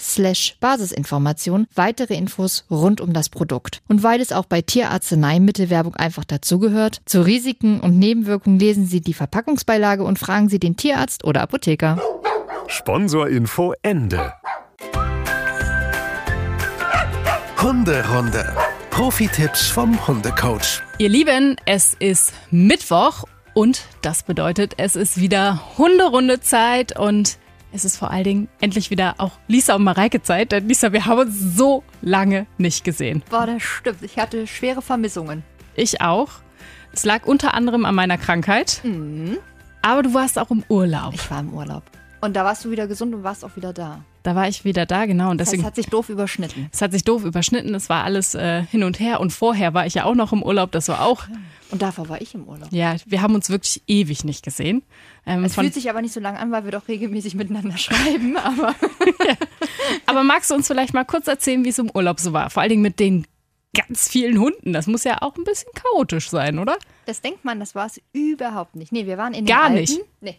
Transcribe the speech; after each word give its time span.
slash 0.00 0.56
Basisinformation 0.60 1.66
weitere 1.74 2.14
Infos 2.14 2.64
rund 2.70 3.00
um 3.00 3.12
das 3.12 3.28
Produkt. 3.28 3.82
Und 3.88 4.02
weil 4.02 4.20
es 4.20 4.32
auch 4.32 4.46
bei 4.46 4.62
Tierarzneimittelwerbung 4.62 5.94
einfach 5.96 6.24
dazugehört, 6.24 7.00
zu 7.06 7.22
Risiken 7.22 7.80
und 7.80 7.98
Nebenwirkungen 7.98 8.58
lesen 8.58 8.86
Sie 8.86 9.00
die 9.00 9.14
Verpackungsbeilage 9.14 10.04
und 10.04 10.18
fragen 10.18 10.48
Sie 10.48 10.58
den 10.58 10.76
Tierarzt 10.76 11.24
oder 11.24 11.42
Apotheker. 11.42 12.00
Sponsorinfo 12.68 13.74
Ende. 13.82 14.32
Hunderunde. 17.60 18.56
Profi-Tipps 18.90 19.68
vom 19.68 20.06
Hundecoach. 20.06 20.82
Ihr 20.98 21.08
Lieben, 21.08 21.56
es 21.64 21.94
ist 21.98 22.32
Mittwoch 22.50 23.24
und 23.54 23.84
das 24.02 24.22
bedeutet, 24.22 24.74
es 24.78 24.96
ist 24.96 25.18
wieder 25.18 25.60
Hunderunde-Zeit 25.78 26.98
und 26.98 27.38
es 27.72 27.84
ist 27.84 27.96
vor 27.96 28.10
allen 28.10 28.24
Dingen 28.24 28.48
endlich 28.60 28.90
wieder 28.90 29.14
auch 29.18 29.32
Lisa 29.48 29.74
und 29.74 29.84
Mareike 29.84 30.22
Zeit, 30.22 30.52
denn 30.52 30.68
Lisa, 30.68 30.92
wir 30.92 31.06
haben 31.06 31.20
uns 31.20 31.56
so 31.56 31.82
lange 32.02 32.46
nicht 32.58 32.84
gesehen. 32.84 33.22
Boah, 33.30 33.46
das 33.46 33.62
stimmt. 33.62 34.02
Ich 34.02 34.18
hatte 34.18 34.46
schwere 34.46 34.82
Vermissungen. 34.82 35.42
Ich 35.74 36.00
auch. 36.00 36.28
Es 36.92 37.04
lag 37.04 37.24
unter 37.24 37.54
anderem 37.54 37.86
an 37.86 37.94
meiner 37.94 38.18
Krankheit. 38.18 38.80
Mhm. 38.84 39.38
Aber 39.80 40.02
du 40.02 40.14
warst 40.14 40.38
auch 40.38 40.50
im 40.50 40.62
Urlaub. 40.68 41.14
Ich 41.14 41.30
war 41.30 41.40
im 41.40 41.52
Urlaub. 41.54 41.82
Und 42.20 42.36
da 42.36 42.44
warst 42.44 42.64
du 42.64 42.70
wieder 42.70 42.86
gesund 42.86 43.14
und 43.14 43.24
warst 43.24 43.44
auch 43.44 43.56
wieder 43.56 43.72
da. 43.72 44.04
Da 44.22 44.36
war 44.36 44.46
ich 44.46 44.64
wieder 44.64 44.86
da, 44.86 45.06
genau. 45.06 45.30
Und 45.30 45.38
deswegen, 45.38 45.62
das 45.62 45.70
heißt, 45.70 45.78
es 45.78 45.82
hat 45.82 45.84
sich 45.84 45.86
doof 45.90 46.08
überschnitten. 46.08 46.68
Es 46.72 46.80
hat 46.80 46.92
sich 46.92 47.02
doof 47.02 47.24
überschnitten. 47.24 47.74
Es 47.74 47.88
war 47.88 48.04
alles 48.04 48.36
äh, 48.36 48.62
hin 48.62 48.84
und 48.84 49.00
her. 49.00 49.18
Und 49.18 49.32
vorher 49.32 49.74
war 49.74 49.86
ich 49.86 49.94
ja 49.94 50.04
auch 50.04 50.14
noch 50.14 50.32
im 50.32 50.42
Urlaub. 50.42 50.70
Das 50.70 50.86
war 50.88 51.02
auch. 51.02 51.24
Und 51.72 51.82
davor 51.82 52.08
war 52.08 52.20
ich 52.20 52.34
im 52.34 52.44
Urlaub. 52.44 52.68
Ja, 52.70 52.94
wir 53.06 53.22
haben 53.22 53.34
uns 53.34 53.50
wirklich 53.50 53.82
ewig 53.88 54.22
nicht 54.24 54.44
gesehen. 54.44 54.82
Ähm, 55.24 55.44
es 55.44 55.54
fühlt 55.54 55.72
sich 55.72 55.88
aber 55.88 56.02
nicht 56.02 56.12
so 56.12 56.20
lange 56.20 56.38
an, 56.38 56.50
weil 56.50 56.64
wir 56.64 56.72
doch 56.72 56.88
regelmäßig 56.88 57.34
miteinander 57.34 57.76
schreiben. 57.78 58.36
Aber, 58.36 58.74
ja. 59.26 59.34
aber 60.06 60.24
magst 60.24 60.50
du 60.50 60.54
uns 60.54 60.66
vielleicht 60.66 60.94
mal 60.94 61.04
kurz 61.04 61.28
erzählen, 61.28 61.64
wie 61.64 61.68
es 61.68 61.78
im 61.78 61.90
Urlaub 61.94 62.18
so 62.20 62.32
war? 62.32 62.50
Vor 62.50 62.62
allen 62.62 62.70
Dingen 62.70 62.82
mit 62.82 62.98
den 62.98 63.26
ganz 63.74 64.08
vielen 64.08 64.38
Hunden. 64.38 64.72
Das 64.72 64.86
muss 64.86 65.04
ja 65.04 65.22
auch 65.22 65.36
ein 65.36 65.44
bisschen 65.44 65.70
chaotisch 65.74 66.28
sein, 66.28 66.58
oder? 66.58 66.76
Das 67.06 67.20
denkt 67.20 67.44
man, 67.44 67.60
das 67.60 67.74
war 67.74 67.86
es 67.86 68.00
überhaupt 68.12 68.76
nicht. 68.76 68.92
Nee, 68.92 69.06
wir 69.06 69.16
waren 69.16 69.32
in 69.32 69.44
den 69.44 69.54
Gar 69.54 69.64
Alpen. 69.64 69.80
nicht. 69.80 70.00
Nee. 70.20 70.36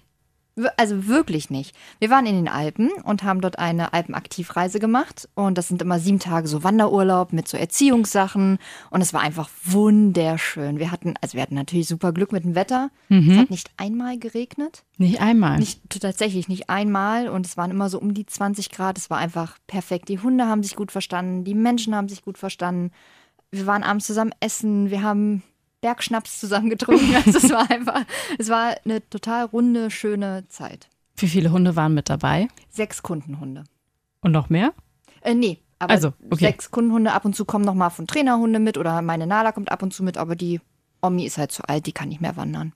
Also 0.77 1.07
wirklich 1.07 1.49
nicht. 1.49 1.75
Wir 1.97 2.11
waren 2.11 2.27
in 2.27 2.35
den 2.35 2.47
Alpen 2.47 2.91
und 3.03 3.23
haben 3.23 3.41
dort 3.41 3.57
eine 3.57 3.91
Alpenaktivreise 3.91 4.79
gemacht. 4.79 5.27
Und 5.33 5.57
das 5.57 5.67
sind 5.67 5.81
immer 5.81 5.99
sieben 5.99 6.19
Tage 6.19 6.47
so 6.47 6.63
Wanderurlaub 6.63 7.33
mit 7.33 7.47
so 7.47 7.57
Erziehungssachen. 7.57 8.59
Und 8.91 9.01
es 9.01 9.13
war 9.13 9.21
einfach 9.21 9.49
wunderschön. 9.65 10.77
Wir 10.77 10.91
hatten, 10.91 11.15
also 11.21 11.33
wir 11.33 11.41
hatten 11.41 11.55
natürlich 11.55 11.87
super 11.87 12.13
Glück 12.13 12.31
mit 12.31 12.43
dem 12.43 12.53
Wetter. 12.53 12.91
Mhm. 13.09 13.31
Es 13.31 13.37
hat 13.37 13.49
nicht 13.49 13.71
einmal 13.77 14.19
geregnet. 14.19 14.83
Nicht 14.99 15.21
einmal. 15.21 15.57
Nicht, 15.57 15.81
tatsächlich 15.89 16.47
nicht 16.47 16.69
einmal. 16.69 17.29
Und 17.29 17.47
es 17.47 17.57
waren 17.57 17.71
immer 17.71 17.89
so 17.89 17.99
um 17.99 18.13
die 18.13 18.27
20 18.27 18.69
Grad. 18.69 18.99
Es 18.99 19.09
war 19.09 19.17
einfach 19.17 19.57
perfekt. 19.65 20.07
Die 20.09 20.19
Hunde 20.19 20.45
haben 20.45 20.61
sich 20.61 20.75
gut 20.75 20.91
verstanden. 20.91 21.45
Die 21.45 21.55
Menschen 21.55 21.95
haben 21.95 22.09
sich 22.09 22.21
gut 22.21 22.37
verstanden. 22.37 22.91
Wir 23.49 23.65
waren 23.65 23.83
abends 23.83 24.05
zusammen 24.05 24.33
essen. 24.39 24.91
Wir 24.91 25.01
haben 25.01 25.41
Bergschnaps 25.83 26.39
zusammengetrunken. 26.39 27.13
Also 27.13 27.37
es 27.37 27.51
war 27.51 27.69
einfach, 27.69 28.05
es 28.39 28.49
war 28.49 28.75
eine 28.85 29.07
total 29.09 29.45
runde, 29.45 29.91
schöne 29.91 30.45
Zeit. 30.47 30.87
Wie 31.17 31.27
viele 31.27 31.51
Hunde 31.51 31.75
waren 31.75 31.93
mit 31.93 32.09
dabei? 32.09 32.47
Sechs 32.69 33.03
Kundenhunde. 33.03 33.65
Und 34.21 34.31
noch 34.31 34.49
mehr? 34.49 34.73
Äh, 35.21 35.35
nee, 35.35 35.59
aber 35.79 35.93
also, 35.93 36.13
okay. 36.31 36.45
sechs 36.45 36.71
Kundenhunde. 36.71 37.11
Ab 37.11 37.25
und 37.25 37.35
zu 37.35 37.43
kommen 37.43 37.65
noch 37.65 37.73
mal 37.73 37.89
von 37.89 38.07
Trainerhunde 38.07 38.59
mit 38.59 38.77
oder 38.77 39.01
meine 39.01 39.27
Nala 39.27 39.51
kommt 39.51 39.71
ab 39.71 39.83
und 39.83 39.93
zu 39.93 40.03
mit, 40.03 40.17
aber 40.17 40.37
die 40.37 40.61
Omi 41.01 41.25
ist 41.25 41.37
halt 41.37 41.51
zu 41.51 41.63
alt, 41.67 41.85
die 41.85 41.91
kann 41.91 42.07
nicht 42.07 42.21
mehr 42.21 42.37
wandern. 42.37 42.71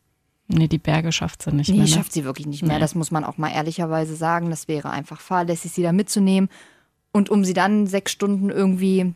Nee, 0.50 0.68
die 0.68 0.78
Berge 0.78 1.14
schafft 1.14 1.44
sie 1.44 1.52
nicht 1.52 1.70
nee, 1.70 1.78
mehr. 1.78 1.86
Nee, 1.86 1.92
schafft 1.92 2.12
sie 2.12 2.26
wirklich 2.26 2.48
nicht 2.48 2.64
mehr. 2.64 2.76
Nee. 2.76 2.82
Das 2.82 2.94
muss 2.94 3.12
man 3.12 3.24
auch 3.24 3.38
mal 3.38 3.52
ehrlicherweise 3.52 4.16
sagen. 4.16 4.50
Das 4.50 4.68
wäre 4.68 4.90
einfach 4.90 5.22
fahrlässig, 5.22 5.72
sie 5.72 5.84
da 5.84 5.94
mitzunehmen. 5.94 6.50
Und 7.14 7.30
um 7.30 7.46
sie 7.46 7.54
dann 7.54 7.88
sechs 7.88 8.12
Stunden 8.12 8.50
irgendwie 8.50 9.14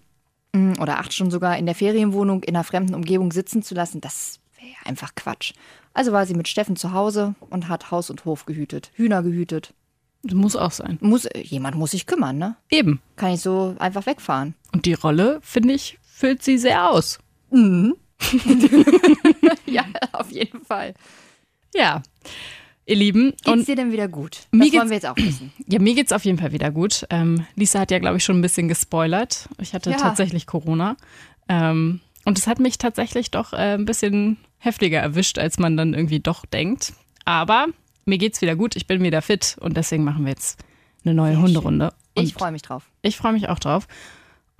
oder 0.54 1.00
acht 1.00 1.14
Stunden 1.14 1.32
sogar 1.32 1.58
in 1.58 1.66
der 1.66 1.76
Ferienwohnung 1.76 2.44
in 2.44 2.56
einer 2.56 2.64
fremden 2.64 2.96
Umgebung 2.96 3.32
sitzen 3.32 3.64
zu 3.64 3.74
lassen, 3.74 4.02
das 4.02 4.40
wäre 4.60 4.86
einfach 4.86 5.16
Quatsch. 5.16 5.54
Also 5.94 6.12
war 6.12 6.26
sie 6.26 6.34
mit 6.34 6.48
Steffen 6.48 6.76
zu 6.76 6.94
Hause 6.94 7.36
und 7.50 7.68
hat 7.68 7.92
Haus 7.92 8.10
und 8.10 8.26
Hof 8.26 8.46
gehütet, 8.46 8.92
Hühner 8.96 9.24
gehütet. 9.24 9.74
Das 10.24 10.36
muss 10.36 10.56
auch 10.56 10.72
sein. 10.72 11.00
Muss, 11.02 11.28
jemand 11.36 11.76
muss 11.78 11.92
sich 11.92 12.06
kümmern, 12.06 12.38
ne? 12.38 12.56
Eben. 12.70 13.02
Kann 13.16 13.34
ich 13.34 13.42
so 13.42 13.76
einfach 13.80 14.06
wegfahren. 14.06 14.54
Und 14.72 14.86
die 14.86 14.94
Rolle, 14.94 15.40
finde 15.42 15.74
ich, 15.74 15.98
füllt 16.04 16.44
sie 16.44 16.58
sehr 16.58 16.90
aus. 16.90 17.20
Mhm. 17.50 17.96
ja, 19.66 19.84
auf 20.12 20.32
jeden 20.32 20.64
Fall. 20.64 20.94
Ja. 21.74 22.04
Ihr 22.86 22.96
Lieben. 22.96 23.32
Geht's 23.32 23.48
und 23.48 23.68
dir 23.68 23.76
denn 23.76 23.92
wieder 23.92 24.08
gut? 24.08 24.48
Das 24.52 24.60
mir 24.60 24.74
wollen 24.74 24.90
wir 24.90 24.96
jetzt 24.96 25.06
auch 25.06 25.18
wissen. 25.18 25.54
Ja, 25.68 25.80
mir 25.80 25.94
geht's 25.94 26.12
auf 26.12 26.26
jeden 26.26 26.38
Fall 26.38 26.52
wieder 26.52 26.72
gut. 26.72 27.06
Ähm, 27.10 27.46
Lisa 27.56 27.80
hat 27.80 27.92
ja, 27.92 28.00
glaube 28.00 28.18
ich, 28.18 28.24
schon 28.24 28.40
ein 28.40 28.42
bisschen 28.42 28.68
gespoilert. 28.68 29.48
Ich 29.60 29.74
hatte 29.74 29.92
ja. 29.92 29.98
tatsächlich 29.98 30.48
Corona. 30.48 30.98
Ähm, 31.48 32.02
und 32.26 32.38
es 32.38 32.48
hat 32.48 32.60
mich 32.60 32.78
tatsächlich 32.78 33.32
doch 33.32 33.54
äh, 33.54 33.76
ein 33.76 33.86
bisschen 33.86 34.38
heftiger 34.58 35.00
erwischt, 35.00 35.40
als 35.40 35.60
man 35.60 35.78
dann 35.78 35.94
irgendwie 35.94 36.20
doch 36.20 36.46
denkt. 36.46 36.94
Aber 37.26 37.68
mir 38.06 38.18
geht's 38.18 38.42
wieder 38.42 38.56
gut, 38.56 38.76
ich 38.76 38.88
bin 38.88 39.02
wieder 39.04 39.22
fit 39.22 39.58
und 39.60 39.78
deswegen 39.78 40.04
machen 40.04 40.26
wir 40.26 40.32
jetzt 40.32 40.60
eine 41.04 41.14
neue 41.14 41.34
Sehr 41.34 41.42
Hunderunde. 41.42 41.94
Ich 42.16 42.34
freue 42.34 42.52
mich 42.52 42.62
drauf. 42.62 42.90
Ich 43.02 43.18
freue 43.18 43.34
mich 43.34 43.50
auch 43.50 43.60
drauf. 43.60 43.88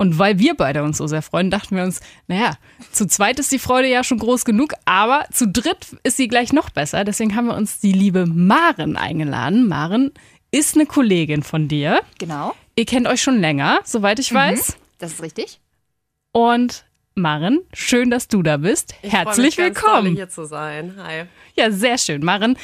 Und 0.02 0.18
weil 0.18 0.40
wir 0.40 0.56
beide 0.56 0.82
uns 0.82 0.98
so 0.98 1.06
sehr 1.06 1.22
freuen, 1.22 1.48
dachten 1.48 1.76
wir 1.76 1.84
uns, 1.84 2.00
naja, 2.26 2.54
zu 2.90 3.06
zweit 3.06 3.38
ist 3.38 3.52
die 3.52 3.60
Freude 3.60 3.86
ja 3.86 4.02
schon 4.02 4.18
groß 4.18 4.44
genug, 4.44 4.72
aber 4.84 5.26
zu 5.30 5.46
dritt 5.46 5.96
ist 6.02 6.16
sie 6.16 6.26
gleich 6.26 6.52
noch 6.52 6.70
besser. 6.70 7.04
Deswegen 7.04 7.36
haben 7.36 7.46
wir 7.46 7.54
uns 7.54 7.78
die 7.78 7.92
liebe 7.92 8.26
Maren 8.26 8.96
eingeladen. 8.96 9.68
Maren 9.68 10.10
ist 10.50 10.74
eine 10.74 10.86
Kollegin 10.86 11.44
von 11.44 11.68
dir. 11.68 12.00
Genau. 12.18 12.52
Ihr 12.74 12.84
kennt 12.84 13.06
euch 13.06 13.22
schon 13.22 13.38
länger, 13.38 13.78
soweit 13.84 14.18
ich 14.18 14.32
mhm, 14.32 14.38
weiß. 14.38 14.76
Das 14.98 15.12
ist 15.12 15.22
richtig. 15.22 15.60
Und 16.32 16.84
Maren, 17.14 17.60
schön, 17.72 18.10
dass 18.10 18.26
du 18.26 18.42
da 18.42 18.56
bist. 18.56 18.96
Ich 19.02 19.12
Herzlich 19.12 19.56
mich 19.56 19.58
willkommen. 19.58 20.16
Ganz 20.16 20.16
hier 20.16 20.28
zu 20.30 20.46
sein. 20.46 20.96
Hi. 21.00 21.26
Ja, 21.54 21.70
sehr 21.70 21.96
schön. 21.96 22.24
Maren, 22.24 22.58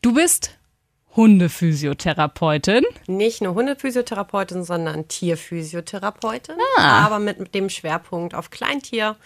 du 0.00 0.14
bist 0.14 0.56
Hundephysiotherapeutin. 1.14 2.84
Nicht 3.06 3.42
nur 3.42 3.54
Hundephysiotherapeutin, 3.54 4.64
sondern 4.64 5.08
Tierphysiotherapeutin. 5.08 6.56
Ah. 6.78 7.06
Aber 7.06 7.18
mit 7.18 7.54
dem 7.54 7.68
Schwerpunkt 7.68 8.34
auf 8.34 8.50
Kleintier 8.50 9.16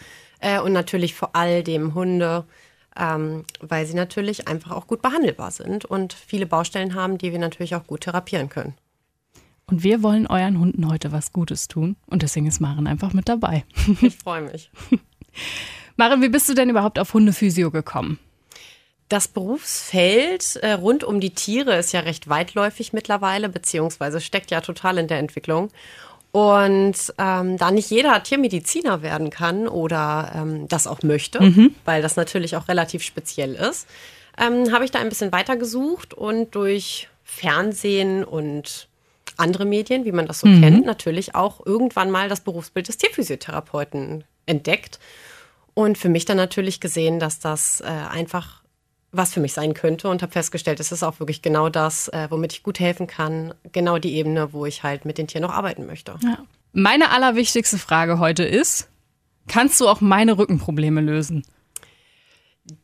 äh, 0.41 0.61
und 0.61 0.73
natürlich 0.73 1.15
vor 1.15 1.37
allem 1.37 1.95
Hunde, 1.95 2.45
ähm, 2.99 3.45
weil 3.61 3.87
sie 3.87 3.95
natürlich 3.95 4.49
einfach 4.49 4.73
auch 4.73 4.87
gut 4.87 5.03
behandelbar 5.03 5.51
sind 5.51 5.85
und 5.85 6.13
viele 6.13 6.47
Baustellen 6.47 6.95
haben, 6.95 7.19
die 7.19 7.33
wir 7.33 7.39
natürlich 7.39 7.75
auch 7.75 7.87
gut 7.87 8.03
therapieren 8.03 8.49
können. 8.49 8.75
Und 9.69 9.83
wir 9.83 10.03
wollen 10.03 10.27
euren 10.27 10.61
Hunden 10.61 10.89
heute 10.89 11.11
was 11.11 11.33
Gutes 11.33 11.67
tun. 11.67 11.97
Und 12.07 12.23
deswegen 12.23 12.47
ist 12.47 12.61
Maren 12.61 12.87
einfach 12.87 13.13
mit 13.13 13.29
dabei. 13.29 13.65
Ich 14.01 14.17
freue 14.25 14.43
mich. 14.43 14.71
Maren, 15.97 16.23
wie 16.23 16.29
bist 16.29 16.49
du 16.49 16.55
denn 16.55 16.71
überhaupt 16.71 16.99
auf 16.99 17.15
Hundephysio 17.15 17.71
gekommen? 17.71 18.19
Das 19.09 19.29
Berufsfeld 19.29 20.57
äh, 20.57 20.73
rund 20.73 21.05
um 21.05 21.21
die 21.21 21.31
Tiere 21.31 21.77
ist 21.77 21.93
ja 21.93 22.01
recht 22.01 22.29
weitläufig 22.29 22.93
mittlerweile, 22.93 23.49
beziehungsweise 23.49 24.21
steckt 24.21 24.51
ja 24.51 24.61
total 24.61 24.99
in 24.99 25.07
der 25.07 25.19
Entwicklung. 25.19 25.71
Und 26.33 27.15
ähm, 27.17 27.57
da 27.57 27.71
nicht 27.71 27.91
jeder 27.91 28.23
Tiermediziner 28.23 29.01
werden 29.03 29.31
kann 29.31 29.69
oder 29.69 30.33
ähm, 30.35 30.69
das 30.69 30.87
auch 30.87 31.03
möchte, 31.03 31.41
mhm. 31.41 31.75
weil 31.85 32.03
das 32.03 32.17
natürlich 32.17 32.57
auch 32.57 32.69
relativ 32.69 33.03
speziell 33.03 33.55
ist, 33.55 33.89
ähm, 34.39 34.71
habe 34.73 34.85
ich 34.85 34.91
da 34.91 34.99
ein 34.99 35.09
bisschen 35.09 35.33
weitergesucht 35.33 36.13
und 36.13 36.55
durch 36.55 37.09
Fernsehen 37.25 38.23
und 38.23 38.89
andere 39.37 39.65
Medien, 39.65 40.05
wie 40.05 40.13
man 40.13 40.27
das 40.27 40.41
so 40.41 40.47
mhm. 40.47 40.61
kennt, 40.61 40.87
natürlich 40.87 41.35
auch 41.35 41.65
irgendwann 41.65 42.11
mal 42.11 42.29
das 42.29 42.41
Berufsbild 42.41 42.89
des 42.89 42.99
Tierphysiotherapeuten 42.99 44.25
entdeckt. 44.47 44.99
Und 45.75 45.97
für 45.97 46.09
mich 46.09 46.25
dann 46.25 46.37
natürlich 46.37 46.81
gesehen, 46.81 47.19
dass 47.19 47.39
das 47.39 47.81
äh, 47.81 47.85
einfach 47.85 48.63
was 49.17 49.33
für 49.33 49.41
mich 49.41 49.53
sein 49.53 49.75
könnte 49.75 50.09
und 50.09 50.23
habe 50.23 50.33
festgestellt, 50.33 50.81
es 50.81 50.93
ist 50.93 51.03
auch 51.03 51.21
wirklich 51.21 51.43
genau 51.43 51.69
das, 51.69 52.09
äh, 52.09 52.27
womit 52.31 52.53
ich 52.53 52.63
gut 52.63 52.81
helfen 52.81 53.07
kann, 53.07 53.55
genau 53.73 53.99
die 53.99 54.15
Ebene, 54.15 54.53
wo 54.53 54.67
ich 54.67 54.83
halt 54.83 55.05
mit 55.05 55.19
den 55.19 55.27
Tieren 55.27 55.43
noch 55.43 55.55
arbeiten 55.55 55.87
möchte. 55.87 56.17
Ja. 56.23 56.39
Meine 56.73 57.11
allerwichtigste 57.11 57.79
Frage 57.79 58.19
heute 58.19 58.45
ist, 58.45 58.89
kannst 59.49 59.81
du 59.81 59.89
auch 59.89 60.01
meine 60.01 60.39
Rückenprobleme 60.39 61.01
lösen? 61.01 61.45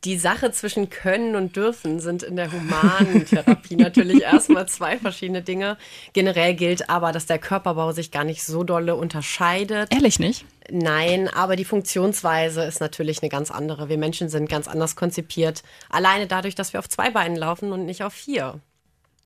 Die 0.05 0.17
Sache 0.17 0.51
zwischen 0.51 0.89
können 0.89 1.35
und 1.35 1.55
dürfen 1.55 1.99
sind 1.99 2.23
in 2.23 2.37
der 2.37 2.51
humanen 2.51 3.25
Therapie 3.25 3.75
natürlich 3.75 4.21
erstmal 4.21 4.67
zwei 4.67 4.97
verschiedene 4.97 5.41
Dinge. 5.41 5.77
Generell 6.13 6.53
gilt 6.53 6.89
aber, 6.89 7.11
dass 7.11 7.25
der 7.25 7.39
Körperbau 7.39 7.91
sich 7.91 8.11
gar 8.11 8.23
nicht 8.23 8.43
so 8.43 8.63
dolle 8.63 8.95
unterscheidet. 8.95 9.93
Ehrlich 9.93 10.19
nicht? 10.19 10.45
Nein, 10.71 11.27
aber 11.27 11.57
die 11.57 11.65
Funktionsweise 11.65 12.63
ist 12.63 12.79
natürlich 12.79 13.21
eine 13.21 13.29
ganz 13.29 13.51
andere. 13.51 13.89
Wir 13.89 13.97
Menschen 13.97 14.29
sind 14.29 14.49
ganz 14.49 14.69
anders 14.69 14.95
konzipiert. 14.95 15.63
Alleine 15.89 16.27
dadurch, 16.27 16.55
dass 16.55 16.71
wir 16.71 16.79
auf 16.79 16.87
zwei 16.87 17.09
Beinen 17.09 17.35
laufen 17.35 17.73
und 17.73 17.85
nicht 17.85 18.03
auf 18.03 18.13
vier. 18.13 18.61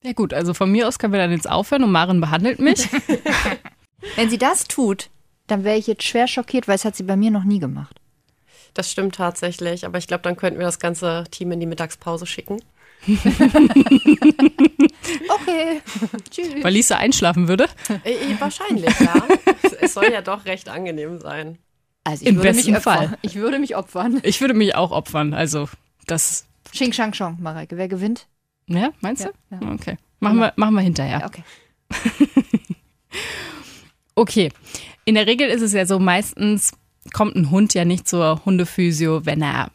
Ja 0.01 0.13
gut, 0.13 0.33
also 0.33 0.56
von 0.56 0.71
mir 0.71 0.88
aus 0.88 0.98
können 0.98 1.13
wir 1.13 1.19
dann 1.19 1.31
jetzt 1.31 1.50
aufhören 1.50 1.83
und 1.83 1.92
Maren 1.92 2.19
behandelt 2.19 2.60
mich. 2.60 2.88
Wenn 4.15 4.30
sie 4.30 4.38
das 4.39 4.63
tut, 4.63 5.10
dann 5.45 5.63
wäre 5.63 5.77
ich 5.77 5.86
jetzt 5.86 6.03
schwer 6.03 6.27
schockiert, 6.27 6.68
weil 6.68 6.75
es 6.75 6.86
hat 6.86 6.95
sie 6.95 7.03
bei 7.03 7.15
mir 7.15 7.30
noch 7.30 7.44
nie 7.44 7.60
gemacht. 7.60 8.00
Das 8.77 8.91
stimmt 8.91 9.15
tatsächlich, 9.15 9.88
aber 9.88 9.97
ich 9.97 10.06
glaube, 10.06 10.21
dann 10.21 10.35
könnten 10.35 10.59
wir 10.59 10.65
das 10.68 10.77
ganze 10.77 11.24
Team 11.31 11.51
in 11.51 11.59
die 11.59 11.65
Mittagspause 11.65 12.27
schicken. 12.27 12.62
okay. 13.07 13.18
Tschüss. 16.29 16.63
Weil 16.63 16.74
Lisa 16.74 16.97
einschlafen 16.97 17.47
würde? 17.47 17.65
Äh, 18.03 18.12
äh, 18.12 18.39
wahrscheinlich, 18.39 18.94
ja. 19.00 19.15
es 19.81 19.95
soll 19.95 20.12
ja 20.12 20.21
doch 20.21 20.45
recht 20.45 20.69
angenehm 20.69 21.19
sein. 21.19 21.57
Also 22.03 22.21
ich 22.21 22.29
Im 22.29 22.35
würde 22.35 22.50
besten 22.50 22.74
mich 22.74 22.83
Fall. 22.83 23.18
Ich 23.24 23.33
würde 23.33 23.57
mich 23.57 23.75
opfern. 23.75 24.19
Ich 24.21 24.41
würde 24.41 24.53
mich 24.53 24.75
auch 24.75 24.91
opfern. 24.91 25.33
Also 25.33 25.68
das. 26.06 26.45
Xing 26.71 26.94
Shang 26.94 27.13
Chong, 27.13 27.38
Mareike. 27.41 27.77
Wer 27.77 27.88
gewinnt? 27.88 28.27
Ja, 28.68 28.91
meinst 29.01 29.25
du? 29.25 29.29
Ja, 29.50 29.59
ja. 29.59 29.71
Okay. 29.74 29.97
Machen 30.19 30.38
wir, 30.38 30.53
machen 30.56 30.75
wir 30.75 30.81
hinterher. 30.81 31.21
Ja, 31.21 31.25
okay. 31.25 31.44
okay. 34.13 34.51
In 35.06 35.15
der 35.15 35.25
Regel 35.25 35.50
ist 35.50 35.63
es 35.63 35.74
ja 35.74 35.88
so, 35.88 35.97
meistens 35.97 36.74
kommt 37.13 37.36
ein 37.36 37.51
Hund 37.51 37.74
ja 37.74 37.86
nicht 37.86 38.07
zur 38.07 38.44
Hundephysio, 38.45 39.25
wenn 39.25 39.42
er 39.42 39.71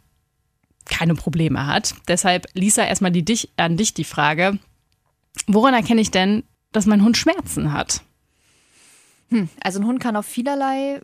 keine 0.85 1.15
Probleme 1.15 1.67
hat. 1.67 1.95
Deshalb, 2.09 2.47
Lisa, 2.55 2.85
erstmal 2.85 3.13
die 3.13 3.49
an 3.57 3.77
dich 3.77 3.95
die 3.95 4.05
Frage, 4.05 4.59
woran 5.47 5.75
erkenne 5.75 6.01
ich 6.01 6.11
denn, 6.11 6.43
dass 6.73 6.87
mein 6.87 7.03
Hund 7.03 7.17
Schmerzen 7.17 7.73
hat? 7.73 8.03
Hm, 9.31 9.49
also 9.63 9.81
ein 9.81 9.87
Hund 9.87 10.01
kann 10.01 10.17
auf 10.17 10.27
vielerlei 10.27 11.01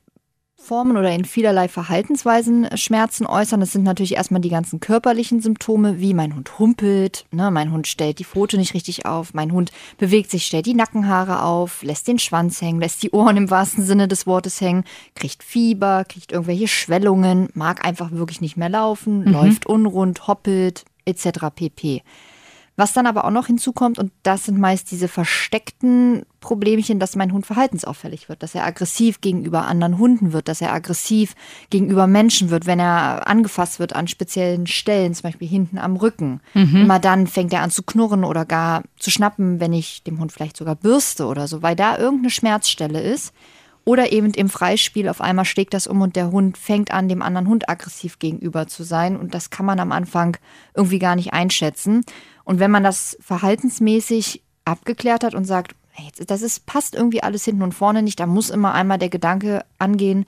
Formen 0.61 0.97
oder 0.97 1.13
in 1.13 1.25
vielerlei 1.25 1.69
Verhaltensweisen 1.69 2.69
Schmerzen 2.77 3.27
äußern. 3.27 3.61
Das 3.61 3.73
sind 3.73 3.85
natürlich 3.85 4.17
erstmal 4.17 4.41
die 4.41 4.51
ganzen 4.51 4.81
körperlichen 4.81 5.41
Symptome, 5.41 6.01
wie 6.01 6.15
mein 6.15 6.35
Hund 6.35 6.59
humpelt, 6.59 7.27
ne, 7.31 7.51
mein 7.51 7.73
Hund 7.73 7.87
stellt 7.87 8.19
die 8.19 8.25
Pfote 8.25 8.59
nicht 8.59 8.75
richtig 8.75 9.07
auf, 9.07 9.35
mein 9.35 9.53
Hund 9.53 9.71
bewegt 9.99 10.31
sich, 10.31 10.45
stellt 10.45 10.67
die 10.67 10.75
Nackenhaare 10.75 11.43
auf, 11.43 11.83
lässt 11.83 12.09
den 12.09 12.19
Schwanz 12.19 12.61
hängen, 12.61 12.81
lässt 12.81 13.03
die 13.03 13.13
Ohren 13.13 13.37
im 13.37 13.51
wahrsten 13.51 13.85
Sinne 13.85 14.09
des 14.09 14.27
Wortes 14.27 14.61
hängen, 14.61 14.85
kriegt 15.15 15.45
Fieber, 15.45 16.05
kriegt 16.07 16.33
irgendwelche 16.33 16.69
Schwellungen, 16.69 17.49
mag 17.55 17.87
einfach 17.87 18.11
wirklich 18.11 18.41
nicht 18.41 18.57
mehr 18.57 18.69
laufen, 18.69 19.21
mhm. 19.21 19.33
läuft 19.33 19.67
unrund, 19.67 20.27
hoppelt, 20.27 20.85
etc. 21.05 21.47
pp. 21.55 22.03
Was 22.79 22.93
dann 22.93 23.09
aber 23.09 23.25
auch 23.25 23.33
noch 23.33 23.49
hinzukommt, 23.49 23.99
und 23.99 24.13
das 24.23 24.45
sind 24.45 24.57
meist 24.57 24.93
diese 24.93 25.09
versteckten 25.09 26.23
Problemchen, 26.39 27.01
dass 27.01 27.17
mein 27.17 27.33
Hund 27.33 27.45
verhaltensauffällig 27.45 28.29
wird, 28.29 28.45
dass 28.45 28.55
er 28.55 28.65
aggressiv 28.65 29.21
gegenüber 29.21 29.67
anderen 29.67 29.99
Hunden 29.99 30.33
wird, 30.33 30.47
dass 30.47 30.61
er 30.61 30.73
aggressiv 30.73 31.35
gegenüber 31.71 32.07
Menschen 32.07 32.51
wird, 32.51 32.67
wenn 32.67 32.79
er 32.79 33.27
angefasst 33.27 33.81
wird 33.81 33.97
an 33.97 34.07
speziellen 34.07 34.69
Stellen, 34.69 35.13
zum 35.13 35.25
Beispiel 35.25 35.49
hinten 35.49 35.77
am 35.77 35.97
Rücken. 35.97 36.41
Mhm. 36.55 36.83
Immer 36.83 37.01
dann 37.01 37.27
fängt 37.27 37.53
er 37.53 37.63
an 37.63 37.73
zu 37.73 37.83
knurren 37.83 38.23
oder 38.23 38.45
gar 38.45 38.85
zu 38.97 39.11
schnappen, 39.11 39.59
wenn 39.59 39.73
ich 39.73 40.05
dem 40.05 40.21
Hund 40.21 40.31
vielleicht 40.31 40.57
sogar 40.57 40.77
bürste 40.77 41.27
oder 41.27 41.49
so, 41.49 41.63
weil 41.63 41.75
da 41.75 41.99
irgendeine 41.99 42.31
Schmerzstelle 42.31 43.01
ist. 43.01 43.35
Oder 43.89 44.13
eben 44.13 44.35
im 44.35 44.51
Freispiel 44.51 45.09
auf 45.09 45.23
einmal 45.23 45.47
schlägt 45.47 45.73
das 45.73 45.87
um 45.87 46.03
und 46.03 46.15
der 46.15 46.31
Hund 46.31 46.59
fängt 46.59 46.91
an, 46.91 47.09
dem 47.09 47.23
anderen 47.23 47.49
Hund 47.49 47.71
aggressiv 47.71 48.19
gegenüber 48.19 48.67
zu 48.67 48.83
sein. 48.83 49.17
Und 49.17 49.33
das 49.33 49.49
kann 49.49 49.65
man 49.65 49.81
am 49.81 49.93
Anfang 49.93 50.37
irgendwie 50.77 50.99
gar 50.99 51.17
nicht 51.17 51.33
einschätzen. 51.33 52.05
Und 52.49 52.61
wenn 52.61 52.71
man 52.71 52.83
das 52.83 53.19
verhaltensmäßig 53.21 54.43
abgeklärt 54.65 55.23
hat 55.23 55.35
und 55.35 55.45
sagt, 55.45 55.75
hey, 55.91 56.11
das 56.27 56.41
ist, 56.41 56.65
passt 56.65 56.95
irgendwie 56.95 57.23
alles 57.23 57.45
hinten 57.45 57.61
und 57.61 57.75
vorne 57.75 58.03
nicht, 58.03 58.19
da 58.19 58.25
muss 58.25 58.49
immer 58.49 58.73
einmal 58.73 58.97
der 58.97 59.11
Gedanke 59.11 59.67
angehen, 59.77 60.25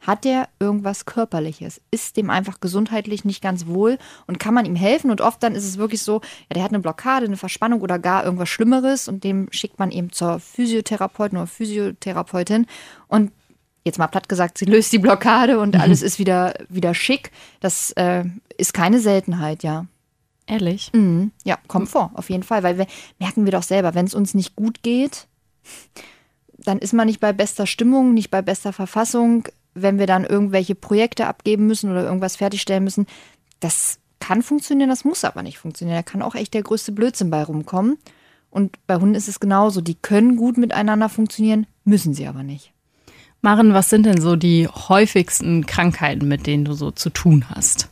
hat 0.00 0.24
der 0.24 0.48
irgendwas 0.58 1.04
Körperliches? 1.04 1.82
Ist 1.90 2.16
dem 2.16 2.30
einfach 2.30 2.60
gesundheitlich 2.60 3.26
nicht 3.26 3.42
ganz 3.42 3.66
wohl 3.66 3.98
und 4.26 4.38
kann 4.38 4.54
man 4.54 4.64
ihm 4.64 4.74
helfen? 4.74 5.10
Und 5.10 5.20
oft 5.20 5.42
dann 5.42 5.54
ist 5.54 5.66
es 5.66 5.76
wirklich 5.76 6.02
so, 6.02 6.22
ja, 6.48 6.54
der 6.54 6.62
hat 6.62 6.70
eine 6.70 6.80
Blockade, 6.80 7.26
eine 7.26 7.36
Verspannung 7.36 7.82
oder 7.82 7.98
gar 7.98 8.24
irgendwas 8.24 8.48
Schlimmeres 8.48 9.06
und 9.06 9.22
dem 9.22 9.48
schickt 9.50 9.78
man 9.78 9.90
eben 9.90 10.12
zur 10.12 10.40
Physiotherapeutin 10.40 11.36
oder 11.36 11.46
Physiotherapeutin 11.46 12.68
und 13.06 13.32
jetzt 13.84 13.98
mal 13.98 14.06
platt 14.06 14.30
gesagt, 14.30 14.56
sie 14.56 14.64
löst 14.64 14.94
die 14.94 14.98
Blockade 14.98 15.60
und 15.60 15.74
mhm. 15.74 15.82
alles 15.82 16.00
ist 16.00 16.18
wieder, 16.18 16.54
wieder 16.70 16.94
schick. 16.94 17.32
Das 17.60 17.90
äh, 17.96 18.24
ist 18.56 18.72
keine 18.72 19.00
Seltenheit, 19.00 19.62
ja. 19.62 19.84
Ehrlich? 20.50 20.90
Mhm. 20.92 21.30
Ja, 21.44 21.58
kommt 21.68 21.88
vor, 21.88 22.10
auf 22.14 22.28
jeden 22.28 22.42
Fall. 22.42 22.64
Weil 22.64 22.76
wir 22.76 22.86
merken 23.20 23.44
wir 23.44 23.52
doch 23.52 23.62
selber, 23.62 23.94
wenn 23.94 24.06
es 24.06 24.14
uns 24.14 24.34
nicht 24.34 24.56
gut 24.56 24.82
geht, 24.82 25.28
dann 26.58 26.78
ist 26.78 26.92
man 26.92 27.06
nicht 27.06 27.20
bei 27.20 27.32
bester 27.32 27.66
Stimmung, 27.66 28.14
nicht 28.14 28.30
bei 28.30 28.42
bester 28.42 28.72
Verfassung, 28.72 29.44
wenn 29.74 30.00
wir 30.00 30.08
dann 30.08 30.24
irgendwelche 30.24 30.74
Projekte 30.74 31.26
abgeben 31.26 31.68
müssen 31.68 31.90
oder 31.90 32.04
irgendwas 32.04 32.36
fertigstellen 32.36 32.82
müssen, 32.82 33.06
das 33.60 33.98
kann 34.18 34.42
funktionieren, 34.42 34.90
das 34.90 35.04
muss 35.04 35.24
aber 35.24 35.42
nicht 35.42 35.58
funktionieren. 35.58 35.96
Da 35.96 36.02
kann 36.02 36.22
auch 36.22 36.34
echt 36.34 36.52
der 36.54 36.62
größte 36.62 36.92
Blödsinn 36.92 37.30
bei 37.30 37.44
rumkommen. 37.44 37.98
Und 38.50 38.84
bei 38.88 38.96
Hunden 38.96 39.14
ist 39.14 39.28
es 39.28 39.38
genauso. 39.38 39.80
Die 39.80 39.94
können 39.94 40.36
gut 40.36 40.58
miteinander 40.58 41.08
funktionieren, 41.08 41.66
müssen 41.84 42.14
sie 42.14 42.26
aber 42.26 42.42
nicht. 42.42 42.72
Maren, 43.40 43.72
was 43.72 43.88
sind 43.88 44.04
denn 44.04 44.20
so 44.20 44.34
die 44.34 44.66
häufigsten 44.66 45.64
Krankheiten, 45.64 46.26
mit 46.26 46.46
denen 46.46 46.64
du 46.64 46.74
so 46.74 46.90
zu 46.90 47.08
tun 47.10 47.48
hast? 47.48 47.89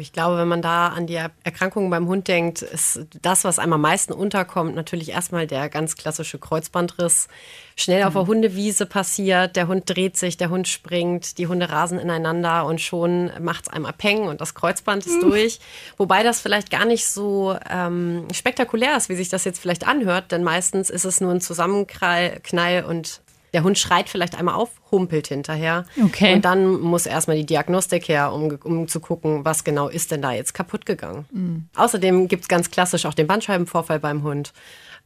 Ich 0.00 0.12
glaube, 0.12 0.38
wenn 0.38 0.48
man 0.48 0.62
da 0.62 0.88
an 0.88 1.06
die 1.06 1.14
Erkrankungen 1.14 1.90
beim 1.90 2.06
Hund 2.06 2.26
denkt, 2.28 2.62
ist 2.62 3.06
das, 3.22 3.44
was 3.44 3.58
einem 3.58 3.74
am 3.74 3.80
meisten 3.82 4.12
unterkommt, 4.12 4.74
natürlich 4.74 5.10
erstmal 5.10 5.46
der 5.46 5.68
ganz 5.68 5.96
klassische 5.96 6.38
Kreuzbandriss. 6.38 7.28
Schnell 7.76 8.04
auf 8.04 8.14
der 8.14 8.22
mhm. 8.22 8.28
Hundewiese 8.28 8.86
passiert, 8.86 9.56
der 9.56 9.68
Hund 9.68 9.84
dreht 9.86 10.16
sich, 10.16 10.36
der 10.36 10.50
Hund 10.50 10.68
springt, 10.68 11.38
die 11.38 11.46
Hunde 11.46 11.70
rasen 11.70 11.98
ineinander 11.98 12.66
und 12.66 12.80
schon 12.80 13.30
macht 13.40 13.66
es 13.66 13.72
einem 13.72 13.86
Peng 13.96 14.24
und 14.24 14.40
das 14.40 14.54
Kreuzband 14.54 15.06
ist 15.06 15.22
mhm. 15.22 15.30
durch. 15.30 15.60
Wobei 15.96 16.22
das 16.22 16.40
vielleicht 16.40 16.70
gar 16.70 16.84
nicht 16.84 17.06
so 17.06 17.56
ähm, 17.70 18.26
spektakulär 18.32 18.96
ist, 18.96 19.08
wie 19.08 19.16
sich 19.16 19.28
das 19.28 19.44
jetzt 19.44 19.60
vielleicht 19.60 19.86
anhört, 19.86 20.32
denn 20.32 20.42
meistens 20.42 20.90
ist 20.90 21.04
es 21.04 21.20
nur 21.20 21.30
ein 21.30 21.40
Zusammenknall 21.40 22.84
und 22.86 23.20
der 23.52 23.62
Hund 23.62 23.78
schreit 23.78 24.08
vielleicht 24.08 24.36
einmal 24.36 24.54
auf, 24.54 24.70
humpelt 24.90 25.28
hinterher. 25.28 25.84
Okay. 26.02 26.34
Und 26.34 26.44
dann 26.44 26.80
muss 26.80 27.06
erstmal 27.06 27.36
die 27.36 27.46
Diagnostik 27.46 28.08
her, 28.08 28.32
um, 28.32 28.58
um 28.62 28.88
zu 28.88 29.00
gucken, 29.00 29.44
was 29.44 29.64
genau 29.64 29.88
ist 29.88 30.10
denn 30.10 30.22
da 30.22 30.32
jetzt 30.32 30.54
kaputt 30.54 30.86
gegangen. 30.86 31.26
Mhm. 31.32 31.68
Außerdem 31.76 32.28
gibt 32.28 32.42
es 32.42 32.48
ganz 32.48 32.70
klassisch 32.70 33.06
auch 33.06 33.14
den 33.14 33.26
Bandscheibenvorfall 33.26 33.98
beim 33.98 34.22
Hund 34.22 34.52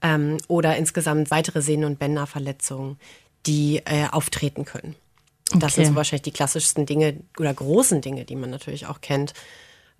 ähm, 0.03 0.39
oder 0.49 0.77
insgesamt 0.77 1.31
weitere 1.31 1.63
Sehnen- 1.63 1.85
und 1.85 1.99
Bänderverletzungen, 1.99 2.99
die 3.47 3.83
äh, 3.85 4.09
auftreten 4.11 4.65
können. 4.65 4.95
Okay. 5.51 5.59
Das 5.59 5.75
sind 5.75 5.87
so 5.87 5.95
wahrscheinlich 5.95 6.23
die 6.23 6.33
klassischsten 6.33 6.87
Dinge 6.87 7.21
oder 7.39 7.53
großen 7.53 8.01
Dinge, 8.01 8.25
die 8.25 8.37
man 8.37 8.51
natürlich 8.51 8.87
auch 8.87 9.01
kennt. 9.01 9.35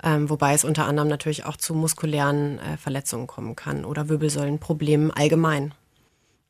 Ähm, 0.03 0.29
wobei 0.29 0.55
es 0.55 0.65
unter 0.65 0.87
anderem 0.87 1.09
natürlich 1.09 1.45
auch 1.45 1.57
zu 1.57 1.75
muskulären 1.75 2.59
äh, 2.59 2.77
Verletzungen 2.77 3.27
kommen 3.27 3.57
kann 3.57 3.85
oder 3.85 4.09
Wirbelsäulenproblemen 4.09 5.11
allgemein. 5.11 5.73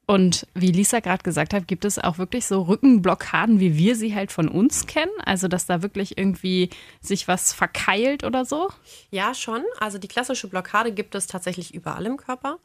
Und 0.06 0.46
wie 0.54 0.70
Lisa 0.70 1.00
gerade 1.00 1.22
gesagt 1.22 1.54
hat, 1.54 1.66
gibt 1.66 1.86
es 1.86 1.98
auch 1.98 2.18
wirklich 2.18 2.44
so 2.44 2.62
Rückenblockaden, 2.62 3.58
wie 3.58 3.78
wir 3.78 3.96
sie 3.96 4.14
halt 4.14 4.32
von 4.32 4.48
uns 4.48 4.86
kennen? 4.86 5.12
Also, 5.24 5.48
dass 5.48 5.64
da 5.64 5.82
wirklich 5.82 6.18
irgendwie 6.18 6.68
sich 7.00 7.26
was 7.26 7.54
verkeilt 7.54 8.22
oder 8.22 8.44
so? 8.44 8.68
Ja, 9.10 9.32
schon. 9.32 9.62
Also, 9.80 9.96
die 9.96 10.08
klassische 10.08 10.48
Blockade 10.48 10.92
gibt 10.92 11.14
es 11.14 11.26
tatsächlich 11.26 11.72
überall 11.72 12.04
im 12.04 12.18
Körper. 12.18 12.58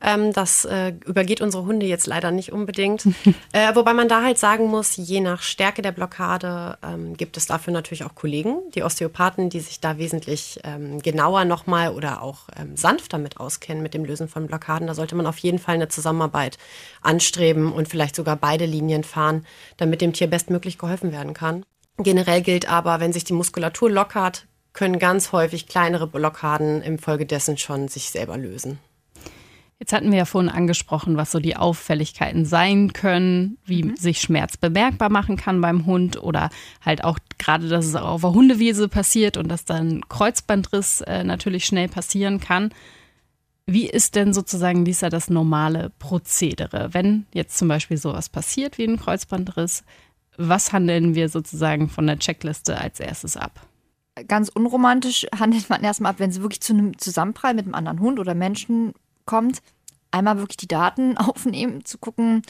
Ähm, 0.00 0.32
das 0.32 0.64
äh, 0.66 0.92
übergeht 1.04 1.40
unsere 1.40 1.64
Hunde 1.64 1.86
jetzt 1.86 2.06
leider 2.06 2.30
nicht 2.30 2.52
unbedingt. 2.52 3.06
äh, 3.52 3.74
wobei 3.74 3.94
man 3.94 4.08
da 4.08 4.22
halt 4.22 4.38
sagen 4.38 4.66
muss, 4.66 4.96
je 4.96 5.20
nach 5.20 5.42
Stärke 5.42 5.82
der 5.82 5.92
Blockade 5.92 6.78
ähm, 6.82 7.16
gibt 7.16 7.36
es 7.36 7.46
dafür 7.46 7.72
natürlich 7.72 8.04
auch 8.04 8.14
Kollegen, 8.14 8.60
die 8.74 8.82
Osteopathen, 8.84 9.50
die 9.50 9.60
sich 9.60 9.80
da 9.80 9.98
wesentlich 9.98 10.60
ähm, 10.62 11.00
genauer 11.00 11.44
nochmal 11.44 11.90
oder 11.90 12.22
auch 12.22 12.48
ähm, 12.56 12.76
sanfter 12.76 13.18
mit 13.18 13.38
auskennen 13.38 13.82
mit 13.82 13.94
dem 13.94 14.04
Lösen 14.04 14.28
von 14.28 14.46
Blockaden. 14.46 14.86
Da 14.86 14.94
sollte 14.94 15.16
man 15.16 15.26
auf 15.26 15.38
jeden 15.38 15.58
Fall 15.58 15.76
eine 15.76 15.88
Zusammenarbeit 15.88 16.58
anstreben 17.00 17.72
und 17.72 17.88
vielleicht 17.88 18.16
sogar 18.16 18.36
beide 18.36 18.66
Linien 18.66 19.04
fahren, 19.04 19.46
damit 19.76 20.00
dem 20.00 20.12
Tier 20.12 20.28
bestmöglich 20.28 20.78
geholfen 20.78 21.12
werden 21.12 21.34
kann. 21.34 21.64
Generell 21.98 22.42
gilt 22.42 22.68
aber, 22.68 23.00
wenn 23.00 23.12
sich 23.12 23.24
die 23.24 23.32
Muskulatur 23.32 23.90
lockert, 23.90 24.46
können 24.72 24.98
ganz 24.98 25.32
häufig 25.32 25.68
kleinere 25.68 26.06
Blockaden 26.06 26.82
infolgedessen 26.82 27.56
schon 27.56 27.88
sich 27.88 28.10
selber 28.10 28.36
lösen. 28.36 28.78
Jetzt 29.78 29.92
hatten 29.92 30.10
wir 30.10 30.18
ja 30.18 30.24
vorhin 30.24 30.50
angesprochen, 30.50 31.16
was 31.16 31.32
so 31.32 31.40
die 31.40 31.56
Auffälligkeiten 31.56 32.46
sein 32.46 32.92
können, 32.92 33.58
wie 33.64 33.82
mhm. 33.84 33.96
sich 33.96 34.20
Schmerz 34.20 34.56
bemerkbar 34.56 35.10
machen 35.10 35.36
kann 35.36 35.60
beim 35.60 35.84
Hund 35.84 36.22
oder 36.22 36.50
halt 36.80 37.04
auch 37.04 37.18
gerade, 37.38 37.68
dass 37.68 37.84
es 37.84 37.94
auch 37.94 38.08
auf 38.08 38.20
der 38.20 38.32
Hundewiese 38.32 38.88
passiert 38.88 39.36
und 39.36 39.48
dass 39.48 39.64
dann 39.64 40.08
Kreuzbandriss 40.08 41.02
äh, 41.02 41.24
natürlich 41.24 41.64
schnell 41.64 41.88
passieren 41.88 42.40
kann. 42.40 42.70
Wie 43.66 43.88
ist 43.88 44.14
denn 44.14 44.34
sozusagen, 44.34 44.84
Lisa, 44.84 45.08
das 45.08 45.30
normale 45.30 45.90
Prozedere? 45.98 46.90
Wenn 46.92 47.26
jetzt 47.32 47.56
zum 47.56 47.68
Beispiel 47.68 47.96
sowas 47.96 48.28
passiert 48.28 48.76
wie 48.76 48.84
ein 48.84 48.98
Kreuzbandriss, 48.98 49.84
was 50.36 50.72
handeln 50.72 51.14
wir 51.14 51.28
sozusagen 51.28 51.88
von 51.88 52.06
der 52.06 52.18
Checkliste 52.18 52.78
als 52.78 53.00
erstes 53.00 53.36
ab? 53.36 53.66
Ganz 54.28 54.48
unromantisch 54.48 55.26
handelt 55.36 55.68
man 55.70 55.82
erstmal 55.82 56.12
ab, 56.12 56.18
wenn 56.18 56.30
es 56.30 56.40
wirklich 56.40 56.60
zu 56.60 56.72
einem 56.72 56.98
Zusammenprall 56.98 57.54
mit 57.54 57.64
einem 57.64 57.74
anderen 57.74 58.00
Hund 58.00 58.20
oder 58.20 58.34
Menschen 58.34 58.92
kommt, 59.24 59.62
einmal 60.10 60.38
wirklich 60.38 60.58
die 60.58 60.68
Daten 60.68 61.16
aufnehmen, 61.16 61.84
zu 61.84 61.98
gucken, 61.98 62.42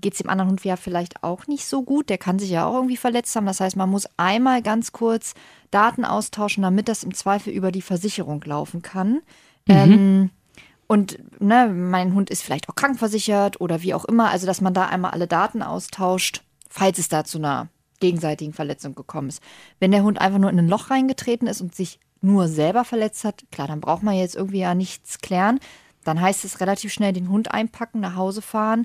geht 0.00 0.14
es 0.14 0.18
dem 0.18 0.30
anderen 0.30 0.50
Hund 0.50 0.64
ja 0.64 0.76
vielleicht 0.76 1.22
auch 1.22 1.46
nicht 1.46 1.66
so 1.66 1.82
gut. 1.82 2.08
Der 2.08 2.18
kann 2.18 2.38
sich 2.38 2.50
ja 2.50 2.66
auch 2.66 2.74
irgendwie 2.74 2.96
verletzt 2.96 3.34
haben. 3.36 3.46
Das 3.46 3.60
heißt, 3.60 3.76
man 3.76 3.90
muss 3.90 4.08
einmal 4.16 4.62
ganz 4.62 4.92
kurz 4.92 5.34
Daten 5.70 6.04
austauschen, 6.04 6.62
damit 6.62 6.88
das 6.88 7.04
im 7.04 7.14
Zweifel 7.14 7.52
über 7.52 7.70
die 7.70 7.82
Versicherung 7.82 8.42
laufen 8.44 8.82
kann. 8.82 9.20
Mhm. 9.66 9.74
Ähm, 9.74 10.30
und 10.90 11.20
ne, 11.40 11.68
mein 11.68 12.14
Hund 12.14 12.30
ist 12.30 12.42
vielleicht 12.42 12.68
auch 12.68 12.74
krankversichert 12.74 13.60
oder 13.60 13.80
wie 13.80 13.94
auch 13.94 14.04
immer. 14.04 14.30
Also, 14.30 14.48
dass 14.48 14.60
man 14.60 14.74
da 14.74 14.86
einmal 14.86 15.12
alle 15.12 15.28
Daten 15.28 15.62
austauscht, 15.62 16.42
falls 16.68 16.98
es 16.98 17.08
da 17.08 17.22
zu 17.22 17.38
einer 17.38 17.68
gegenseitigen 18.00 18.52
Verletzung 18.52 18.96
gekommen 18.96 19.28
ist. 19.28 19.40
Wenn 19.78 19.92
der 19.92 20.02
Hund 20.02 20.20
einfach 20.20 20.40
nur 20.40 20.50
in 20.50 20.58
ein 20.58 20.66
Loch 20.66 20.90
reingetreten 20.90 21.46
ist 21.46 21.60
und 21.60 21.76
sich 21.76 22.00
nur 22.22 22.48
selber 22.48 22.84
verletzt 22.84 23.22
hat, 23.22 23.44
klar, 23.52 23.68
dann 23.68 23.80
braucht 23.80 24.02
man 24.02 24.16
jetzt 24.16 24.34
irgendwie 24.34 24.58
ja 24.58 24.74
nichts 24.74 25.20
klären. 25.20 25.60
Dann 26.02 26.20
heißt 26.20 26.44
es 26.44 26.58
relativ 26.58 26.92
schnell 26.92 27.12
den 27.12 27.28
Hund 27.28 27.52
einpacken, 27.52 28.00
nach 28.00 28.16
Hause 28.16 28.42
fahren. 28.42 28.82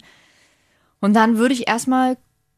Und 1.01 1.15
dann 1.15 1.39
würde 1.39 1.55
ich 1.55 1.67
erstmal 1.67 2.17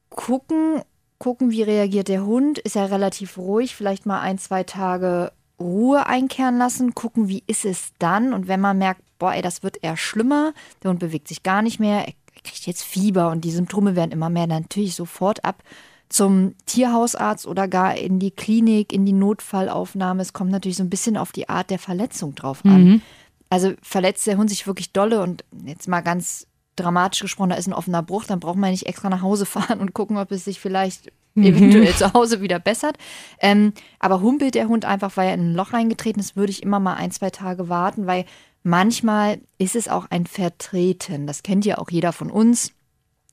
gucken, 0.10 0.82
gucken, 1.20 1.52
wie 1.52 1.64
reagiert 1.64 2.10
der 2.10 2.26
Hund. 2.26 2.60
Ist 2.60 2.76
er 2.76 2.92
relativ 2.92 3.38
ruhig, 3.38 3.78
vielleicht 3.78 4.06
mal 4.06 4.20
ein, 4.20 4.40
zwei 4.40 4.66
Tage 4.66 5.32
Ruhe 5.58 6.06
einkehren 6.06 6.58
lassen, 6.58 6.94
gucken, 6.96 7.30
wie 7.30 7.46
ist 7.48 7.64
es 7.64 7.94
dann. 7.98 8.34
Und 8.34 8.50
wenn 8.50 8.60
man 8.60 8.78
merkt, 8.78 9.07
boah, 9.20 9.34
ey, 9.34 9.42
das 9.42 9.64
wird 9.64 9.84
eher 9.84 9.98
schlimmer, 9.98 10.54
der 10.84 10.92
Hund 10.92 11.00
bewegt 11.00 11.28
sich 11.28 11.44
gar 11.44 11.62
nicht 11.62 11.80
mehr, 11.80 12.08
er 12.08 12.14
kriegt 12.44 12.66
jetzt 12.66 12.84
Fieber 12.84 13.32
und 13.32 13.42
die 13.42 13.52
Symptome 13.52 13.96
werden 13.96 14.12
immer 14.12 14.30
mehr, 14.30 14.48
natürlich 14.48 14.96
sofort 14.96 15.44
ab 15.44 15.64
zum 16.10 16.56
Tierhausarzt 16.66 17.48
oder 17.48 17.68
gar 17.68 17.96
in 17.98 18.20
die 18.20 18.32
Klinik, 18.32 18.94
in 18.94 19.06
die 19.06 19.14
Notfallaufnahme. 19.14 20.22
Es 20.22 20.34
kommt 20.34 20.52
natürlich 20.52 20.78
so 20.78 20.84
ein 20.84 20.90
bisschen 20.90 21.18
auf 21.18 21.32
die 21.32 21.50
Art 21.50 21.70
der 21.70 21.80
Verletzung 21.80 22.34
drauf 22.34 22.64
an. 22.64 22.84
Mhm. 22.84 23.02
Also 23.50 23.74
verletzt 23.82 24.26
der 24.28 24.38
Hund 24.38 24.50
sich 24.50 24.68
wirklich 24.68 24.94
dolle 24.94 25.22
und 25.22 25.44
jetzt 25.66 25.88
mal 25.88 26.02
ganz 26.02 26.48
dramatisch 26.76 27.22
gesprochen, 27.22 27.50
da 27.50 27.56
ist 27.56 27.68
ein 27.68 27.74
offener 27.74 28.04
Bruch, 28.04 28.26
dann 28.26 28.40
braucht 28.40 28.58
man 28.58 28.72
nicht 28.72 28.86
extra 28.86 29.10
nach 29.10 29.22
Hause 29.22 29.46
fahren 29.48 29.80
und 29.80 29.94
gucken, 29.94 30.18
ob 30.18 30.32
es 30.32 30.46
sich 30.46 30.60
vielleicht 30.60 31.12
mhm. 31.34 31.44
eventuell 31.44 31.94
zu 31.94 32.14
Hause 32.14 32.42
wieder 32.42 32.60
bessert. 32.60 32.98
Ähm, 33.40 33.74
aber 34.00 34.22
humpelt 34.22 34.56
der 34.56 34.68
Hund 34.68 34.86
einfach, 34.86 35.18
weil 35.18 35.30
er 35.30 35.34
in 35.34 35.52
ein 35.52 35.56
Loch 35.56 35.74
reingetreten 35.74 36.22
ist, 36.22 36.36
würde 36.36 36.52
ich 36.52 36.64
immer 36.64 36.80
mal 36.80 36.96
ein, 36.96 37.12
zwei 37.12 37.30
Tage 37.30 37.68
warten, 37.68 38.08
weil 38.08 38.26
manchmal 38.68 39.40
ist 39.58 39.76
es 39.76 39.88
auch 39.88 40.08
ein 40.10 40.28
Vertreten. 40.28 41.26
Das 41.26 41.42
kennt 41.42 41.66
ja 41.66 41.78
auch 41.78 41.90
jeder 41.90 42.14
von 42.14 42.30
uns. 42.30 42.74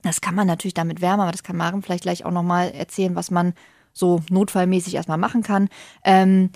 Das 0.02 0.20
kann 0.20 0.34
man 0.34 0.46
natürlich 0.46 0.74
damit 0.74 1.00
wärmen, 1.00 1.20
aber 1.20 1.32
das 1.32 1.42
kann 1.42 1.56
Maren 1.56 1.82
vielleicht 1.82 2.04
gleich 2.04 2.24
auch 2.24 2.30
nochmal 2.30 2.70
erzählen, 2.70 3.16
was 3.16 3.30
man 3.30 3.54
so 3.92 4.22
notfallmäßig 4.30 4.94
erstmal 4.94 5.18
machen 5.18 5.42
kann. 5.42 5.68
Ähm, 6.04 6.50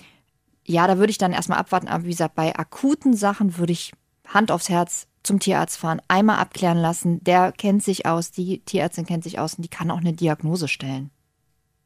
ja, 0.65 0.87
da 0.87 0.97
würde 0.97 1.11
ich 1.11 1.17
dann 1.17 1.33
erstmal 1.33 1.57
abwarten. 1.57 1.87
Aber 1.87 2.05
wie 2.05 2.11
gesagt, 2.11 2.35
bei 2.35 2.55
akuten 2.55 3.15
Sachen 3.15 3.57
würde 3.57 3.73
ich 3.73 3.91
Hand 4.27 4.51
aufs 4.51 4.69
Herz 4.69 5.07
zum 5.23 5.39
Tierarzt 5.39 5.77
fahren, 5.77 6.01
einmal 6.07 6.37
abklären 6.37 6.77
lassen. 6.77 7.23
Der 7.23 7.51
kennt 7.51 7.83
sich 7.83 8.05
aus, 8.05 8.31
die 8.31 8.59
Tierärztin 8.59 9.05
kennt 9.05 9.23
sich 9.23 9.39
aus 9.39 9.55
und 9.55 9.63
die 9.63 9.69
kann 9.69 9.91
auch 9.91 9.99
eine 9.99 10.13
Diagnose 10.13 10.67
stellen. 10.67 11.09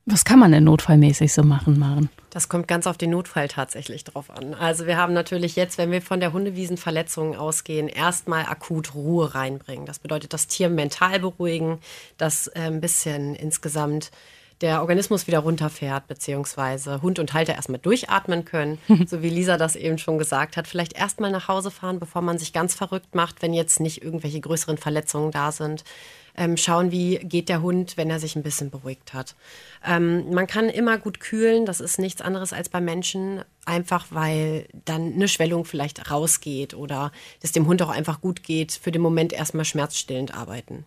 Was 0.05 0.25
kann 0.25 0.39
man 0.39 0.51
denn 0.51 0.65
notfallmäßig 0.65 1.31
so 1.33 1.43
machen, 1.43 1.79
Maren? 1.79 2.10
Das 2.29 2.50
kommt 2.50 2.67
ganz 2.67 2.88
auf 2.88 2.98
den 2.98 3.12
Notfall 3.12 3.48
tatsächlich 3.48 4.03
drauf 4.03 4.29
an. 4.29 4.53
Also 4.53 4.86
wir 4.86 4.98
haben 4.98 5.13
natürlich 5.13 5.55
jetzt, 5.55 5.77
wenn 5.77 5.91
wir 5.91 6.01
von 6.01 6.19
der 6.19 6.33
Hundewiesenverletzung 6.33 7.38
ausgehen, 7.38 7.88
erstmal 7.88 8.45
akut 8.45 8.95
Ruhe 8.95 9.33
reinbringen. 9.33 9.86
Das 9.86 10.00
bedeutet, 10.00 10.33
das 10.33 10.48
Tier 10.48 10.69
mental 10.69 11.19
beruhigen, 11.19 11.79
das 12.17 12.48
äh, 12.48 12.62
ein 12.62 12.81
bisschen 12.81 13.33
insgesamt 13.36 14.12
der 14.60 14.81
Organismus 14.81 15.27
wieder 15.27 15.39
runterfährt, 15.39 16.07
beziehungsweise 16.07 17.01
Hund 17.01 17.19
und 17.19 17.33
Halter 17.33 17.53
erstmal 17.55 17.79
durchatmen 17.79 18.45
können, 18.45 18.79
so 19.07 19.22
wie 19.22 19.29
Lisa 19.29 19.57
das 19.57 19.75
eben 19.75 19.98
schon 19.98 20.17
gesagt 20.17 20.57
hat. 20.57 20.67
Vielleicht 20.67 20.93
erstmal 20.93 21.31
nach 21.31 21.48
Hause 21.48 21.72
fahren, 21.72 22.00
bevor 22.00 22.22
man 22.22 22.38
sich 22.38 22.51
ganz 22.51 22.75
verrückt 22.75 23.15
macht, 23.15 23.41
wenn 23.41 23.53
jetzt 23.53 23.79
nicht 23.79 24.03
irgendwelche 24.03 24.41
größeren 24.41 24.77
Verletzungen 24.77 25.31
da 25.31 25.51
sind. 25.51 25.83
Ähm, 26.35 26.57
schauen, 26.57 26.91
wie 26.91 27.17
geht 27.19 27.47
der 27.47 27.61
Hund, 27.61 27.95
wenn 27.95 28.09
er 28.09 28.19
sich 28.19 28.35
ein 28.35 28.41
bisschen 28.41 28.71
beruhigt 28.71 29.13
hat. 29.13 29.35
Ähm, 29.85 30.33
man 30.33 30.47
kann 30.47 30.67
immer 30.67 30.97
gut 30.97 31.19
kühlen, 31.19 31.65
das 31.65 31.79
ist 31.79 31.99
nichts 31.99 32.21
anderes 32.21 32.53
als 32.53 32.69
bei 32.69 32.81
Menschen, 32.81 33.43
einfach 33.65 34.07
weil 34.09 34.67
dann 34.85 35.13
eine 35.13 35.27
Schwellung 35.27 35.63
vielleicht 35.63 36.09
rausgeht 36.09 36.73
oder 36.73 37.11
es 37.41 37.51
dem 37.51 37.67
Hund 37.67 37.83
auch 37.83 37.89
einfach 37.89 38.19
gut 38.19 38.41
geht, 38.41 38.71
für 38.71 38.91
den 38.91 39.01
Moment 39.01 39.31
erstmal 39.31 39.65
schmerzstillend 39.65 40.33
arbeiten. 40.33 40.85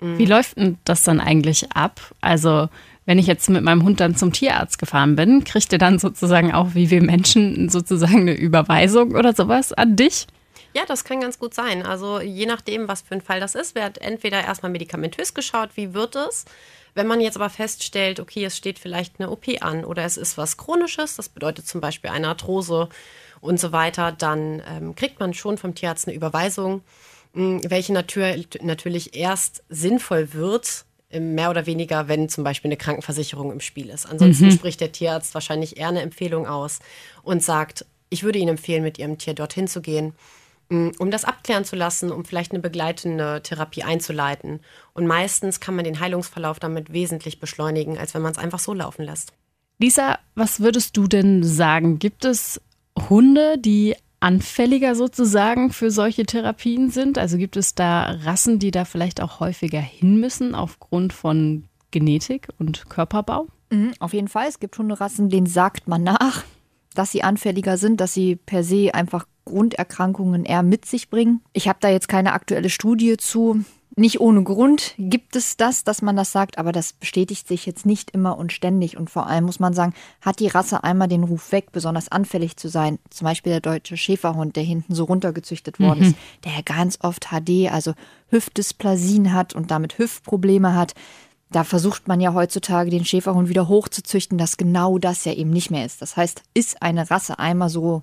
Wie 0.00 0.24
läuft 0.24 0.56
denn 0.56 0.78
das 0.84 1.04
dann 1.04 1.20
eigentlich 1.20 1.72
ab? 1.72 2.00
Also 2.22 2.70
wenn 3.04 3.18
ich 3.18 3.26
jetzt 3.26 3.50
mit 3.50 3.62
meinem 3.62 3.82
Hund 3.82 4.00
dann 4.00 4.16
zum 4.16 4.32
Tierarzt 4.32 4.78
gefahren 4.78 5.14
bin, 5.14 5.44
kriegt 5.44 5.72
ihr 5.72 5.78
dann 5.78 5.98
sozusagen 5.98 6.52
auch 6.52 6.74
wie 6.74 6.90
wir 6.90 7.02
Menschen 7.02 7.68
sozusagen 7.68 8.20
eine 8.20 8.34
Überweisung 8.34 9.14
oder 9.14 9.34
sowas 9.34 9.72
an 9.72 9.96
dich? 9.96 10.26
Ja, 10.74 10.84
das 10.86 11.04
kann 11.04 11.20
ganz 11.20 11.38
gut 11.38 11.54
sein. 11.54 11.84
Also 11.84 12.20
je 12.20 12.46
nachdem, 12.46 12.88
was 12.88 13.02
für 13.02 13.14
ein 13.14 13.20
Fall 13.20 13.40
das 13.40 13.54
ist, 13.54 13.74
wird 13.74 13.98
entweder 13.98 14.42
erstmal 14.42 14.70
medikamentös 14.70 15.34
geschaut, 15.34 15.70
wie 15.74 15.94
wird 15.94 16.16
es. 16.16 16.44
Wenn 16.94 17.06
man 17.06 17.20
jetzt 17.20 17.36
aber 17.36 17.50
feststellt, 17.50 18.20
okay, 18.20 18.44
es 18.44 18.56
steht 18.56 18.78
vielleicht 18.78 19.20
eine 19.20 19.30
OP 19.30 19.46
an 19.60 19.84
oder 19.84 20.04
es 20.04 20.16
ist 20.16 20.38
was 20.38 20.56
Chronisches, 20.56 21.16
das 21.16 21.28
bedeutet 21.28 21.66
zum 21.66 21.80
Beispiel 21.80 22.10
eine 22.10 22.28
Arthrose 22.28 22.88
und 23.40 23.60
so 23.60 23.72
weiter, 23.72 24.12
dann 24.12 24.62
ähm, 24.68 24.94
kriegt 24.94 25.20
man 25.20 25.34
schon 25.34 25.56
vom 25.56 25.74
Tierarzt 25.74 26.08
eine 26.08 26.16
Überweisung, 26.16 26.82
mh, 27.32 27.62
welche 27.68 27.92
natür 27.92 28.34
natürlich 28.60 29.16
erst 29.16 29.62
sinnvoll 29.68 30.32
wird, 30.32 30.84
mehr 31.12 31.50
oder 31.50 31.66
weniger, 31.66 32.06
wenn 32.06 32.28
zum 32.28 32.44
Beispiel 32.44 32.68
eine 32.68 32.76
Krankenversicherung 32.76 33.50
im 33.50 33.60
Spiel 33.60 33.88
ist. 33.88 34.06
Ansonsten 34.06 34.46
mhm. 34.46 34.52
spricht 34.52 34.80
der 34.80 34.92
Tierarzt 34.92 35.34
wahrscheinlich 35.34 35.76
eher 35.76 35.88
eine 35.88 36.02
Empfehlung 36.02 36.46
aus 36.46 36.78
und 37.22 37.42
sagt, 37.42 37.84
ich 38.10 38.22
würde 38.22 38.38
Ihnen 38.38 38.50
empfehlen, 38.50 38.84
mit 38.84 38.98
Ihrem 38.98 39.18
Tier 39.18 39.34
dorthin 39.34 39.66
zu 39.66 39.80
gehen, 39.80 40.14
um 40.70 41.10
das 41.10 41.24
abklären 41.24 41.64
zu 41.64 41.74
lassen, 41.74 42.12
um 42.12 42.24
vielleicht 42.24 42.52
eine 42.52 42.60
begleitende 42.60 43.42
Therapie 43.42 43.82
einzuleiten. 43.82 44.60
Und 44.94 45.06
meistens 45.06 45.58
kann 45.58 45.74
man 45.74 45.84
den 45.84 45.98
Heilungsverlauf 45.98 46.60
damit 46.60 46.92
wesentlich 46.92 47.40
beschleunigen, 47.40 47.98
als 47.98 48.14
wenn 48.14 48.22
man 48.22 48.32
es 48.32 48.38
einfach 48.38 48.60
so 48.60 48.72
laufen 48.72 49.04
lässt. 49.04 49.32
Lisa, 49.78 50.18
was 50.34 50.60
würdest 50.60 50.96
du 50.96 51.06
denn 51.08 51.42
sagen? 51.42 51.98
Gibt 51.98 52.24
es 52.24 52.60
Hunde, 53.08 53.58
die 53.58 53.96
anfälliger 54.20 54.94
sozusagen 54.94 55.72
für 55.72 55.90
solche 55.90 56.24
Therapien 56.24 56.90
sind? 56.90 57.18
Also 57.18 57.36
gibt 57.38 57.56
es 57.56 57.74
da 57.74 58.02
Rassen, 58.22 58.58
die 58.58 58.70
da 58.70 58.84
vielleicht 58.84 59.20
auch 59.20 59.40
häufiger 59.40 59.80
hin 59.80 60.20
müssen 60.20 60.54
aufgrund 60.54 61.12
von 61.12 61.64
Genetik 61.90 62.48
und 62.58 62.88
Körperbau? 62.88 63.48
Mhm, 63.70 63.92
auf 63.98 64.12
jeden 64.12 64.28
Fall. 64.28 64.46
Es 64.48 64.60
gibt 64.60 64.78
Hunderassen, 64.78 65.30
denen 65.30 65.46
sagt 65.46 65.88
man 65.88 66.02
nach, 66.02 66.44
dass 66.94 67.10
sie 67.10 67.22
anfälliger 67.22 67.76
sind, 67.76 68.00
dass 68.00 68.12
sie 68.12 68.36
per 68.36 68.62
se 68.62 68.94
einfach 68.94 69.26
Grunderkrankungen 69.50 70.44
eher 70.44 70.62
mit 70.62 70.86
sich 70.86 71.10
bringen. 71.10 71.42
Ich 71.52 71.68
habe 71.68 71.78
da 71.80 71.88
jetzt 71.88 72.08
keine 72.08 72.32
aktuelle 72.32 72.70
Studie 72.70 73.16
zu. 73.16 73.64
Nicht 73.96 74.20
ohne 74.20 74.44
Grund 74.44 74.94
gibt 74.98 75.34
es 75.34 75.56
das, 75.56 75.82
dass 75.82 76.00
man 76.00 76.16
das 76.16 76.30
sagt, 76.30 76.58
aber 76.58 76.70
das 76.70 76.92
bestätigt 76.92 77.48
sich 77.48 77.66
jetzt 77.66 77.84
nicht 77.84 78.12
immer 78.12 78.38
und 78.38 78.52
ständig. 78.52 78.96
Und 78.96 79.10
vor 79.10 79.26
allem 79.26 79.44
muss 79.44 79.58
man 79.58 79.74
sagen, 79.74 79.94
hat 80.20 80.38
die 80.38 80.46
Rasse 80.46 80.84
einmal 80.84 81.08
den 81.08 81.24
Ruf 81.24 81.50
weg, 81.50 81.72
besonders 81.72 82.10
anfällig 82.10 82.56
zu 82.56 82.68
sein. 82.68 82.98
Zum 83.10 83.24
Beispiel 83.26 83.50
der 83.50 83.60
deutsche 83.60 83.96
Schäferhund, 83.96 84.54
der 84.54 84.62
hinten 84.62 84.94
so 84.94 85.04
runtergezüchtet 85.04 85.80
worden 85.80 86.00
mhm. 86.00 86.06
ist, 86.06 86.16
der 86.44 86.52
ja 86.52 86.60
ganz 86.64 86.98
oft 87.02 87.26
HD, 87.30 87.70
also 87.70 87.94
Hüftdysplasien 88.28 89.34
hat 89.34 89.54
und 89.54 89.72
damit 89.72 89.98
Hüftprobleme 89.98 90.74
hat. 90.74 90.94
Da 91.50 91.64
versucht 91.64 92.06
man 92.06 92.20
ja 92.20 92.32
heutzutage 92.32 92.90
den 92.90 93.04
Schäferhund 93.04 93.48
wieder 93.48 93.66
hochzuzüchten, 93.66 94.38
dass 94.38 94.56
genau 94.56 94.98
das 94.98 95.24
ja 95.24 95.32
eben 95.32 95.50
nicht 95.50 95.72
mehr 95.72 95.84
ist. 95.84 96.00
Das 96.00 96.16
heißt, 96.16 96.42
ist 96.54 96.80
eine 96.80 97.10
Rasse 97.10 97.40
einmal 97.40 97.68
so 97.68 98.02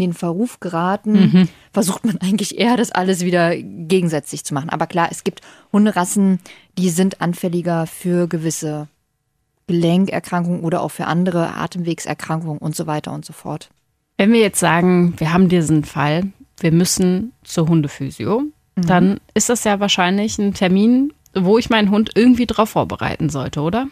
in 0.00 0.10
den 0.10 0.12
Verruf 0.14 0.60
geraten, 0.60 1.12
mhm. 1.12 1.48
versucht 1.72 2.04
man 2.04 2.18
eigentlich 2.18 2.58
eher, 2.58 2.76
das 2.76 2.92
alles 2.92 3.24
wieder 3.24 3.56
gegensätzlich 3.56 4.44
zu 4.44 4.54
machen. 4.54 4.70
Aber 4.70 4.86
klar, 4.86 5.08
es 5.10 5.24
gibt 5.24 5.40
Hunderassen, 5.72 6.40
die 6.78 6.90
sind 6.90 7.20
anfälliger 7.20 7.86
für 7.86 8.28
gewisse 8.28 8.88
Gelenkerkrankungen 9.66 10.60
oder 10.60 10.82
auch 10.82 10.90
für 10.90 11.06
andere 11.06 11.54
Atemwegserkrankungen 11.54 12.58
und 12.58 12.76
so 12.76 12.86
weiter 12.86 13.12
und 13.12 13.24
so 13.24 13.32
fort. 13.32 13.70
Wenn 14.16 14.32
wir 14.32 14.40
jetzt 14.40 14.60
sagen, 14.60 15.14
wir 15.18 15.32
haben 15.32 15.48
diesen 15.48 15.84
Fall, 15.84 16.32
wir 16.60 16.72
müssen 16.72 17.32
zur 17.42 17.68
Hundephysio, 17.68 18.40
mhm. 18.76 18.86
dann 18.86 19.20
ist 19.34 19.48
das 19.48 19.64
ja 19.64 19.80
wahrscheinlich 19.80 20.38
ein 20.38 20.54
Termin, 20.54 21.12
wo 21.34 21.58
ich 21.58 21.70
meinen 21.70 21.90
Hund 21.90 22.12
irgendwie 22.14 22.46
drauf 22.46 22.70
vorbereiten 22.70 23.28
sollte, 23.28 23.60
oder? 23.60 23.88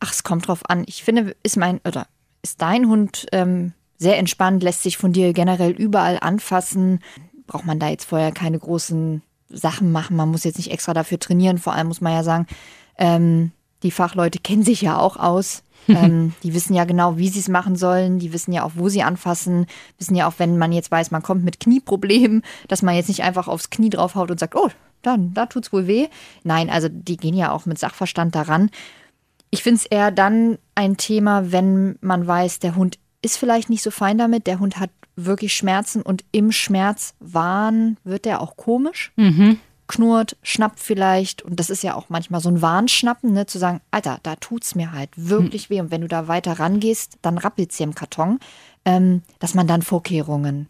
Ach, 0.00 0.12
es 0.12 0.22
kommt 0.22 0.48
drauf 0.48 0.68
an. 0.68 0.84
Ich 0.86 1.02
finde, 1.02 1.36
ist 1.42 1.56
mein 1.56 1.80
oder 1.84 2.06
ist 2.42 2.60
dein 2.60 2.88
Hund 2.88 3.26
ähm, 3.32 3.72
sehr 4.02 4.18
entspannt, 4.18 4.62
lässt 4.62 4.82
sich 4.82 4.98
von 4.98 5.12
dir 5.12 5.32
generell 5.32 5.72
überall 5.72 6.18
anfassen. 6.20 7.00
braucht 7.46 7.64
man 7.64 7.78
da 7.78 7.88
jetzt 7.88 8.04
vorher 8.04 8.32
keine 8.32 8.58
großen 8.58 9.22
Sachen 9.48 9.92
machen. 9.92 10.16
Man 10.16 10.30
muss 10.30 10.44
jetzt 10.44 10.58
nicht 10.58 10.70
extra 10.70 10.94
dafür 10.94 11.18
trainieren. 11.18 11.58
Vor 11.58 11.72
allem 11.72 11.88
muss 11.88 12.00
man 12.00 12.12
ja 12.12 12.22
sagen, 12.22 12.46
ähm, 12.98 13.52
die 13.82 13.90
Fachleute 13.90 14.38
kennen 14.38 14.62
sich 14.62 14.82
ja 14.82 14.98
auch 14.98 15.16
aus. 15.16 15.62
ähm, 15.88 16.32
die 16.42 16.54
wissen 16.54 16.74
ja 16.74 16.84
genau, 16.84 17.18
wie 17.18 17.28
sie 17.28 17.40
es 17.40 17.48
machen 17.48 17.74
sollen. 17.76 18.18
Die 18.18 18.32
wissen 18.32 18.52
ja 18.52 18.62
auch, 18.64 18.72
wo 18.76 18.88
sie 18.88 19.02
anfassen. 19.02 19.66
Wissen 19.98 20.14
ja 20.14 20.28
auch, 20.28 20.34
wenn 20.38 20.58
man 20.58 20.72
jetzt 20.72 20.90
weiß, 20.90 21.10
man 21.10 21.22
kommt 21.22 21.44
mit 21.44 21.58
Knieproblemen, 21.58 22.42
dass 22.68 22.82
man 22.82 22.94
jetzt 22.94 23.08
nicht 23.08 23.22
einfach 23.22 23.48
aufs 23.48 23.70
Knie 23.70 23.90
draufhaut 23.90 24.30
und 24.30 24.38
sagt, 24.38 24.54
oh, 24.54 24.68
dann, 25.02 25.34
da 25.34 25.46
tut's 25.46 25.72
wohl 25.72 25.88
weh. 25.88 26.08
Nein, 26.44 26.70
also 26.70 26.88
die 26.88 27.16
gehen 27.16 27.34
ja 27.34 27.50
auch 27.50 27.66
mit 27.66 27.78
Sachverstand 27.78 28.34
daran. 28.34 28.70
Ich 29.50 29.62
finde 29.62 29.80
es 29.80 29.86
eher 29.86 30.12
dann 30.12 30.58
ein 30.74 30.96
Thema, 30.96 31.50
wenn 31.52 31.98
man 32.00 32.26
weiß, 32.26 32.60
der 32.60 32.76
Hund 32.76 32.98
ist 33.22 33.36
vielleicht 33.36 33.70
nicht 33.70 33.82
so 33.82 33.90
fein 33.90 34.18
damit, 34.18 34.46
der 34.46 34.58
Hund 34.58 34.78
hat 34.78 34.90
wirklich 35.16 35.54
Schmerzen 35.54 36.02
und 36.02 36.24
im 36.32 36.52
Schmerzwahn 36.52 37.96
wird 38.04 38.24
der 38.24 38.40
auch 38.40 38.56
komisch. 38.56 39.12
Mhm. 39.16 39.58
Knurrt, 39.86 40.36
schnappt 40.42 40.80
vielleicht. 40.80 41.42
Und 41.42 41.60
das 41.60 41.68
ist 41.70 41.82
ja 41.82 41.94
auch 41.94 42.08
manchmal 42.08 42.40
so 42.40 42.48
ein 42.48 42.62
Warnschnappen, 42.62 43.32
ne, 43.32 43.46
zu 43.46 43.58
sagen, 43.58 43.80
Alter, 43.90 44.18
da 44.22 44.36
tut's 44.36 44.74
mir 44.74 44.92
halt 44.92 45.10
wirklich 45.16 45.70
weh. 45.70 45.80
Und 45.80 45.90
wenn 45.90 46.00
du 46.00 46.08
da 46.08 46.28
weiter 46.28 46.58
rangehst, 46.58 47.18
dann 47.20 47.36
rappelt's 47.38 47.76
hier 47.76 47.84
im 47.84 47.94
Karton. 47.94 48.38
Ähm, 48.84 49.22
dass 49.38 49.54
man 49.54 49.66
dann 49.66 49.82
Vorkehrungen 49.82 50.68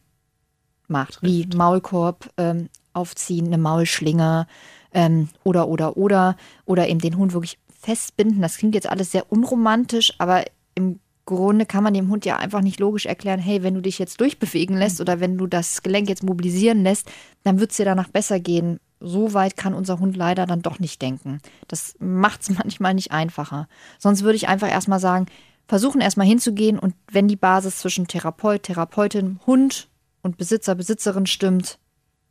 macht, 0.86 1.22
wie 1.22 1.46
Maulkorb 1.46 2.30
ähm, 2.36 2.68
aufziehen, 2.92 3.46
eine 3.46 3.56
Maulschlinge 3.56 4.46
ähm, 4.92 5.28
oder, 5.44 5.68
oder, 5.68 5.96
oder. 5.96 6.36
Oder 6.66 6.88
eben 6.88 7.00
den 7.00 7.16
Hund 7.16 7.32
wirklich 7.32 7.58
festbinden. 7.80 8.42
Das 8.42 8.58
klingt 8.58 8.74
jetzt 8.74 8.88
alles 8.88 9.12
sehr 9.12 9.30
unromantisch, 9.30 10.14
aber 10.18 10.44
im 10.74 10.98
Grunde 11.24 11.66
kann 11.66 11.84
man 11.84 11.94
dem 11.94 12.08
Hund 12.08 12.24
ja 12.24 12.36
einfach 12.36 12.62
nicht 12.62 12.80
logisch 12.80 13.06
erklären, 13.06 13.38
hey, 13.38 13.62
wenn 13.62 13.74
du 13.74 13.80
dich 13.80 13.98
jetzt 13.98 14.20
durchbewegen 14.20 14.76
lässt 14.76 15.00
oder 15.00 15.20
wenn 15.20 15.38
du 15.38 15.46
das 15.46 15.82
Gelenk 15.82 16.08
jetzt 16.08 16.24
mobilisieren 16.24 16.82
lässt, 16.82 17.10
dann 17.44 17.60
wird 17.60 17.70
es 17.70 17.76
dir 17.76 17.84
danach 17.84 18.08
besser 18.08 18.40
gehen. 18.40 18.80
So 18.98 19.32
weit 19.32 19.56
kann 19.56 19.74
unser 19.74 20.00
Hund 20.00 20.16
leider 20.16 20.46
dann 20.46 20.62
doch 20.62 20.78
nicht 20.78 21.00
denken. 21.00 21.40
Das 21.68 21.94
macht 21.98 22.42
es 22.42 22.50
manchmal 22.58 22.94
nicht 22.94 23.12
einfacher. 23.12 23.68
Sonst 23.98 24.22
würde 24.22 24.36
ich 24.36 24.48
einfach 24.48 24.68
erstmal 24.68 25.00
sagen, 25.00 25.26
versuchen 25.68 26.00
erstmal 26.00 26.26
hinzugehen 26.26 26.78
und 26.78 26.94
wenn 27.10 27.28
die 27.28 27.36
Basis 27.36 27.78
zwischen 27.78 28.06
Therapeut, 28.06 28.64
Therapeutin, 28.64 29.38
Hund 29.46 29.88
und 30.22 30.36
Besitzer, 30.36 30.74
Besitzerin 30.74 31.26
stimmt, 31.26 31.78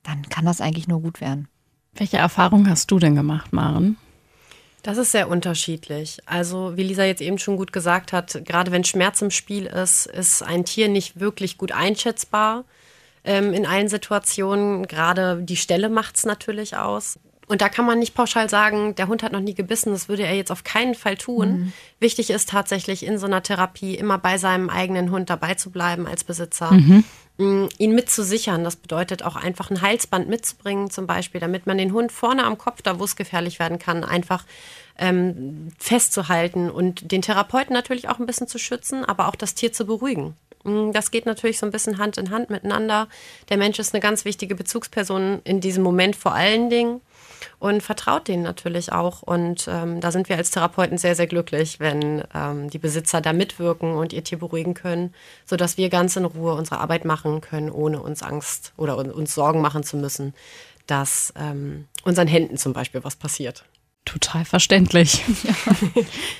dann 0.03 0.23
kann 0.29 0.45
das 0.45 0.61
eigentlich 0.61 0.87
nur 0.87 1.01
gut 1.01 1.21
werden. 1.21 1.47
Welche 1.93 2.17
Erfahrung 2.17 2.69
hast 2.69 2.91
du 2.91 2.99
denn 2.99 3.15
gemacht, 3.15 3.53
Maren? 3.53 3.97
Das 4.83 4.97
ist 4.97 5.11
sehr 5.11 5.29
unterschiedlich. 5.29 6.19
Also, 6.25 6.75
wie 6.75 6.83
Lisa 6.83 7.03
jetzt 7.03 7.21
eben 7.21 7.37
schon 7.37 7.57
gut 7.57 7.71
gesagt 7.71 8.13
hat, 8.13 8.41
gerade 8.45 8.71
wenn 8.71 8.83
Schmerz 8.83 9.21
im 9.21 9.29
Spiel 9.29 9.67
ist, 9.67 10.07
ist 10.07 10.41
ein 10.41 10.65
Tier 10.65 10.87
nicht 10.87 11.19
wirklich 11.19 11.57
gut 11.57 11.71
einschätzbar 11.71 12.65
ähm, 13.23 13.53
in 13.53 13.65
allen 13.65 13.89
Situationen. 13.89 14.87
Gerade 14.87 15.41
die 15.41 15.57
Stelle 15.57 15.89
macht 15.89 16.15
es 16.15 16.25
natürlich 16.25 16.77
aus. 16.77 17.19
Und 17.51 17.61
da 17.61 17.67
kann 17.67 17.85
man 17.85 17.99
nicht 17.99 18.15
pauschal 18.15 18.49
sagen, 18.49 18.95
der 18.95 19.09
Hund 19.09 19.23
hat 19.23 19.33
noch 19.33 19.41
nie 19.41 19.53
gebissen, 19.53 19.91
das 19.91 20.07
würde 20.07 20.23
er 20.23 20.35
jetzt 20.35 20.53
auf 20.53 20.63
keinen 20.63 20.95
Fall 20.95 21.17
tun. 21.17 21.51
Mhm. 21.51 21.73
Wichtig 21.99 22.29
ist 22.29 22.47
tatsächlich 22.47 23.05
in 23.05 23.17
so 23.17 23.25
einer 23.25 23.43
Therapie 23.43 23.95
immer 23.95 24.17
bei 24.17 24.37
seinem 24.37 24.69
eigenen 24.69 25.11
Hund 25.11 25.29
dabei 25.29 25.55
zu 25.55 25.69
bleiben 25.69 26.07
als 26.07 26.23
Besitzer. 26.23 26.71
Mhm. 26.71 27.03
Ihn 27.77 27.95
mitzusichern. 27.95 28.63
Das 28.63 28.75
bedeutet 28.75 29.23
auch 29.23 29.35
einfach 29.35 29.69
ein 29.69 29.81
Halsband 29.81 30.29
mitzubringen, 30.29 30.89
zum 30.89 31.07
Beispiel, 31.07 31.41
damit 31.41 31.65
man 31.65 31.77
den 31.77 31.93
Hund 31.93 32.11
vorne 32.11 32.43
am 32.43 32.57
Kopf, 32.57 32.81
da 32.81 32.99
wo 32.99 33.03
es 33.03 33.15
gefährlich 33.15 33.59
werden 33.59 33.79
kann, 33.79 34.03
einfach 34.03 34.45
ähm, 34.97 35.69
festzuhalten 35.79 36.69
und 36.69 37.11
den 37.11 37.21
Therapeuten 37.21 37.73
natürlich 37.73 38.09
auch 38.09 38.19
ein 38.19 38.25
bisschen 38.25 38.47
zu 38.47 38.57
schützen, 38.57 39.03
aber 39.05 39.27
auch 39.27 39.35
das 39.35 39.55
Tier 39.55 39.73
zu 39.73 39.85
beruhigen. 39.85 40.35
Das 40.93 41.09
geht 41.09 41.25
natürlich 41.25 41.57
so 41.57 41.65
ein 41.65 41.71
bisschen 41.71 41.97
Hand 41.97 42.17
in 42.17 42.29
Hand 42.29 42.51
miteinander. 42.51 43.07
Der 43.49 43.57
Mensch 43.57 43.79
ist 43.79 43.95
eine 43.95 44.01
ganz 44.01 44.25
wichtige 44.25 44.53
Bezugsperson 44.53 45.41
in 45.43 45.59
diesem 45.59 45.81
Moment 45.81 46.15
vor 46.15 46.35
allen 46.35 46.69
Dingen 46.69 47.01
und 47.61 47.81
vertraut 47.81 48.27
denen 48.27 48.43
natürlich 48.43 48.91
auch. 48.91 49.21
Und 49.21 49.67
ähm, 49.71 50.01
da 50.01 50.11
sind 50.11 50.27
wir 50.27 50.35
als 50.35 50.51
Therapeuten 50.51 50.97
sehr, 50.97 51.15
sehr 51.15 51.27
glücklich, 51.27 51.79
wenn 51.79 52.23
ähm, 52.33 52.69
die 52.69 52.79
Besitzer 52.79 53.21
da 53.21 53.31
mitwirken 53.33 53.93
und 53.93 54.11
ihr 54.11 54.23
Tier 54.23 54.39
beruhigen 54.39 54.73
können, 54.73 55.13
sodass 55.45 55.77
wir 55.77 55.89
ganz 55.89 56.15
in 56.15 56.25
Ruhe 56.25 56.55
unsere 56.55 56.79
Arbeit 56.79 57.05
machen 57.05 57.39
können, 57.39 57.69
ohne 57.69 58.01
uns 58.01 58.23
Angst 58.23 58.73
oder 58.77 58.97
un- 58.97 59.11
uns 59.11 59.33
Sorgen 59.35 59.61
machen 59.61 59.83
zu 59.83 59.95
müssen, 59.95 60.33
dass 60.87 61.33
ähm, 61.39 61.87
unseren 62.03 62.27
Händen 62.27 62.57
zum 62.57 62.73
Beispiel 62.73 63.03
was 63.03 63.15
passiert. 63.15 63.63
Total 64.05 64.43
verständlich. 64.43 65.23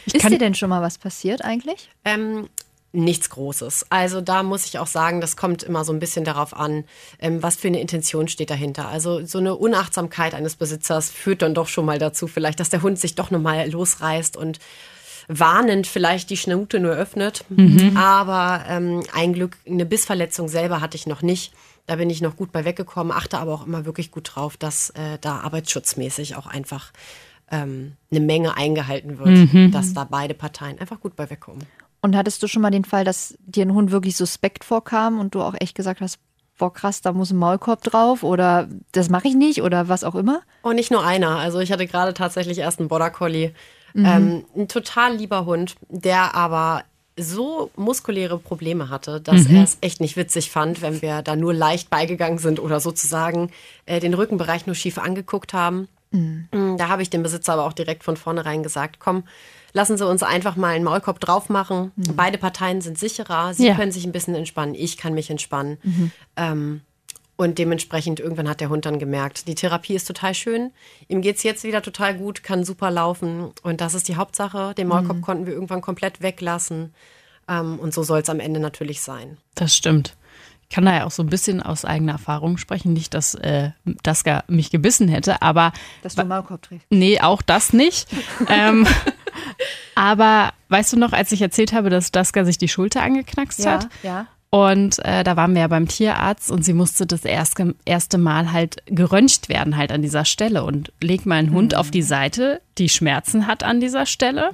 Ich 0.08 0.16
Ist 0.16 0.22
kann- 0.24 0.32
dir 0.32 0.40
denn 0.40 0.56
schon 0.56 0.70
mal 0.70 0.82
was 0.82 0.98
passiert 0.98 1.44
eigentlich? 1.46 1.90
Ähm, 2.04 2.50
nichts 2.94 3.30
Großes. 3.30 3.86
Also 3.90 4.22
da 4.22 4.44
muss 4.44 4.66
ich 4.66 4.80
auch 4.80 4.88
sagen, 4.88 5.22
das 5.22 5.38
kommt 5.38 5.64
immer 5.64 5.86
so 5.86 5.94
ein 5.94 6.00
bisschen 6.00 6.26
darauf 6.26 6.56
an, 6.56 6.84
ähm, 7.20 7.42
was 7.42 7.56
für 7.56 7.68
eine 7.68 7.80
Intention 7.80 8.28
steht 8.28 8.50
dahinter. 8.50 8.90
Also 8.90 9.26
so 9.26 9.38
eine 9.38 9.56
Unachtsamkeit 9.56 10.34
eines 10.34 10.56
Besitzers 10.56 11.10
führt 11.10 11.42
dann 11.42 11.54
doch 11.54 11.68
schon 11.68 11.86
mal 11.86 12.00
dazu, 12.00 12.28
vielleicht, 12.28 12.60
dass 12.60 12.70
der 12.70 12.82
Hund 12.82 13.00
sich 13.00 13.16
doch 13.16 13.32
nochmal 13.32 13.70
losreißt 13.70 14.36
und 14.36 14.60
warnend 15.28 15.88
vielleicht 15.88 16.30
die 16.30 16.38
Schnute 16.38 16.80
nur 16.80 16.94
öffnet. 16.94 17.46
Aber 17.96 18.66
ähm, 18.68 19.04
ein 19.14 19.34
Glück, 19.34 19.58
eine 19.66 19.86
Bissverletzung 19.86 20.50
selber 20.50 20.82
hatte 20.82 20.98
ich 20.98 21.08
noch 21.08 21.22
nicht. 21.22 21.54
Da 21.88 21.96
bin 21.96 22.10
ich 22.10 22.22
noch 22.22 22.36
gut 22.36 22.52
bei 22.52 22.66
weggekommen, 22.66 23.12
achte 23.12 23.38
aber 23.38 23.54
auch 23.54 23.66
immer 23.66 23.86
wirklich 23.86 24.12
gut 24.12 24.32
drauf, 24.36 24.58
dass 24.58 24.92
äh, 24.92 25.18
da 25.22 25.40
arbeitsschutzmäßig 25.40 26.36
auch 26.36 26.48
einfach 26.48 26.92
ähm, 27.50 27.94
eine 28.12 28.20
Menge 28.20 28.56
eingehalten 28.58 29.20
wird, 29.20 29.74
dass 29.74 29.94
da 29.94 30.04
beide 30.04 30.34
Parteien 30.34 30.80
einfach 30.80 31.00
gut 31.00 31.16
bei 31.16 31.30
wegkommen. 31.30 31.64
Und 32.02 32.16
hattest 32.16 32.42
du 32.42 32.48
schon 32.48 32.62
mal 32.62 32.72
den 32.72 32.86
Fall, 32.86 33.04
dass 33.04 33.36
dir 33.40 33.66
ein 33.66 33.74
Hund 33.74 33.92
wirklich 33.92 34.18
suspekt 34.18 34.64
vorkam 34.64 35.20
und 35.20 35.36
du 35.36 35.42
auch 35.42 35.54
echt 35.60 35.76
gesagt 35.76 36.02
hast, 36.02 36.20
boah 36.58 36.74
krass, 36.74 37.02
da 37.02 37.12
muss 37.12 37.32
ein 37.32 37.38
Maulkorb 37.38 37.84
drauf 37.84 38.24
oder 38.24 38.68
das 38.92 39.10
mache 39.10 39.28
ich 39.28 39.36
nicht 39.36 39.62
oder 39.62 39.88
was 39.88 40.04
auch 40.04 40.16
immer? 40.16 40.42
Und 40.62 40.76
nicht 40.76 40.92
nur 40.92 41.06
einer. 41.06 41.38
Also 41.38 41.60
ich 41.60 41.72
hatte 41.72 41.88
gerade 41.88 42.14
tatsächlich 42.14 42.58
erst 42.60 42.80
einen 42.80 42.88
Border 42.90 43.10
Collie. 43.10 43.54
Ähm, 43.94 44.46
ein 44.56 44.68
total 44.68 45.16
lieber 45.16 45.46
Hund, 45.46 45.76
der 45.90 46.34
aber 46.34 46.84
so 47.18 47.70
muskuläre 47.76 48.38
Probleme 48.40 48.90
hatte, 48.90 49.20
dass 49.20 49.48
er 49.48 49.64
es 49.64 49.78
echt 49.82 50.00
nicht 50.00 50.16
witzig 50.16 50.50
fand, 50.50 50.82
wenn 50.82 51.02
wir 51.02 51.22
da 51.22 51.36
nur 51.36 51.54
leicht 51.54 51.90
beigegangen 51.90 52.38
sind 52.38 52.60
oder 52.60 52.80
sozusagen 52.80 53.52
äh, 53.86 54.00
den 54.00 54.14
Rückenbereich 54.14 54.66
nur 54.66 54.76
schief 54.76 54.98
angeguckt 54.98 55.54
haben. 55.54 55.88
Mm, 56.12 56.78
Da 56.78 56.88
habe 56.88 57.02
ich 57.02 57.10
dem 57.10 57.22
Besitzer 57.22 57.54
aber 57.54 57.66
auch 57.66 57.74
direkt 57.74 58.04
von 58.04 58.16
vornherein 58.18 58.64
gesagt, 58.64 59.00
komm, 59.00 59.24
lassen 59.74 59.98
Sie 59.98 60.06
uns 60.06 60.24
einfach 60.24 60.56
mal 60.56 60.76
einen 60.76 60.84
Maulkorb 60.84 61.20
drauf 61.20 61.50
machen. 61.50 61.92
Beide 62.16 62.38
Parteien 62.38 62.82
sind 62.82 62.98
sicherer. 62.98 63.54
Sie 63.54 63.68
Ja. 63.68 63.76
können 63.76 63.92
sich 63.92 64.06
ein 64.06 64.12
bisschen 64.12 64.36
entspannen. 64.36 64.76
Ich 64.76 64.98
kann 64.98 65.14
mich 65.14 65.30
entspannen. 65.30 65.78
Ähm, 66.36 66.82
und 67.38 67.58
dementsprechend, 67.58 68.20
irgendwann 68.20 68.48
hat 68.48 68.62
der 68.62 68.70
Hund 68.70 68.86
dann 68.86 69.00
gemerkt, 69.00 69.48
die 69.48 69.56
Therapie 69.56 69.96
ist 69.96 70.06
total 70.06 70.36
schön. 70.36 70.72
Ihm 71.08 71.22
geht's 71.22 71.42
jetzt 71.42 71.64
wieder 71.64 71.82
total 71.82 72.16
gut, 72.16 72.44
kann 72.44 72.64
super 72.64 72.92
laufen. 72.92 73.50
Und 73.64 73.82
das 73.82 73.96
ist 73.96 74.08
die 74.08 74.16
Hauptsache. 74.16 74.76
Den 74.76 74.88
Maulkorb 74.88 75.22
konnten 75.22 75.46
wir 75.48 75.54
irgendwann 75.54 75.82
komplett 75.82 76.22
weglassen. 76.22 76.94
Ähm, 77.48 77.80
und 77.80 77.94
so 77.96 78.04
soll 78.04 78.20
es 78.20 78.30
am 78.30 78.40
Ende 78.40 78.60
natürlich 78.60 79.02
sein. 79.02 79.38
Das 79.56 79.76
stimmt. 79.76 80.16
Ich 80.70 80.76
kann 80.76 80.86
da 80.86 80.94
ja 80.96 81.06
auch 81.06 81.12
so 81.12 81.24
ein 81.24 81.28
bisschen 81.30 81.62
aus 81.62 81.84
eigener 81.84 82.14
Erfahrung 82.14 82.58
sprechen. 82.58 82.94
Nicht, 82.94 83.14
dass 83.16 83.34
äh, 83.36 83.72
Daska 84.04 84.44
mich 84.48 84.70
gebissen 84.70 85.08
hätte, 85.10 85.42
aber 85.42 85.74
Dass 86.04 86.14
du 86.16 86.22
einen 86.22 86.30
Maulkorb 86.30 86.62
trägst. 86.62 86.86
nee, 86.92 87.20
auch 87.20 87.42
das 87.42 87.74
nicht. 87.74 88.08
ähm, 88.48 88.86
aber 89.96 90.52
weißt 90.70 90.94
du 90.94 90.98
noch, 90.98 91.14
als 91.14 91.32
ich 91.32 91.42
erzählt 91.42 91.74
habe, 91.74 91.90
dass 91.90 92.12
Daska 92.12 92.46
sich 92.46 92.58
die 92.58 92.68
Schulter 92.68 93.02
angeknackst 93.02 93.66
hat? 93.66 93.90
ja. 94.04 94.28
Und 94.54 95.00
äh, 95.06 95.24
da 95.24 95.38
waren 95.38 95.54
wir 95.54 95.62
ja 95.62 95.68
beim 95.70 95.88
Tierarzt 95.88 96.52
und 96.52 96.66
sie 96.66 96.74
musste 96.74 97.06
das 97.06 97.24
erste, 97.24 97.74
erste 97.86 98.18
Mal 98.18 98.52
halt 98.52 98.84
geröntgt 98.86 99.48
werden 99.48 99.78
halt 99.78 99.94
an 99.94 100.02
dieser 100.02 100.26
Stelle 100.26 100.66
und 100.66 100.92
leg 101.02 101.26
mal 101.26 101.36
einen 101.36 101.54
Hund 101.54 101.74
auf 101.74 101.90
die 101.90 102.02
Seite, 102.02 102.62
die 102.78 102.90
Schmerzen 102.90 103.48
hat 103.48 103.64
an 103.64 103.80
dieser 103.80 104.06
Stelle 104.06 104.52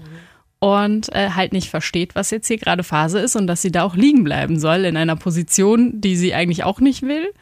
und 0.60 1.12
äh, 1.16 1.32
halt 1.32 1.52
nicht 1.52 1.72
versteht, 1.72 2.14
was 2.14 2.30
jetzt 2.30 2.48
hier 2.48 2.60
gerade 2.60 2.84
Phase 2.84 3.18
ist 3.20 3.36
und 3.36 3.48
dass 3.48 3.64
sie 3.64 3.72
da 3.72 3.82
auch 3.82 3.96
liegen 3.96 4.24
bleiben 4.24 4.60
soll 4.60 4.86
in 4.86 4.98
einer 4.98 5.16
Position, 5.16 6.00
die 6.00 6.16
sie 6.16 6.36
eigentlich 6.36 6.64
auch 6.64 6.80
nicht 6.80 7.02
will. 7.02 7.34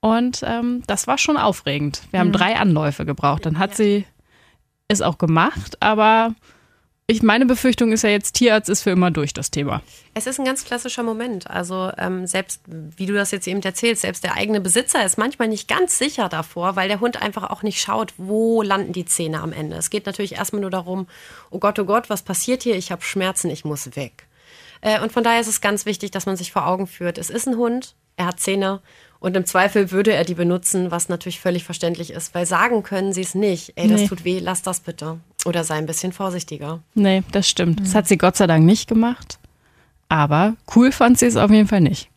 Und 0.00 0.42
ähm, 0.46 0.82
das 0.86 1.06
war 1.06 1.18
schon 1.18 1.36
aufregend. 1.36 2.02
Wir 2.12 2.20
haben 2.20 2.32
drei 2.32 2.56
Anläufe 2.56 3.04
gebraucht. 3.04 3.44
Dann 3.44 3.58
hat 3.58 3.76
sie 3.76 4.06
es 4.88 5.02
auch 5.02 5.18
gemacht, 5.18 5.76
aber 5.80 6.34
ich 7.10 7.22
meine 7.24 7.44
Befürchtung 7.44 7.90
ist 7.90 8.02
ja 8.02 8.10
jetzt, 8.10 8.36
Tierarzt 8.36 8.68
ist 8.68 8.82
für 8.82 8.90
immer 8.90 9.10
durch 9.10 9.34
das 9.34 9.50
Thema. 9.50 9.82
Es 10.14 10.28
ist 10.28 10.38
ein 10.38 10.44
ganz 10.44 10.64
klassischer 10.64 11.02
Moment. 11.02 11.50
Also 11.50 11.90
ähm, 11.98 12.26
selbst, 12.28 12.62
wie 12.66 13.06
du 13.06 13.14
das 13.14 13.32
jetzt 13.32 13.48
eben 13.48 13.60
erzählst, 13.60 14.02
selbst 14.02 14.22
der 14.22 14.34
eigene 14.34 14.60
Besitzer 14.60 15.04
ist 15.04 15.18
manchmal 15.18 15.48
nicht 15.48 15.66
ganz 15.66 15.98
sicher 15.98 16.28
davor, 16.28 16.76
weil 16.76 16.88
der 16.88 17.00
Hund 17.00 17.20
einfach 17.20 17.50
auch 17.50 17.64
nicht 17.64 17.80
schaut, 17.80 18.14
wo 18.16 18.62
landen 18.62 18.92
die 18.92 19.04
Zähne 19.04 19.40
am 19.40 19.52
Ende. 19.52 19.76
Es 19.76 19.90
geht 19.90 20.06
natürlich 20.06 20.36
erstmal 20.36 20.60
nur 20.60 20.70
darum, 20.70 21.08
oh 21.50 21.58
Gott, 21.58 21.80
oh 21.80 21.84
Gott, 21.84 22.10
was 22.10 22.22
passiert 22.22 22.62
hier? 22.62 22.76
Ich 22.76 22.92
habe 22.92 23.02
Schmerzen, 23.02 23.50
ich 23.50 23.64
muss 23.64 23.96
weg. 23.96 24.28
Äh, 24.80 25.00
und 25.00 25.10
von 25.10 25.24
daher 25.24 25.40
ist 25.40 25.48
es 25.48 25.60
ganz 25.60 25.86
wichtig, 25.86 26.12
dass 26.12 26.26
man 26.26 26.36
sich 26.36 26.52
vor 26.52 26.66
Augen 26.66 26.86
führt, 26.86 27.18
es 27.18 27.28
ist 27.28 27.48
ein 27.48 27.56
Hund, 27.56 27.96
er 28.16 28.26
hat 28.26 28.38
Zähne 28.38 28.82
und 29.20 29.36
im 29.36 29.44
Zweifel 29.46 29.90
würde 29.90 30.12
er 30.12 30.24
die 30.24 30.34
benutzen, 30.34 30.90
was 30.90 31.08
natürlich 31.08 31.40
völlig 31.40 31.64
verständlich 31.64 32.10
ist, 32.10 32.34
weil 32.34 32.46
sagen 32.46 32.82
können 32.82 33.12
sie 33.12 33.20
es 33.20 33.34
nicht. 33.34 33.72
Ey, 33.76 33.86
das 33.88 34.00
Nee. 34.02 34.08
tut 34.08 34.24
weh, 34.24 34.38
lass 34.40 34.62
das 34.62 34.80
bitte. 34.80 35.18
Oder 35.44 35.62
sei 35.64 35.76
ein 35.76 35.86
bisschen 35.86 36.12
vorsichtiger. 36.12 36.80
Nee, 36.94 37.22
das 37.32 37.48
stimmt. 37.48 37.80
Das 37.80 37.94
hat 37.94 38.08
sie 38.08 38.18
Gott 38.18 38.36
sei 38.36 38.46
Dank 38.46 38.64
nicht 38.64 38.88
gemacht. 38.88 39.38
Aber 40.08 40.56
cool 40.74 40.90
fand 40.90 41.18
sie 41.18 41.26
es 41.26 41.36
auf 41.36 41.50
jeden 41.50 41.68
Fall 41.68 41.80
nicht. 41.80 42.08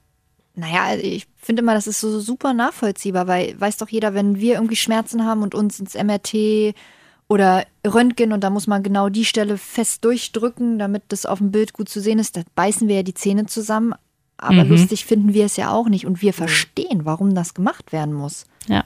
Naja, 0.55 0.83
also 0.83 1.03
ich 1.03 1.27
finde 1.37 1.61
immer, 1.61 1.73
das 1.73 1.87
ist 1.87 1.99
so 1.99 2.19
super 2.19 2.53
nachvollziehbar, 2.53 3.27
weil 3.27 3.59
weiß 3.59 3.77
doch 3.77 3.89
jeder, 3.89 4.13
wenn 4.13 4.39
wir 4.39 4.55
irgendwie 4.55 4.75
Schmerzen 4.75 5.25
haben 5.25 5.41
und 5.41 5.55
uns 5.55 5.79
ins 5.79 5.95
MRT 5.95 6.73
oder 7.27 7.65
Röntgen 7.85 8.31
und 8.33 8.43
da 8.43 8.49
muss 8.49 8.67
man 8.67 8.83
genau 8.83 9.09
die 9.09 9.25
Stelle 9.25 9.57
fest 9.57 10.05
durchdrücken, 10.05 10.77
damit 10.79 11.03
das 11.09 11.25
auf 11.25 11.39
dem 11.39 11.51
Bild 11.51 11.73
gut 11.73 11.89
zu 11.89 11.99
sehen 12.01 12.19
ist, 12.19 12.37
da 12.37 12.41
beißen 12.55 12.87
wir 12.87 12.97
ja 12.97 13.03
die 13.03 13.13
Zähne 13.15 13.45
zusammen. 13.47 13.93
Aber 14.43 14.63
mhm. 14.63 14.71
lustig 14.71 15.05
finden 15.05 15.33
wir 15.33 15.45
es 15.45 15.57
ja 15.57 15.71
auch 15.71 15.89
nicht 15.89 16.05
und 16.05 16.21
wir 16.21 16.33
verstehen, 16.33 17.05
warum 17.05 17.35
das 17.35 17.53
gemacht 17.53 17.91
werden 17.91 18.13
muss. 18.13 18.45
Ja. 18.67 18.83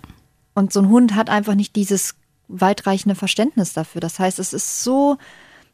Und 0.54 0.74
so 0.74 0.82
ein 0.82 0.89
Hund 0.89 1.15
hat 1.15 1.30
einfach 1.30 1.56
nicht 1.56 1.76
dieses 1.76 2.15
weitreichende 2.48 3.15
Verständnis 3.15 3.74
dafür. 3.74 4.02
Das 4.02 4.20
heißt, 4.20 4.39
es 4.39 4.54
ist 4.54 4.84
so, 4.84 5.17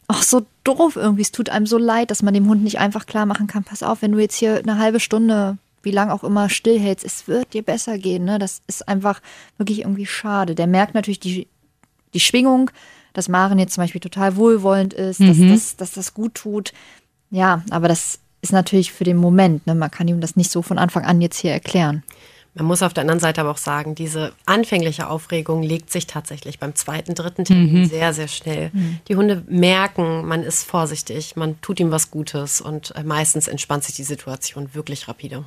auch 0.07 0.21
so 0.21 0.45
doof 0.63 0.95
irgendwie. 0.95 1.21
Es 1.21 1.31
tut 1.31 1.49
einem 1.49 1.65
so 1.65 1.77
leid, 1.77 2.11
dass 2.11 2.23
man 2.23 2.33
dem 2.33 2.47
Hund 2.47 2.63
nicht 2.63 2.79
einfach 2.79 3.05
klar 3.05 3.25
machen 3.25 3.47
kann, 3.47 3.63
pass 3.63 3.83
auf, 3.83 4.01
wenn 4.01 4.11
du 4.11 4.19
jetzt 4.19 4.35
hier 4.35 4.57
eine 4.57 4.77
halbe 4.77 4.99
Stunde, 4.99 5.57
wie 5.83 5.91
lang 5.91 6.09
auch 6.09 6.23
immer, 6.23 6.49
stillhältst, 6.49 7.05
es 7.05 7.27
wird 7.27 7.53
dir 7.53 7.63
besser 7.63 7.97
gehen. 7.97 8.25
Ne? 8.25 8.39
Das 8.39 8.61
ist 8.67 8.87
einfach 8.87 9.21
wirklich 9.57 9.79
irgendwie 9.79 10.05
schade. 10.05 10.55
Der 10.55 10.67
merkt 10.67 10.95
natürlich 10.95 11.19
die, 11.19 11.47
die 12.13 12.19
Schwingung, 12.19 12.71
dass 13.13 13.29
Maren 13.29 13.59
jetzt 13.59 13.75
zum 13.75 13.83
Beispiel 13.83 14.01
total 14.01 14.35
wohlwollend 14.35 14.93
ist, 14.93 15.19
mhm. 15.19 15.27
dass, 15.27 15.37
das, 15.37 15.75
dass 15.77 15.91
das 15.93 16.13
gut 16.13 16.35
tut. 16.35 16.73
Ja, 17.29 17.63
aber 17.69 17.87
das 17.87 18.19
ist 18.43 18.51
natürlich 18.51 18.91
für 18.91 19.05
den 19.05 19.17
Moment. 19.17 19.65
Ne? 19.65 19.73
Man 19.73 19.89
kann 19.89 20.07
ihm 20.07 20.21
das 20.21 20.35
nicht 20.35 20.51
so 20.51 20.61
von 20.61 20.77
Anfang 20.77 21.05
an 21.05 21.21
jetzt 21.21 21.39
hier 21.39 21.51
erklären. 21.51 22.03
Man 22.55 22.67
muss 22.67 22.83
auf 22.83 22.93
der 22.93 23.01
anderen 23.01 23.19
Seite 23.19 23.41
aber 23.41 23.49
auch 23.49 23.57
sagen, 23.57 23.95
diese 23.95 24.31
anfängliche 24.45 25.09
Aufregung 25.09 25.63
legt 25.63 25.91
sich 25.91 26.05
tatsächlich 26.05 26.59
beim 26.59 26.75
zweiten, 26.75 27.15
dritten 27.15 27.45
Termin 27.45 27.81
mhm. 27.81 27.85
sehr, 27.85 28.13
sehr 28.13 28.27
schnell. 28.27 28.69
Mhm. 28.73 28.99
Die 29.07 29.15
Hunde 29.15 29.43
merken, 29.47 30.27
man 30.27 30.43
ist 30.43 30.63
vorsichtig, 30.63 31.35
man 31.35 31.59
tut 31.61 31.79
ihm 31.79 31.89
was 31.89 32.11
Gutes 32.11 32.61
und 32.61 32.95
äh, 32.95 33.03
meistens 33.03 33.47
entspannt 33.47 33.85
sich 33.85 33.95
die 33.95 34.03
Situation 34.03 34.75
wirklich 34.75 35.07
rapide. 35.07 35.45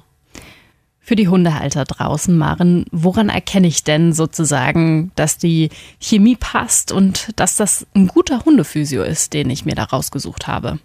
Für 0.99 1.15
die 1.15 1.29
Hundehalter 1.29 1.85
draußen, 1.85 2.37
Maren, 2.37 2.87
woran 2.91 3.29
erkenne 3.29 3.69
ich 3.69 3.85
denn 3.85 4.13
sozusagen, 4.13 5.13
dass 5.15 5.39
die 5.39 5.69
Chemie 6.01 6.35
passt 6.35 6.91
und 6.91 7.29
dass 7.37 7.55
das 7.55 7.87
ein 7.95 8.09
guter 8.09 8.45
Hundephysio 8.45 9.05
ist, 9.05 9.33
den 9.33 9.49
ich 9.51 9.65
mir 9.65 9.77
da 9.77 9.85
rausgesucht 9.85 10.49
habe? 10.49 10.81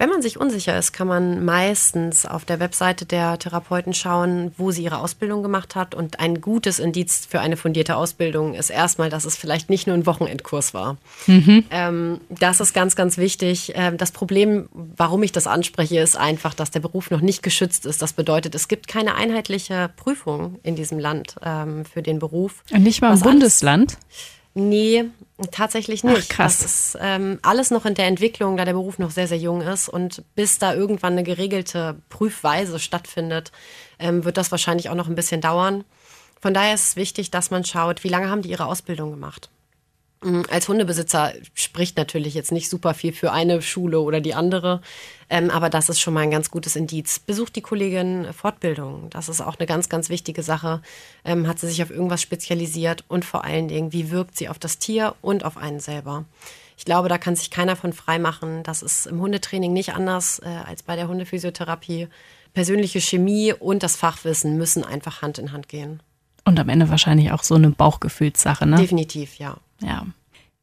Wenn 0.00 0.08
man 0.08 0.22
sich 0.22 0.40
unsicher 0.40 0.78
ist, 0.78 0.92
kann 0.92 1.08
man 1.08 1.44
meistens 1.44 2.24
auf 2.24 2.46
der 2.46 2.58
Webseite 2.58 3.04
der 3.04 3.38
Therapeuten 3.38 3.92
schauen, 3.92 4.50
wo 4.56 4.70
sie 4.70 4.82
ihre 4.82 4.96
Ausbildung 4.96 5.42
gemacht 5.42 5.74
hat. 5.74 5.94
Und 5.94 6.20
ein 6.20 6.40
gutes 6.40 6.78
Indiz 6.78 7.26
für 7.28 7.40
eine 7.40 7.58
fundierte 7.58 7.96
Ausbildung 7.96 8.54
ist 8.54 8.70
erstmal, 8.70 9.10
dass 9.10 9.26
es 9.26 9.36
vielleicht 9.36 9.68
nicht 9.68 9.86
nur 9.86 9.94
ein 9.94 10.06
Wochenendkurs 10.06 10.72
war. 10.72 10.96
Mhm. 11.26 11.64
Ähm, 11.70 12.20
das 12.30 12.60
ist 12.60 12.72
ganz, 12.72 12.96
ganz 12.96 13.18
wichtig. 13.18 13.72
Ähm, 13.74 13.98
das 13.98 14.10
Problem, 14.10 14.70
warum 14.72 15.22
ich 15.22 15.32
das 15.32 15.46
anspreche, 15.46 16.00
ist 16.00 16.16
einfach, 16.16 16.54
dass 16.54 16.70
der 16.70 16.80
Beruf 16.80 17.10
noch 17.10 17.20
nicht 17.20 17.42
geschützt 17.42 17.84
ist. 17.84 18.00
Das 18.00 18.14
bedeutet, 18.14 18.54
es 18.54 18.68
gibt 18.68 18.88
keine 18.88 19.16
einheitliche 19.16 19.90
Prüfung 19.96 20.60
in 20.62 20.76
diesem 20.76 20.98
Land 20.98 21.34
ähm, 21.44 21.84
für 21.84 22.00
den 22.00 22.20
Beruf. 22.20 22.64
Und 22.72 22.84
nicht 22.84 23.02
mal 23.02 23.12
im 23.12 23.20
Bundesland? 23.20 23.98
Alles, 23.98 24.40
Nee, 24.54 25.04
tatsächlich 25.50 26.04
nicht. 26.04 26.28
Ach, 26.30 26.36
krass. 26.36 26.58
Das 26.58 26.70
ist 26.70 26.98
ähm, 27.00 27.38
alles 27.42 27.70
noch 27.70 27.86
in 27.86 27.94
der 27.94 28.06
Entwicklung, 28.06 28.56
da 28.56 28.64
der 28.64 28.72
Beruf 28.72 28.98
noch 28.98 29.10
sehr, 29.10 29.26
sehr 29.26 29.38
jung 29.38 29.60
ist. 29.62 29.88
Und 29.88 30.22
bis 30.34 30.58
da 30.58 30.74
irgendwann 30.74 31.14
eine 31.14 31.22
geregelte 31.22 31.96
Prüfweise 32.08 32.78
stattfindet, 32.78 33.52
ähm, 33.98 34.24
wird 34.24 34.36
das 34.36 34.50
wahrscheinlich 34.50 34.88
auch 34.90 34.94
noch 34.94 35.08
ein 35.08 35.14
bisschen 35.14 35.40
dauern. 35.40 35.84
Von 36.40 36.54
daher 36.54 36.74
ist 36.74 36.88
es 36.88 36.96
wichtig, 36.96 37.30
dass 37.30 37.50
man 37.50 37.64
schaut, 37.64 38.02
wie 38.04 38.08
lange 38.08 38.30
haben 38.30 38.42
die 38.42 38.50
ihre 38.50 38.66
Ausbildung 38.66 39.10
gemacht. 39.10 39.50
Mm, 40.22 40.42
als 40.50 40.68
Hundebesitzer 40.68 41.32
spricht 41.54 41.96
natürlich 41.96 42.34
jetzt 42.34 42.52
nicht 42.52 42.68
super 42.68 42.94
viel 42.94 43.12
für 43.12 43.32
eine 43.32 43.62
Schule 43.62 44.00
oder 44.00 44.20
die 44.20 44.34
andere, 44.34 44.82
ähm, 45.30 45.50
aber 45.50 45.70
das 45.70 45.88
ist 45.88 46.00
schon 46.00 46.14
mal 46.14 46.20
ein 46.20 46.30
ganz 46.30 46.50
gutes 46.50 46.76
Indiz. 46.76 47.18
Besucht 47.18 47.56
die 47.56 47.62
Kollegin 47.62 48.32
Fortbildung. 48.32 49.08
Das 49.10 49.28
ist 49.28 49.40
auch 49.40 49.58
eine 49.58 49.66
ganz, 49.66 49.88
ganz 49.88 50.08
wichtige 50.08 50.42
Sache. 50.42 50.82
Ähm, 51.24 51.46
hat 51.46 51.58
sie 51.58 51.68
sich 51.68 51.82
auf 51.82 51.90
irgendwas 51.90 52.20
spezialisiert 52.20 53.04
und 53.08 53.24
vor 53.24 53.44
allen 53.44 53.68
Dingen, 53.68 53.92
wie 53.92 54.10
wirkt 54.10 54.36
sie 54.36 54.48
auf 54.48 54.58
das 54.58 54.78
Tier 54.78 55.14
und 55.22 55.44
auf 55.44 55.56
einen 55.56 55.80
selber? 55.80 56.24
Ich 56.76 56.84
glaube, 56.84 57.08
da 57.08 57.18
kann 57.18 57.36
sich 57.36 57.50
keiner 57.50 57.76
von 57.76 57.92
frei 57.92 58.18
machen. 58.18 58.62
Das 58.62 58.82
ist 58.82 59.06
im 59.06 59.20
Hundetraining 59.20 59.72
nicht 59.72 59.94
anders 59.94 60.38
äh, 60.38 60.48
als 60.48 60.82
bei 60.82 60.96
der 60.96 61.08
Hundephysiotherapie. 61.08 62.08
Persönliche 62.52 63.00
Chemie 63.00 63.52
und 63.52 63.82
das 63.82 63.96
Fachwissen 63.96 64.56
müssen 64.56 64.82
einfach 64.84 65.22
Hand 65.22 65.38
in 65.38 65.52
Hand 65.52 65.68
gehen. 65.68 66.02
Und 66.44 66.58
am 66.58 66.68
Ende 66.68 66.88
wahrscheinlich 66.88 67.32
auch 67.32 67.42
so 67.42 67.54
eine 67.54 67.70
Bauchgefühlssache, 67.70 68.66
ne? 68.66 68.76
Definitiv, 68.76 69.38
ja. 69.38 69.58
Ja. 69.80 70.06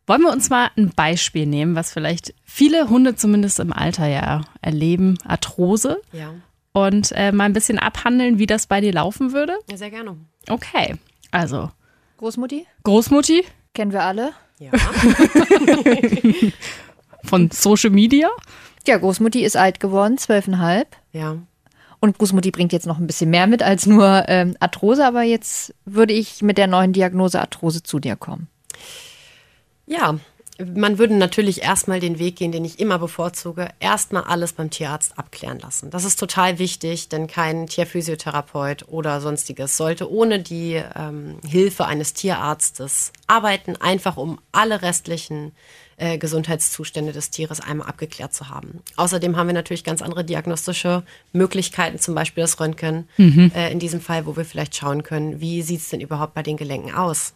Wollen 0.05 0.21
wir 0.21 0.31
uns 0.31 0.49
mal 0.49 0.69
ein 0.77 0.91
Beispiel 0.91 1.45
nehmen, 1.45 1.75
was 1.75 1.91
vielleicht 1.91 2.33
viele 2.45 2.89
Hunde 2.89 3.15
zumindest 3.15 3.59
im 3.59 3.73
Alter 3.73 4.07
ja 4.07 4.41
erleben, 4.61 5.17
Arthrose. 5.25 6.01
Ja. 6.13 6.33
Und 6.71 7.11
äh, 7.13 7.31
mal 7.31 7.43
ein 7.45 7.53
bisschen 7.53 7.79
abhandeln, 7.79 8.39
wie 8.39 8.45
das 8.45 8.67
bei 8.67 8.79
dir 8.79 8.93
laufen 8.93 9.33
würde? 9.33 9.57
Ja, 9.69 9.77
sehr 9.77 9.89
gerne. 9.89 10.15
Okay, 10.47 10.95
also. 11.31 11.71
Großmutti? 12.17 12.65
Großmutti? 12.83 13.43
Kennen 13.73 13.91
wir 13.91 14.03
alle. 14.03 14.31
Ja. 14.59 14.71
Von 17.23 17.51
Social 17.51 17.89
Media? 17.89 18.29
Ja, 18.87 18.97
Großmutti 18.97 19.43
ist 19.43 19.57
alt 19.57 19.79
geworden, 19.79 20.17
zwölfeinhalb. 20.17 20.95
Ja. 21.11 21.37
Und 21.99 22.17
Großmutti 22.17 22.51
bringt 22.51 22.73
jetzt 22.73 22.85
noch 22.85 22.99
ein 22.99 23.07
bisschen 23.07 23.29
mehr 23.29 23.47
mit 23.47 23.61
als 23.61 23.85
nur 23.85 24.23
ähm, 24.27 24.55
Arthrose, 24.59 25.05
aber 25.05 25.23
jetzt 25.23 25.73
würde 25.85 26.13
ich 26.13 26.41
mit 26.41 26.57
der 26.57 26.67
neuen 26.67 26.93
Diagnose 26.93 27.41
Arthrose 27.41 27.83
zu 27.83 27.99
dir 27.99 28.15
kommen. 28.15 28.47
Ja, 29.87 30.19
man 30.59 30.97
würde 30.97 31.15
natürlich 31.15 31.61
erstmal 31.61 31.99
den 31.99 32.19
Weg 32.19 32.37
gehen, 32.37 32.51
den 32.51 32.65
ich 32.65 32.79
immer 32.79 32.97
bevorzuge, 32.97 33.69
erstmal 33.79 34.23
alles 34.23 34.53
beim 34.53 34.69
Tierarzt 34.69 35.17
abklären 35.17 35.59
lassen. 35.59 35.91
Das 35.91 36.03
ist 36.03 36.19
total 36.19 36.57
wichtig, 36.57 37.09
denn 37.09 37.27
kein 37.27 37.67
Tierphysiotherapeut 37.67 38.87
oder 38.87 39.21
sonstiges 39.21 39.77
sollte 39.77 40.11
ohne 40.11 40.39
die 40.39 40.81
ähm, 40.95 41.37
Hilfe 41.47 41.85
eines 41.85 42.13
Tierarztes 42.13 43.11
arbeiten, 43.27 43.75
einfach 43.75 44.17
um 44.17 44.39
alle 44.51 44.81
restlichen 44.81 45.51
äh, 45.97 46.17
Gesundheitszustände 46.17 47.11
des 47.11 47.29
Tieres 47.29 47.59
einmal 47.59 47.87
abgeklärt 47.87 48.33
zu 48.33 48.49
haben. 48.49 48.81
Außerdem 48.95 49.37
haben 49.37 49.47
wir 49.47 49.53
natürlich 49.53 49.83
ganz 49.83 50.01
andere 50.01 50.23
diagnostische 50.23 51.03
Möglichkeiten, 51.33 51.99
zum 51.99 52.15
Beispiel 52.15 52.41
das 52.41 52.59
Röntgen, 52.59 53.07
mhm. 53.17 53.51
äh, 53.53 53.71
in 53.71 53.79
diesem 53.79 54.01
Fall, 54.01 54.25
wo 54.25 54.35
wir 54.35 54.45
vielleicht 54.45 54.75
schauen 54.75 55.03
können, 55.03 55.39
wie 55.39 55.61
sieht 55.61 55.81
es 55.81 55.89
denn 55.89 56.01
überhaupt 56.01 56.33
bei 56.33 56.43
den 56.43 56.57
Gelenken 56.57 56.95
aus. 56.95 57.33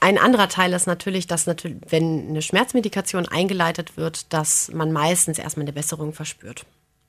Ein 0.00 0.18
anderer 0.18 0.48
Teil 0.48 0.72
ist 0.72 0.86
natürlich, 0.86 1.26
dass 1.26 1.46
natürlich, 1.46 1.78
wenn 1.88 2.28
eine 2.28 2.42
Schmerzmedikation 2.42 3.26
eingeleitet 3.26 3.96
wird, 3.96 4.32
dass 4.32 4.70
man 4.72 4.92
meistens 4.92 5.38
erstmal 5.38 5.64
eine 5.64 5.72
Besserung 5.72 6.12
verspürt. 6.12 6.64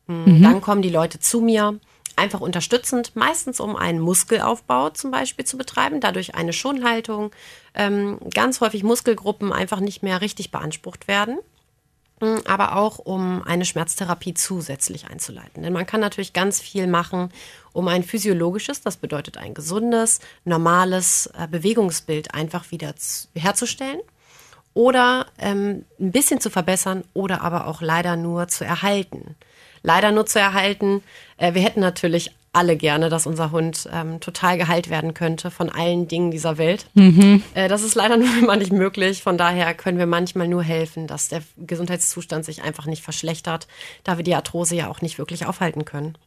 Mhm. 0.07 0.41
Dann 0.41 0.61
kommen 0.61 0.81
die 0.81 0.89
Leute 0.89 1.19
zu 1.19 1.39
mir, 1.39 1.79
einfach 2.15 2.41
unterstützend, 2.41 3.15
meistens 3.15 3.59
um 3.59 3.75
einen 3.75 3.99
Muskelaufbau 3.99 4.89
zum 4.89 5.09
Beispiel 5.11 5.45
zu 5.45 5.57
betreiben, 5.57 6.01
dadurch 6.01 6.35
eine 6.35 6.51
Schonhaltung, 6.51 7.31
ähm, 7.75 8.19
ganz 8.33 8.59
häufig 8.59 8.83
Muskelgruppen 8.83 9.53
einfach 9.53 9.79
nicht 9.79 10.03
mehr 10.03 10.19
richtig 10.19 10.51
beansprucht 10.51 11.07
werden. 11.07 11.39
Hm, 12.21 12.41
aber 12.45 12.75
auch 12.75 12.99
um 12.99 13.43
eine 13.43 13.63
Schmerztherapie 13.63 14.33
zusätzlich 14.33 15.07
einzuleiten. 15.09 15.63
Denn 15.63 15.71
man 15.71 15.85
kann 15.85 16.01
natürlich 16.01 16.33
ganz 16.33 16.59
viel 16.59 16.85
machen, 16.87 17.31
um 17.71 17.87
ein 17.87 18.03
physiologisches, 18.03 18.81
das 18.81 18.97
bedeutet 18.97 19.37
ein 19.37 19.53
gesundes, 19.53 20.19
normales 20.43 21.27
äh, 21.27 21.47
Bewegungsbild 21.47 22.33
einfach 22.33 22.71
wieder 22.71 22.93
herzustellen 23.35 23.99
oder 24.73 25.27
ähm, 25.37 25.85
ein 25.99 26.11
bisschen 26.11 26.41
zu 26.41 26.49
verbessern 26.49 27.03
oder 27.13 27.41
aber 27.41 27.67
auch 27.67 27.81
leider 27.81 28.17
nur 28.17 28.49
zu 28.49 28.65
erhalten. 28.65 29.35
Leider 29.81 30.11
nur 30.11 30.25
zu 30.25 30.39
erhalten. 30.39 31.01
Äh, 31.37 31.53
wir 31.53 31.61
hätten 31.61 31.79
natürlich 31.79 32.31
alle 32.51 32.75
gerne, 32.75 33.09
dass 33.09 33.27
unser 33.27 33.51
Hund 33.51 33.87
ähm, 33.93 34.19
total 34.19 34.57
geheilt 34.57 34.89
werden 34.89 35.13
könnte 35.13 35.51
von 35.51 35.69
allen 35.69 36.07
Dingen 36.07 36.31
dieser 36.31 36.57
Welt. 36.57 36.87
Mhm. 36.95 37.43
Äh, 37.53 37.67
das 37.67 37.83
ist 37.83 37.95
leider 37.95 38.17
nur 38.17 38.27
immer 38.37 38.55
nicht 38.55 38.71
möglich. 38.71 39.21
Von 39.21 39.37
daher 39.37 39.73
können 39.73 39.97
wir 39.97 40.07
manchmal 40.07 40.47
nur 40.47 40.63
helfen, 40.63 41.07
dass 41.07 41.27
der 41.29 41.41
Gesundheitszustand 41.57 42.45
sich 42.45 42.63
einfach 42.63 42.85
nicht 42.85 43.03
verschlechtert, 43.03 43.67
da 44.03 44.17
wir 44.17 44.23
die 44.23 44.35
Arthrose 44.35 44.75
ja 44.75 44.87
auch 44.87 45.01
nicht 45.01 45.17
wirklich 45.17 45.45
aufhalten 45.45 45.85
können. 45.85 46.17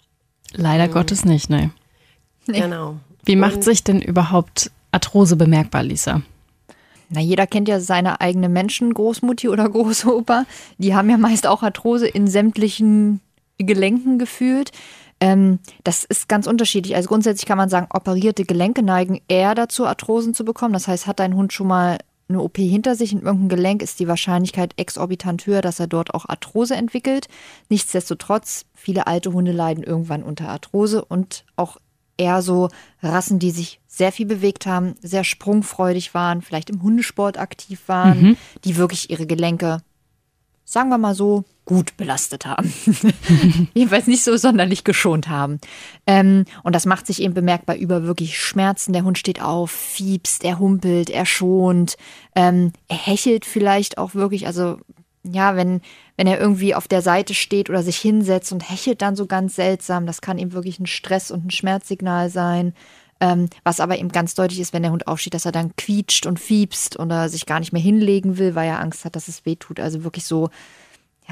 Leider 0.52 0.88
mhm. 0.88 0.92
Gottes 0.92 1.24
nicht, 1.24 1.50
ne? 1.50 1.70
Nee. 2.46 2.60
Genau. 2.60 2.96
Wie 3.24 3.36
macht 3.36 3.56
Und, 3.56 3.64
sich 3.64 3.84
denn 3.84 4.00
überhaupt 4.00 4.70
Arthrose 4.90 5.36
bemerkbar, 5.36 5.82
Lisa? 5.82 6.22
Na, 7.08 7.20
jeder 7.20 7.46
kennt 7.46 7.68
ja 7.68 7.78
seine 7.78 8.20
eigene 8.20 8.48
Menschen, 8.48 8.94
Großmutti 8.94 9.48
oder 9.48 9.68
Großopa. 9.70 10.44
Die 10.78 10.94
haben 10.94 11.10
ja 11.10 11.18
meist 11.18 11.46
auch 11.46 11.62
Arthrose 11.62 12.06
in 12.06 12.26
sämtlichen 12.26 13.20
Gelenken 13.58 14.18
gefühlt. 14.18 14.72
Ähm, 15.22 15.60
das 15.84 16.02
ist 16.02 16.28
ganz 16.28 16.48
unterschiedlich. 16.48 16.96
Also 16.96 17.08
grundsätzlich 17.08 17.46
kann 17.46 17.56
man 17.56 17.68
sagen, 17.68 17.86
operierte 17.94 18.44
Gelenke 18.44 18.82
neigen 18.82 19.20
eher 19.28 19.54
dazu, 19.54 19.86
Arthrosen 19.86 20.34
zu 20.34 20.44
bekommen. 20.44 20.74
Das 20.74 20.88
heißt, 20.88 21.06
hat 21.06 21.20
dein 21.20 21.36
Hund 21.36 21.52
schon 21.52 21.68
mal 21.68 21.98
eine 22.28 22.40
OP 22.42 22.56
hinter 22.56 22.96
sich 22.96 23.12
in 23.12 23.20
irgendeinem 23.20 23.48
Gelenk, 23.48 23.82
ist 23.82 24.00
die 24.00 24.08
Wahrscheinlichkeit 24.08 24.72
exorbitant 24.78 25.46
höher, 25.46 25.60
dass 25.60 25.78
er 25.78 25.86
dort 25.86 26.12
auch 26.12 26.28
Arthrose 26.28 26.74
entwickelt. 26.74 27.28
Nichtsdestotrotz, 27.68 28.64
viele 28.74 29.06
alte 29.06 29.32
Hunde 29.32 29.52
leiden 29.52 29.84
irgendwann 29.84 30.24
unter 30.24 30.48
Arthrose 30.48 31.04
und 31.04 31.44
auch 31.54 31.76
eher 32.16 32.42
so 32.42 32.68
Rassen, 33.00 33.38
die 33.38 33.52
sich 33.52 33.80
sehr 33.86 34.10
viel 34.10 34.26
bewegt 34.26 34.66
haben, 34.66 34.94
sehr 35.02 35.22
sprungfreudig 35.22 36.14
waren, 36.14 36.42
vielleicht 36.42 36.70
im 36.70 36.82
Hundesport 36.82 37.38
aktiv 37.38 37.82
waren, 37.86 38.22
mhm. 38.22 38.36
die 38.64 38.76
wirklich 38.76 39.10
ihre 39.10 39.26
Gelenke 39.26 39.82
sagen 40.64 40.88
wir 40.90 40.98
mal 40.98 41.14
so, 41.14 41.44
gut 41.64 41.96
belastet 41.96 42.44
haben. 42.44 42.72
Jedenfalls 43.74 44.06
nicht 44.06 44.24
so 44.24 44.36
sonderlich 44.36 44.84
geschont 44.84 45.28
haben. 45.28 45.60
Ähm, 46.06 46.44
und 46.64 46.74
das 46.74 46.86
macht 46.86 47.06
sich 47.06 47.22
eben 47.22 47.34
bemerkbar 47.34 47.76
über 47.76 48.02
wirklich 48.02 48.40
Schmerzen. 48.40 48.92
Der 48.92 49.04
Hund 49.04 49.16
steht 49.16 49.40
auf, 49.40 49.70
fiebst, 49.70 50.44
er 50.44 50.58
humpelt, 50.58 51.08
er 51.08 51.24
schont, 51.24 51.96
ähm, 52.34 52.72
er 52.88 52.96
hechelt 52.96 53.44
vielleicht 53.44 53.96
auch 53.98 54.14
wirklich. 54.14 54.46
Also 54.46 54.78
ja, 55.24 55.54
wenn, 55.54 55.80
wenn 56.16 56.26
er 56.26 56.40
irgendwie 56.40 56.74
auf 56.74 56.88
der 56.88 57.00
Seite 57.00 57.34
steht 57.34 57.70
oder 57.70 57.82
sich 57.82 57.98
hinsetzt 57.98 58.52
und 58.52 58.68
hechelt 58.68 59.02
dann 59.02 59.14
so 59.14 59.26
ganz 59.26 59.54
seltsam, 59.54 60.04
das 60.04 60.20
kann 60.20 60.38
eben 60.38 60.52
wirklich 60.52 60.80
ein 60.80 60.86
Stress- 60.86 61.30
und 61.30 61.46
ein 61.46 61.50
Schmerzsignal 61.50 62.28
sein. 62.28 62.74
Ähm, 63.22 63.48
was 63.62 63.78
aber 63.78 63.96
eben 63.98 64.08
ganz 64.08 64.34
deutlich 64.34 64.58
ist, 64.58 64.72
wenn 64.72 64.82
der 64.82 64.90
Hund 64.90 65.06
aufsteht, 65.06 65.34
dass 65.34 65.46
er 65.46 65.52
dann 65.52 65.76
quietscht 65.76 66.26
und 66.26 66.40
fiebst 66.40 66.98
oder 66.98 67.28
sich 67.28 67.46
gar 67.46 67.60
nicht 67.60 67.72
mehr 67.72 67.80
hinlegen 67.80 68.36
will, 68.36 68.56
weil 68.56 68.66
er 68.66 68.80
Angst 68.80 69.04
hat, 69.04 69.14
dass 69.14 69.28
es 69.28 69.46
weh 69.46 69.54
tut. 69.54 69.78
Also 69.78 70.02
wirklich 70.02 70.24
so 70.24 70.50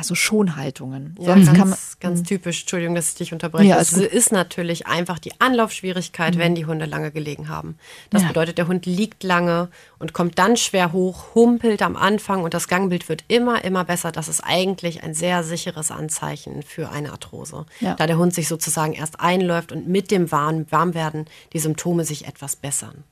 ja, 0.00 0.04
so 0.04 0.14
Schonhaltungen. 0.14 1.14
Ja, 1.18 1.34
Sonst 1.34 1.46
ganz, 1.46 1.58
kann 1.58 1.68
man, 1.70 1.78
ganz 2.00 2.22
typisch, 2.22 2.62
Entschuldigung, 2.62 2.94
dass 2.94 3.10
ich 3.10 3.14
dich 3.16 3.32
unterbreche. 3.32 3.68
Ja, 3.68 3.78
es 3.78 3.92
ist 3.92 4.32
natürlich 4.32 4.86
einfach 4.86 5.18
die 5.18 5.32
Anlaufschwierigkeit, 5.40 6.34
mhm. 6.34 6.38
wenn 6.38 6.54
die 6.54 6.66
Hunde 6.66 6.86
lange 6.86 7.10
gelegen 7.10 7.48
haben. 7.48 7.76
Das 8.08 8.22
ja. 8.22 8.28
bedeutet, 8.28 8.58
der 8.58 8.66
Hund 8.66 8.86
liegt 8.86 9.22
lange 9.22 9.68
und 9.98 10.12
kommt 10.12 10.38
dann 10.38 10.56
schwer 10.56 10.92
hoch, 10.92 11.34
humpelt 11.34 11.82
am 11.82 11.96
Anfang 11.96 12.42
und 12.42 12.54
das 12.54 12.66
Gangbild 12.66 13.08
wird 13.08 13.24
immer, 13.28 13.62
immer 13.64 13.84
besser. 13.84 14.10
Das 14.10 14.28
ist 14.28 14.40
eigentlich 14.40 15.02
ein 15.02 15.14
sehr 15.14 15.44
sicheres 15.44 15.90
Anzeichen 15.90 16.62
für 16.62 16.90
eine 16.90 17.12
Arthrose. 17.12 17.66
Ja. 17.80 17.94
Da 17.94 18.06
der 18.06 18.16
Hund 18.16 18.34
sich 18.34 18.48
sozusagen 18.48 18.94
erst 18.94 19.20
einläuft 19.20 19.70
und 19.70 19.86
mit 19.86 20.10
dem 20.10 20.32
Warmwerden 20.32 21.26
die 21.52 21.58
Symptome 21.58 22.04
sich 22.04 22.26
etwas 22.26 22.56
bessern. 22.56 23.04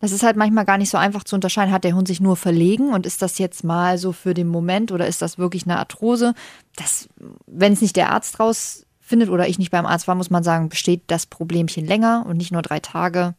Das 0.00 0.12
ist 0.12 0.22
halt 0.22 0.36
manchmal 0.36 0.64
gar 0.64 0.78
nicht 0.78 0.90
so 0.90 0.98
einfach 0.98 1.24
zu 1.24 1.34
unterscheiden. 1.34 1.72
Hat 1.72 1.84
der 1.84 1.94
Hund 1.94 2.08
sich 2.08 2.20
nur 2.20 2.36
verlegen 2.36 2.92
und 2.92 3.06
ist 3.06 3.22
das 3.22 3.38
jetzt 3.38 3.64
mal 3.64 3.98
so 3.98 4.12
für 4.12 4.34
den 4.34 4.48
Moment 4.48 4.92
oder 4.92 5.06
ist 5.06 5.22
das 5.22 5.38
wirklich 5.38 5.64
eine 5.64 5.78
Arthrose? 5.78 6.34
Das, 6.76 7.08
wenn 7.46 7.72
es 7.72 7.80
nicht 7.80 7.96
der 7.96 8.10
Arzt 8.10 8.38
rausfindet 8.40 9.30
oder 9.30 9.48
ich 9.48 9.58
nicht 9.58 9.70
beim 9.70 9.86
Arzt 9.86 10.08
war, 10.08 10.14
muss 10.14 10.30
man 10.30 10.42
sagen, 10.42 10.68
besteht 10.68 11.02
das 11.06 11.26
Problemchen 11.26 11.86
länger 11.86 12.24
und 12.26 12.36
nicht 12.36 12.52
nur 12.52 12.62
drei 12.62 12.80
Tage. 12.80 13.34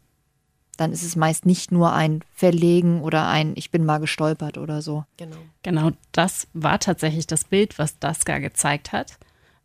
Dann 0.78 0.92
ist 0.92 1.04
es 1.04 1.16
meist 1.16 1.46
nicht 1.46 1.72
nur 1.72 1.94
ein 1.94 2.24
Verlegen 2.34 3.02
oder 3.02 3.28
ein 3.28 3.54
Ich 3.56 3.70
bin 3.70 3.86
mal 3.86 4.00
gestolpert 4.00 4.58
oder 4.58 4.82
so. 4.82 5.06
Genau. 5.18 5.38
Genau, 5.62 5.92
das 6.12 6.48
war 6.54 6.80
tatsächlich 6.80 7.28
das 7.28 7.44
Bild, 7.44 7.78
was 7.78 8.00
Daska 8.00 8.40
gezeigt 8.40 8.92
hat 8.92 9.18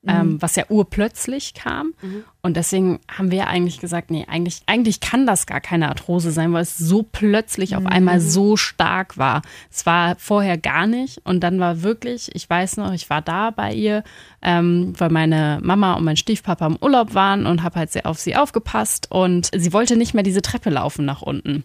ähm, 0.06 0.32
mhm. 0.32 0.42
was 0.42 0.56
ja 0.56 0.64
urplötzlich 0.68 1.54
kam. 1.54 1.92
Mhm. 2.00 2.24
Und 2.40 2.56
deswegen 2.56 3.00
haben 3.08 3.30
wir 3.30 3.48
eigentlich 3.48 3.80
gesagt, 3.80 4.10
nee, 4.10 4.24
eigentlich, 4.28 4.62
eigentlich 4.66 5.00
kann 5.00 5.26
das 5.26 5.46
gar 5.46 5.60
keine 5.60 5.88
Arthrose 5.88 6.30
sein, 6.30 6.52
weil 6.52 6.62
es 6.62 6.78
so 6.78 7.02
plötzlich 7.02 7.72
mhm. 7.72 7.78
auf 7.78 7.86
einmal 7.86 8.20
so 8.20 8.56
stark 8.56 9.18
war. 9.18 9.42
Es 9.70 9.86
war 9.86 10.16
vorher 10.16 10.56
gar 10.56 10.86
nicht 10.86 11.20
und 11.24 11.40
dann 11.40 11.58
war 11.58 11.82
wirklich, 11.82 12.34
ich 12.34 12.48
weiß 12.48 12.76
noch, 12.76 12.92
ich 12.92 13.10
war 13.10 13.22
da 13.22 13.50
bei 13.50 13.72
ihr, 13.72 14.04
ähm, 14.40 14.94
weil 14.96 15.10
meine 15.10 15.58
Mama 15.62 15.94
und 15.94 16.04
mein 16.04 16.16
Stiefpapa 16.16 16.66
im 16.66 16.78
Urlaub 16.80 17.14
waren 17.14 17.46
und 17.46 17.62
habe 17.62 17.80
halt 17.80 17.90
sehr 17.90 18.06
auf 18.06 18.18
sie 18.18 18.36
aufgepasst 18.36 19.10
und 19.10 19.50
sie 19.54 19.72
wollte 19.72 19.96
nicht 19.96 20.14
mehr 20.14 20.22
diese 20.22 20.42
Treppe 20.42 20.70
laufen 20.70 21.04
nach 21.04 21.22
unten. 21.22 21.64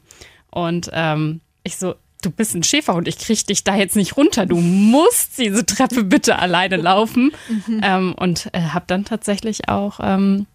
Und 0.49 0.89
ähm, 0.93 1.41
ich 1.63 1.77
so, 1.77 1.95
du 2.25 2.31
bist 2.31 2.55
ein 2.55 2.63
Schäferhund, 2.63 3.07
ich 3.07 3.17
krieg 3.17 3.45
dich 3.45 3.63
da 3.63 3.75
jetzt 3.75 3.95
nicht 3.95 4.17
runter. 4.17 4.45
Du 4.45 4.57
musst 4.57 5.37
diese 5.37 5.65
Treppe 5.65 6.03
bitte 6.03 6.39
alleine 6.39 6.77
laufen. 6.77 7.31
Mhm. 7.49 7.81
Ähm, 7.83 8.15
und 8.17 8.49
äh, 8.53 8.61
habe 8.61 8.85
dann 8.87 9.05
tatsächlich 9.05 9.69
auch 9.69 9.99
ähm, 10.01 10.47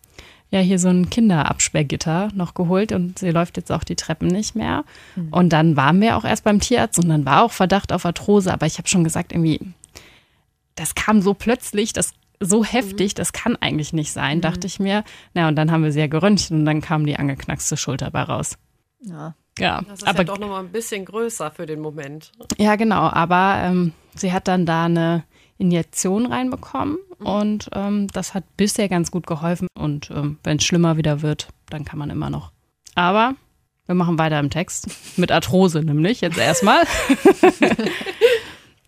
ja 0.50 0.60
hier 0.60 0.78
so 0.78 0.88
ein 0.88 1.10
Kinderabsperrgitter 1.10 2.30
noch 2.34 2.54
geholt 2.54 2.92
und 2.92 3.18
sie 3.18 3.30
läuft 3.30 3.56
jetzt 3.56 3.70
auch 3.70 3.84
die 3.84 3.96
Treppen 3.96 4.28
nicht 4.28 4.54
mehr. 4.54 4.84
Mhm. 5.16 5.28
Und 5.32 5.48
dann 5.50 5.76
waren 5.76 6.00
wir 6.00 6.16
auch 6.16 6.24
erst 6.24 6.44
beim 6.44 6.60
Tierarzt 6.60 6.98
und 6.98 7.08
dann 7.08 7.24
war 7.24 7.42
auch 7.42 7.52
Verdacht 7.52 7.92
auf 7.92 8.04
Arthrose, 8.04 8.52
aber 8.52 8.66
ich 8.66 8.78
habe 8.78 8.88
schon 8.88 9.04
gesagt, 9.04 9.32
irgendwie, 9.32 9.60
das 10.74 10.94
kam 10.94 11.20
so 11.20 11.34
plötzlich, 11.34 11.92
das 11.92 12.12
so 12.40 12.64
heftig, 12.64 13.12
mhm. 13.12 13.16
das 13.16 13.32
kann 13.32 13.56
eigentlich 13.56 13.92
nicht 13.92 14.12
sein, 14.12 14.38
mhm. 14.38 14.42
dachte 14.42 14.66
ich 14.66 14.78
mir. 14.78 15.04
Na, 15.34 15.48
und 15.48 15.56
dann 15.56 15.70
haben 15.70 15.84
wir 15.84 15.92
sie 15.92 16.00
ja 16.00 16.06
geröntgt 16.06 16.50
und 16.50 16.64
dann 16.64 16.80
kam 16.80 17.04
die 17.04 17.16
angeknackste 17.16 17.76
Schulter 17.76 18.10
bei 18.10 18.22
raus. 18.22 18.56
Ja. 19.00 19.34
Ja, 19.58 19.82
das 19.88 20.00
ist 20.00 20.08
aber 20.08 20.18
ja 20.18 20.24
doch 20.24 20.38
noch 20.38 20.48
mal 20.48 20.60
ein 20.60 20.70
bisschen 20.70 21.04
größer 21.04 21.50
für 21.50 21.66
den 21.66 21.80
Moment. 21.80 22.32
Ja, 22.56 22.76
genau. 22.76 23.08
Aber 23.08 23.60
ähm, 23.62 23.92
sie 24.14 24.32
hat 24.32 24.48
dann 24.48 24.66
da 24.66 24.84
eine 24.84 25.24
Injektion 25.58 26.26
reinbekommen 26.26 26.98
mhm. 27.18 27.26
und 27.26 27.70
ähm, 27.74 28.08
das 28.08 28.34
hat 28.34 28.44
bisher 28.56 28.88
ganz 28.88 29.10
gut 29.10 29.26
geholfen. 29.26 29.68
Und 29.78 30.10
ähm, 30.10 30.38
wenn 30.44 30.58
es 30.58 30.64
schlimmer 30.64 30.96
wieder 30.96 31.22
wird, 31.22 31.48
dann 31.68 31.84
kann 31.84 31.98
man 31.98 32.10
immer 32.10 32.30
noch. 32.30 32.52
Aber 32.94 33.34
wir 33.86 33.94
machen 33.94 34.18
weiter 34.18 34.38
im 34.38 34.50
Text 34.50 34.86
mit 35.16 35.32
Arthrose 35.32 35.82
nämlich 35.82 36.20
jetzt 36.20 36.38
erstmal. 36.38 36.84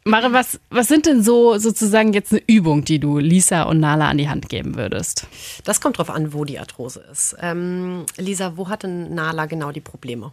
Mare, 0.05 0.33
was, 0.33 0.59
was 0.71 0.89
sind 0.89 1.05
denn 1.05 1.23
so 1.23 1.59
sozusagen 1.59 2.15
jetzt 2.15 2.33
eine 2.33 2.43
Übung, 2.47 2.85
die 2.85 2.99
du 2.99 3.19
Lisa 3.19 3.65
und 3.65 3.81
Nala 3.81 4.09
an 4.09 4.17
die 4.17 4.31
Hand 4.31 4.49
geben 4.49 4.77
würdest? 4.77 5.27
Das 5.65 5.81
kommt 5.81 5.99
drauf 5.99 6.09
an, 6.09 6.33
wo 6.33 6.45
die 6.45 6.59
Arthrose 6.59 7.05
ist. 7.13 7.37
Ähm, 7.41 8.07
Lisa, 8.17 8.57
wo 8.57 8.69
hat 8.69 8.83
denn 8.83 9.15
Nala 9.15 9.45
genau 9.45 9.73
die 9.73 9.81
Probleme? 9.81 10.33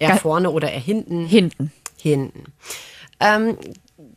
Eher 0.00 0.16
vorne 0.16 0.50
oder 0.50 0.72
eher 0.72 0.80
hinten? 0.80 1.26
Hinten. 1.26 1.72
Hinten. 1.96 2.44
Ähm, 3.20 3.58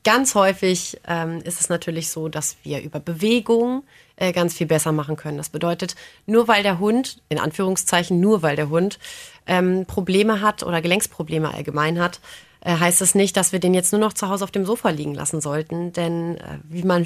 ganz 0.03 0.33
häufig 0.35 0.99
ähm, 1.07 1.41
ist 1.43 1.59
es 1.59 1.69
natürlich 1.69 2.09
so, 2.09 2.29
dass 2.29 2.55
wir 2.63 2.81
über 2.81 2.99
Bewegung 2.99 3.83
äh, 4.15 4.31
ganz 4.31 4.53
viel 4.53 4.67
besser 4.67 4.91
machen 4.91 5.17
können. 5.17 5.37
Das 5.37 5.49
bedeutet, 5.49 5.95
nur 6.25 6.47
weil 6.47 6.63
der 6.63 6.79
Hund, 6.79 7.21
in 7.29 7.39
Anführungszeichen, 7.39 8.19
nur 8.19 8.41
weil 8.41 8.55
der 8.55 8.69
Hund 8.69 8.99
ähm, 9.45 9.85
Probleme 9.85 10.41
hat 10.41 10.63
oder 10.63 10.81
Gelenksprobleme 10.81 11.53
allgemein 11.53 11.99
hat, 11.99 12.19
äh, 12.61 12.77
heißt 12.77 13.01
es 13.01 13.09
das 13.09 13.15
nicht, 13.15 13.35
dass 13.35 13.51
wir 13.51 13.59
den 13.59 13.73
jetzt 13.73 13.91
nur 13.91 14.01
noch 14.01 14.13
zu 14.13 14.29
Hause 14.29 14.43
auf 14.45 14.51
dem 14.51 14.65
Sofa 14.65 14.89
liegen 14.89 15.13
lassen 15.13 15.41
sollten. 15.41 15.91
Denn 15.93 16.37
äh, 16.37 16.59
wie 16.63 16.83
man 16.83 17.05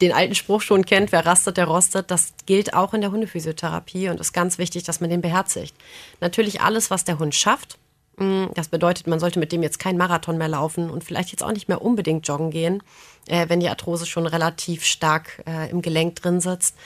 den 0.00 0.12
alten 0.12 0.34
Spruch 0.34 0.60
schon 0.60 0.84
kennt, 0.84 1.12
wer 1.12 1.24
rastet, 1.24 1.56
der 1.56 1.66
rostet, 1.66 2.10
das 2.10 2.34
gilt 2.44 2.74
auch 2.74 2.92
in 2.92 3.00
der 3.00 3.12
Hundephysiotherapie 3.12 4.08
und 4.08 4.20
ist 4.20 4.32
ganz 4.32 4.58
wichtig, 4.58 4.84
dass 4.84 5.00
man 5.00 5.10
den 5.10 5.22
beherzigt. 5.22 5.74
Natürlich 6.20 6.60
alles, 6.60 6.90
was 6.90 7.04
der 7.04 7.18
Hund 7.18 7.34
schafft, 7.34 7.78
das 8.18 8.68
bedeutet, 8.68 9.06
man 9.06 9.20
sollte 9.20 9.38
mit 9.38 9.52
dem 9.52 9.62
jetzt 9.62 9.78
keinen 9.78 9.98
Marathon 9.98 10.38
mehr 10.38 10.48
laufen 10.48 10.88
und 10.88 11.04
vielleicht 11.04 11.30
jetzt 11.32 11.42
auch 11.42 11.52
nicht 11.52 11.68
mehr 11.68 11.82
unbedingt 11.82 12.26
joggen 12.26 12.50
gehen, 12.50 12.82
äh, 13.28 13.48
wenn 13.48 13.60
die 13.60 13.68
Arthrose 13.68 14.06
schon 14.06 14.26
relativ 14.26 14.84
stark 14.84 15.42
äh, 15.46 15.70
im 15.70 15.82
Gelenk 15.82 16.16
drin 16.16 16.40
sitzt. 16.40 16.76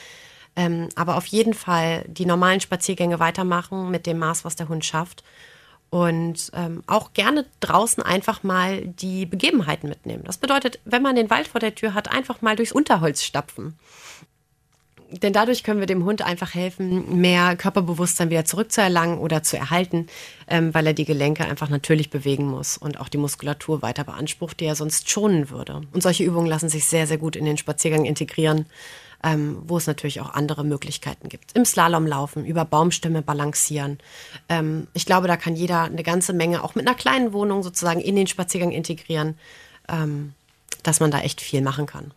Ähm, 0.57 0.88
aber 0.97 1.16
auf 1.16 1.27
jeden 1.27 1.55
Fall 1.55 2.05
die 2.09 2.27
normalen 2.27 2.61
Spaziergänge 2.61 3.21
weitermachen 3.21 3.90
mit 3.93 4.07
dem 4.07 4.19
Maß, 4.19 4.45
was 4.45 4.57
der 4.57 4.69
Hund 4.69 4.85
schafft. 4.85 5.23
Und 5.90 6.51
ähm, 6.55 6.83
auch 6.87 7.12
gerne 7.14 7.47
draußen 7.61 8.03
einfach 8.03 8.43
mal 8.43 8.87
die 8.87 9.27
Begebenheiten 9.27 9.88
mitnehmen. 9.88 10.23
Das 10.25 10.38
bedeutet, 10.38 10.81
wenn 10.85 11.03
man 11.03 11.16
den 11.16 11.31
Wald 11.31 11.49
vor 11.49 11.61
der 11.61 11.75
Tür 11.75 11.95
hat, 11.95 12.11
einfach 12.11 12.43
mal 12.43 12.57
durchs 12.57 12.73
Unterholz 12.73 13.23
stapfen 13.23 13.77
denn 15.11 15.33
dadurch 15.33 15.64
können 15.64 15.81
wir 15.81 15.87
dem 15.87 16.05
Hund 16.05 16.23
einfach 16.23 16.55
helfen, 16.55 17.20
mehr 17.20 17.57
Körperbewusstsein 17.57 18.31
wieder 18.31 18.44
zurückzuerlangen 18.44 19.18
oder 19.18 19.42
zu 19.42 19.57
erhalten, 19.57 20.07
ähm, 20.49 20.73
weil 20.73 20.87
er 20.87 20.94
die 20.94 21.05
Gelenke 21.05 21.44
einfach 21.44 21.68
natürlich 21.68 22.11
bewegen 22.11 22.46
muss 22.46 22.79
und 22.79 23.01
auch 23.01 23.09
die 23.09 23.18
Muskulatur 23.18 23.83
weiter 23.83 24.05
beansprucht, 24.05 24.61
die 24.61 24.66
er 24.66 24.77
sonst 24.77 25.11
schonen 25.11 25.51
würde. 25.51 25.83
Und 25.92 26.03
solche 26.03 26.25
Übungen 26.25 26.46
lassen 26.46 26.68
sich 26.68 26.87
sehr, 26.87 27.07
sehr 27.07 27.18
gut 27.18 27.37
in 27.37 27.44
den 27.44 27.57
Spaziergang 27.57 28.05
integrieren, 28.05 28.66
ähm, 29.23 29.59
wo 29.66 29.77
es 29.77 29.87
natürlich 29.87 30.20
auch 30.20 30.31
andere 30.31 30.64
Möglichkeiten 30.64 31.29
gibt. 31.29 31.57
Im 31.57 31.64
Slalom 31.64 32.07
laufen, 32.07 32.44
über 32.44 32.64
Baumstämme 32.64 33.23
balancieren. 33.23 33.99
Ähm, 34.49 34.87
ich 34.94 35.07
glaube, 35.07 35.29
da 35.29 35.37
kann 35.37 35.57
jeder 35.57 35.83
eine 35.83 36.03
ganze 36.03 36.33
Menge 36.33 36.64
auch 36.64 36.75
mit 36.75 36.87
einer 36.87 36.96
kleinen 36.96 37.33
Wohnung 37.33 37.62
sozusagen 37.62 38.01
in 38.01 38.16
den 38.16 38.27
Spaziergang 38.27 38.70
integrieren, 38.70 39.37
ähm, 39.88 40.35
dass 40.83 41.01
man 41.01 41.11
da 41.11 41.20
echt 41.20 41.40
viel 41.40 41.61
machen 41.61 41.87
kann. 41.87 42.12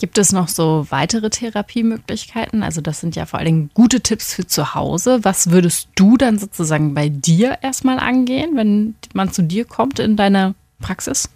Gibt 0.00 0.16
es 0.16 0.30
noch 0.30 0.46
so 0.46 0.86
weitere 0.90 1.28
Therapiemöglichkeiten? 1.28 2.62
Also 2.62 2.80
das 2.80 3.00
sind 3.00 3.16
ja 3.16 3.26
vor 3.26 3.40
allen 3.40 3.46
Dingen 3.46 3.70
gute 3.74 4.00
Tipps 4.00 4.32
für 4.32 4.46
zu 4.46 4.76
Hause. 4.76 5.24
Was 5.24 5.50
würdest 5.50 5.88
du 5.96 6.16
dann 6.16 6.38
sozusagen 6.38 6.94
bei 6.94 7.08
dir 7.08 7.58
erstmal 7.62 7.98
angehen, 7.98 8.56
wenn 8.56 8.94
man 9.12 9.32
zu 9.32 9.42
dir 9.42 9.64
kommt 9.64 9.98
in 9.98 10.16
deiner 10.16 10.54
Praxis? 10.80 11.28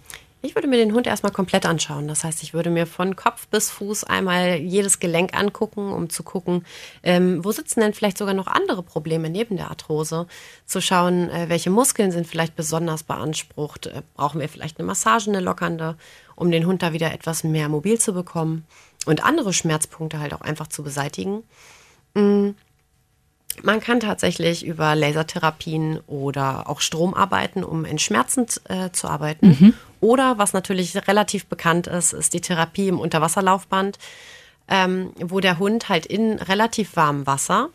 Ich 0.45 0.55
würde 0.55 0.67
mir 0.67 0.75
den 0.75 0.93
Hund 0.93 1.07
erstmal 1.07 1.31
komplett 1.31 1.65
anschauen. 1.65 2.09
Das 2.09 2.25
heißt, 2.25 2.43
ich 2.43 2.53
würde 2.53 2.69
mir 2.69 2.85
von 2.85 3.15
Kopf 3.15 3.47
bis 3.47 3.69
Fuß 3.69 4.03
einmal 4.03 4.57
jedes 4.57 4.99
Gelenk 4.99 5.33
angucken, 5.37 5.93
um 5.93 6.09
zu 6.09 6.21
gucken, 6.23 6.65
ähm, 7.01 7.45
wo 7.45 7.53
sitzen 7.53 7.79
denn 7.79 7.93
vielleicht 7.93 8.17
sogar 8.17 8.33
noch 8.33 8.47
andere 8.47 8.83
Probleme 8.83 9.29
neben 9.29 9.55
der 9.55 9.69
Arthrose. 9.69 10.27
Zu 10.65 10.81
schauen, 10.81 11.29
äh, 11.29 11.47
welche 11.47 11.69
Muskeln 11.69 12.11
sind 12.11 12.27
vielleicht 12.27 12.57
besonders 12.57 13.03
beansprucht. 13.03 13.87
Äh, 13.87 14.01
brauchen 14.15 14.41
wir 14.41 14.49
vielleicht 14.49 14.79
eine 14.79 14.85
Massage, 14.85 15.29
eine 15.29 15.39
lockernde, 15.39 15.95
um 16.35 16.51
den 16.51 16.65
Hund 16.65 16.81
da 16.81 16.93
wieder 16.93 17.13
etwas 17.13 17.43
mehr 17.43 17.69
mobil 17.69 17.99
zu 17.99 18.13
bekommen 18.13 18.65
und 19.05 19.23
andere 19.23 19.53
Schmerzpunkte 19.53 20.19
halt 20.19 20.33
auch 20.33 20.41
einfach 20.41 20.67
zu 20.67 20.83
beseitigen. 20.83 21.43
Mhm. 22.13 22.55
Man 23.61 23.79
kann 23.81 23.99
tatsächlich 23.99 24.65
über 24.65 24.95
Lasertherapien 24.95 25.99
oder 26.07 26.67
auch 26.67 26.81
Strom 26.81 27.13
arbeiten, 27.13 27.63
um 27.63 27.85
entschmerzend 27.85 28.61
äh, 28.67 28.91
zu 28.91 29.07
arbeiten. 29.07 29.47
Mhm. 29.47 29.73
Oder 30.01 30.39
was 30.39 30.53
natürlich 30.53 30.95
relativ 31.07 31.45
bekannt 31.45 31.85
ist, 31.85 32.13
ist 32.13 32.33
die 32.33 32.41
Therapie 32.41 32.87
im 32.87 32.99
Unterwasserlaufband, 32.99 33.99
ähm, 34.67 35.11
wo 35.19 35.39
der 35.39 35.59
Hund 35.59 35.87
halt 35.87 36.05
in 36.07 36.39
relativ 36.39 36.95
warmem 36.95 37.27
Wasser 37.27 37.69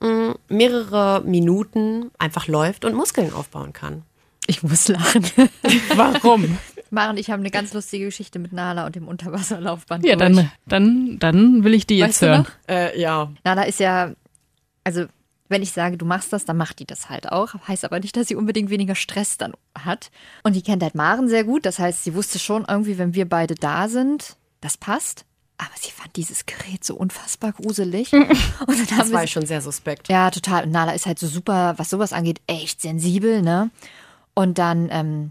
äh, 0.00 0.34
mehrere 0.48 1.22
Minuten 1.24 2.10
einfach 2.18 2.48
läuft 2.48 2.84
und 2.84 2.94
Muskeln 2.94 3.32
aufbauen 3.32 3.72
kann. 3.72 4.02
Ich 4.46 4.62
muss 4.62 4.88
lachen. 4.88 5.24
Warum? 5.94 6.58
Maren, 6.94 7.16
ich 7.16 7.30
habe 7.30 7.40
eine 7.40 7.50
ganz 7.50 7.72
lustige 7.74 8.06
Geschichte 8.06 8.38
mit 8.38 8.52
Nala 8.52 8.86
und 8.86 8.94
dem 8.96 9.08
Unterwasserlaufband. 9.08 10.04
Ja, 10.06 10.16
durch. 10.16 10.34
dann, 10.36 10.50
dann, 10.66 11.18
dann 11.18 11.64
will 11.64 11.74
ich 11.74 11.86
die 11.86 11.98
jetzt 11.98 12.08
Weißt 12.08 12.22
du 12.22 12.26
hören. 12.26 12.42
noch? 12.42 12.50
Äh, 12.74 13.00
ja. 13.00 13.30
Nala 13.44 13.64
ist 13.64 13.80
ja, 13.80 14.12
also 14.84 15.04
wenn 15.48 15.62
ich 15.62 15.72
sage, 15.72 15.98
du 15.98 16.06
machst 16.06 16.32
das, 16.32 16.44
dann 16.46 16.56
macht 16.56 16.78
die 16.78 16.86
das 16.86 17.10
halt 17.10 17.30
auch. 17.30 17.54
Heißt 17.68 17.84
aber 17.84 18.00
nicht, 18.00 18.16
dass 18.16 18.28
sie 18.28 18.34
unbedingt 18.34 18.70
weniger 18.70 18.94
Stress 18.94 19.36
dann 19.36 19.52
hat. 19.78 20.10
Und 20.42 20.56
die 20.56 20.62
kennt 20.62 20.82
halt 20.82 20.94
Maren 20.94 21.28
sehr 21.28 21.44
gut. 21.44 21.66
Das 21.66 21.78
heißt, 21.78 22.02
sie 22.04 22.14
wusste 22.14 22.38
schon 22.38 22.64
irgendwie, 22.66 22.96
wenn 22.96 23.14
wir 23.14 23.28
beide 23.28 23.54
da 23.54 23.88
sind, 23.88 24.36
das 24.60 24.76
passt. 24.78 25.26
Aber 25.58 25.70
sie 25.76 25.90
fand 25.92 26.16
dieses 26.16 26.46
Gerät 26.46 26.82
so 26.82 26.96
unfassbar 26.96 27.52
gruselig. 27.52 28.12
Und 28.12 28.26
dann 28.26 28.76
haben 28.90 28.98
Das 28.98 29.12
war 29.12 29.26
schon 29.26 29.46
sehr 29.46 29.60
suspekt. 29.60 30.08
Ja, 30.08 30.30
total. 30.30 30.64
Und 30.64 30.72
Nala 30.72 30.92
ist 30.92 31.06
halt 31.06 31.18
so 31.18 31.26
super, 31.28 31.74
was 31.76 31.90
sowas 31.90 32.12
angeht, 32.12 32.40
echt 32.46 32.80
sensibel, 32.80 33.40
ne? 33.42 33.70
Und 34.34 34.58
dann, 34.58 34.88
ähm, 34.90 35.30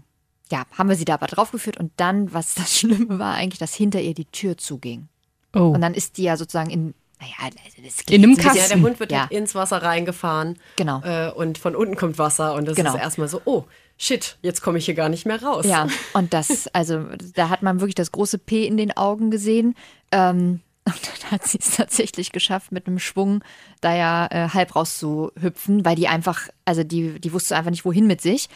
ja, 0.54 0.64
haben 0.78 0.88
wir 0.88 0.94
sie 0.96 1.04
da 1.04 1.14
aber 1.14 1.26
draufgeführt 1.26 1.78
und 1.78 1.90
dann, 1.96 2.32
was 2.32 2.54
das 2.54 2.72
Schlimme 2.78 3.18
war, 3.18 3.34
eigentlich, 3.34 3.58
dass 3.58 3.74
hinter 3.74 4.00
ihr 4.00 4.14
die 4.14 4.26
Tür 4.26 4.56
zuging. 4.56 5.08
Oh. 5.54 5.70
Und 5.70 5.80
dann 5.80 5.94
ist 5.94 6.16
die 6.16 6.22
ja 6.22 6.36
sozusagen 6.36 6.70
in, 6.70 6.94
naja, 7.20 7.50
das 7.82 8.00
In 8.08 8.22
einem 8.22 8.36
bisschen- 8.36 8.54
Ja, 8.56 8.68
der 8.68 8.80
Hund 8.80 9.00
wird 9.00 9.10
ja, 9.12 9.22
halt 9.22 9.32
ins 9.32 9.54
Wasser 9.56 9.82
reingefahren. 9.82 10.58
Genau. 10.76 11.00
Äh, 11.02 11.30
und 11.32 11.58
von 11.58 11.74
unten 11.74 11.96
kommt 11.96 12.18
Wasser. 12.18 12.54
Und 12.54 12.66
das 12.68 12.76
Genau. 12.76 12.94
ist 12.94 13.00
erstmal 13.00 13.28
so, 13.28 13.40
oh, 13.44 13.64
shit, 13.98 14.36
jetzt 14.42 14.62
komme 14.62 14.78
ich 14.78 14.84
hier 14.84 14.94
gar 14.94 15.08
nicht 15.08 15.26
mehr 15.26 15.42
raus. 15.42 15.64
Ja, 15.66 15.88
und 16.14 16.32
das, 16.34 16.68
also 16.72 17.04
da 17.34 17.48
hat 17.48 17.62
man 17.62 17.80
wirklich 17.80 17.94
das 17.96 18.12
große 18.12 18.38
P 18.38 18.64
in 18.66 18.76
den 18.76 18.96
Augen 18.96 19.30
gesehen. 19.32 19.74
Ähm, 20.12 20.60
und 20.84 21.00
dann 21.22 21.30
hat 21.32 21.44
sie 21.48 21.58
es 21.58 21.76
tatsächlich 21.76 22.30
geschafft, 22.30 22.70
mit 22.70 22.86
einem 22.86 22.98
Schwung 23.00 23.42
da 23.80 23.94
ja 23.94 24.26
äh, 24.30 24.48
halb 24.50 24.76
rauszuhüpfen, 24.76 25.84
weil 25.84 25.96
die 25.96 26.08
einfach, 26.08 26.48
also 26.64 26.84
die, 26.84 27.18
die 27.20 27.32
wusste 27.32 27.56
einfach 27.56 27.70
nicht, 27.70 27.84
wohin 27.84 28.06
mit 28.06 28.20
sich. 28.20 28.48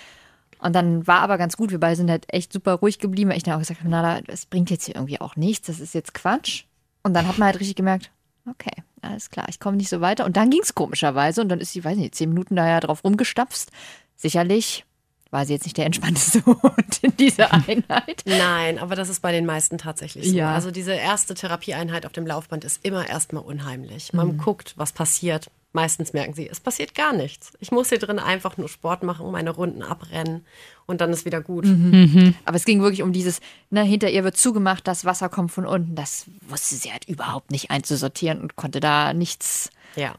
Und 0.60 0.74
dann 0.74 1.06
war 1.06 1.20
aber 1.20 1.38
ganz 1.38 1.56
gut, 1.56 1.70
wir 1.70 1.80
beide 1.80 1.96
sind 1.96 2.10
halt 2.10 2.24
echt 2.32 2.52
super 2.52 2.74
ruhig 2.74 2.98
geblieben, 2.98 3.30
weil 3.30 3.36
ich 3.36 3.42
dann 3.42 3.54
auch 3.54 3.58
gesagt 3.60 3.80
habe, 3.80 3.88
Nala, 3.90 4.20
das 4.22 4.46
bringt 4.46 4.70
jetzt 4.70 4.84
hier 4.86 4.96
irgendwie 4.96 5.20
auch 5.20 5.36
nichts, 5.36 5.66
das 5.66 5.80
ist 5.80 5.94
jetzt 5.94 6.14
Quatsch. 6.14 6.64
Und 7.02 7.14
dann 7.14 7.26
hat 7.28 7.38
man 7.38 7.46
halt 7.46 7.60
richtig 7.60 7.76
gemerkt, 7.76 8.10
okay, 8.50 8.82
alles 9.02 9.30
klar, 9.30 9.46
ich 9.48 9.60
komme 9.60 9.76
nicht 9.76 9.88
so 9.88 10.00
weiter. 10.00 10.24
Und 10.24 10.36
dann 10.36 10.50
ging 10.50 10.60
es 10.62 10.74
komischerweise 10.74 11.40
und 11.40 11.48
dann 11.48 11.60
ist 11.60 11.72
sie, 11.72 11.84
weiß 11.84 11.96
nicht, 11.96 12.14
zehn 12.14 12.28
Minuten 12.30 12.56
da 12.56 12.66
ja 12.68 12.80
drauf 12.80 13.04
rumgestapft. 13.04 13.68
Sicherlich 14.16 14.84
war 15.30 15.44
sie 15.44 15.52
jetzt 15.52 15.64
nicht 15.64 15.76
der 15.76 15.86
entspannteste 15.86 16.44
Hund 16.46 16.98
in 17.02 17.14
dieser 17.16 17.52
Einheit. 17.68 18.22
Nein, 18.26 18.78
aber 18.78 18.96
das 18.96 19.08
ist 19.10 19.20
bei 19.20 19.30
den 19.30 19.44
meisten 19.46 19.76
tatsächlich 19.78 20.30
so. 20.30 20.36
Ja. 20.36 20.54
Also 20.54 20.70
diese 20.70 20.92
erste 20.92 21.34
Therapieeinheit 21.34 22.06
auf 22.06 22.12
dem 22.12 22.26
Laufband 22.26 22.64
ist 22.64 22.84
immer 22.84 23.06
erstmal 23.08 23.42
unheimlich. 23.42 24.12
Man 24.12 24.28
Mhm. 24.28 24.38
guckt, 24.38 24.72
was 24.76 24.92
passiert. 24.92 25.50
Meistens 25.78 26.12
merken 26.12 26.34
sie, 26.34 26.48
es 26.48 26.58
passiert 26.58 26.96
gar 26.96 27.12
nichts. 27.12 27.52
Ich 27.60 27.70
muss 27.70 27.88
hier 27.88 28.00
drin 28.00 28.18
einfach 28.18 28.56
nur 28.56 28.68
Sport 28.68 29.04
machen, 29.04 29.30
meine 29.30 29.50
Runden 29.50 29.84
abrennen 29.84 30.44
und 30.86 31.00
dann 31.00 31.12
ist 31.12 31.24
wieder 31.24 31.40
gut. 31.40 31.66
Mhm. 31.66 32.34
Aber 32.44 32.56
es 32.56 32.64
ging 32.64 32.82
wirklich 32.82 33.04
um 33.04 33.12
dieses, 33.12 33.38
ne, 33.70 33.84
hinter 33.84 34.10
ihr 34.10 34.24
wird 34.24 34.36
zugemacht, 34.36 34.88
das 34.88 35.04
Wasser 35.04 35.28
kommt 35.28 35.52
von 35.52 35.66
unten. 35.66 35.94
Das 35.94 36.26
wusste 36.48 36.74
sie 36.74 36.90
halt 36.90 37.06
überhaupt 37.06 37.52
nicht 37.52 37.70
einzusortieren 37.70 38.40
und 38.40 38.56
konnte 38.56 38.80
da 38.80 39.14
nichts, 39.14 39.70
Ja. 39.94 40.16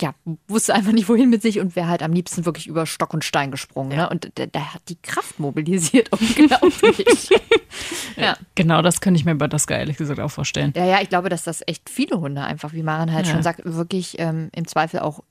Ja, 0.00 0.14
wusste 0.48 0.74
einfach 0.74 0.92
nicht 0.92 1.08
wohin 1.08 1.30
mit 1.30 1.40
sich 1.42 1.60
und 1.60 1.76
wäre 1.76 1.86
halt 1.88 2.02
am 2.02 2.12
liebsten 2.12 2.44
wirklich 2.44 2.66
über 2.66 2.86
Stock 2.86 3.14
und 3.14 3.24
Stein 3.24 3.50
gesprungen. 3.52 3.96
Ne? 3.96 4.08
Und 4.08 4.30
da, 4.34 4.46
da 4.46 4.74
hat 4.74 4.82
die 4.88 4.96
Kraft 5.00 5.38
mobilisiert, 5.38 6.10
unglaublich. 6.12 7.30
ja. 8.16 8.36
Genau 8.54 8.82
das 8.82 9.00
könnte 9.00 9.18
ich 9.18 9.24
mir 9.24 9.34
bei 9.36 9.46
das 9.48 9.66
ehrlich 9.66 9.96
gesagt 9.96 10.18
auch 10.20 10.30
vorstellen. 10.30 10.72
ja, 10.76 10.84
ja, 10.84 11.00
ich 11.02 11.08
glaube, 11.08 11.28
dass 11.28 11.44
das 11.44 11.62
echt 11.66 11.88
viele 11.88 12.18
Hunde 12.20 12.42
einfach, 12.42 12.72
wie 12.72 12.82
Maren 12.82 13.12
halt 13.12 13.26
Ja. 13.26 13.32
schon 13.32 13.42
sagt, 13.42 13.60
wirklich 13.64 14.18
ähm, 14.18 14.50
im 14.54 14.66
Zweifel 14.66 15.00
auch 15.00 15.22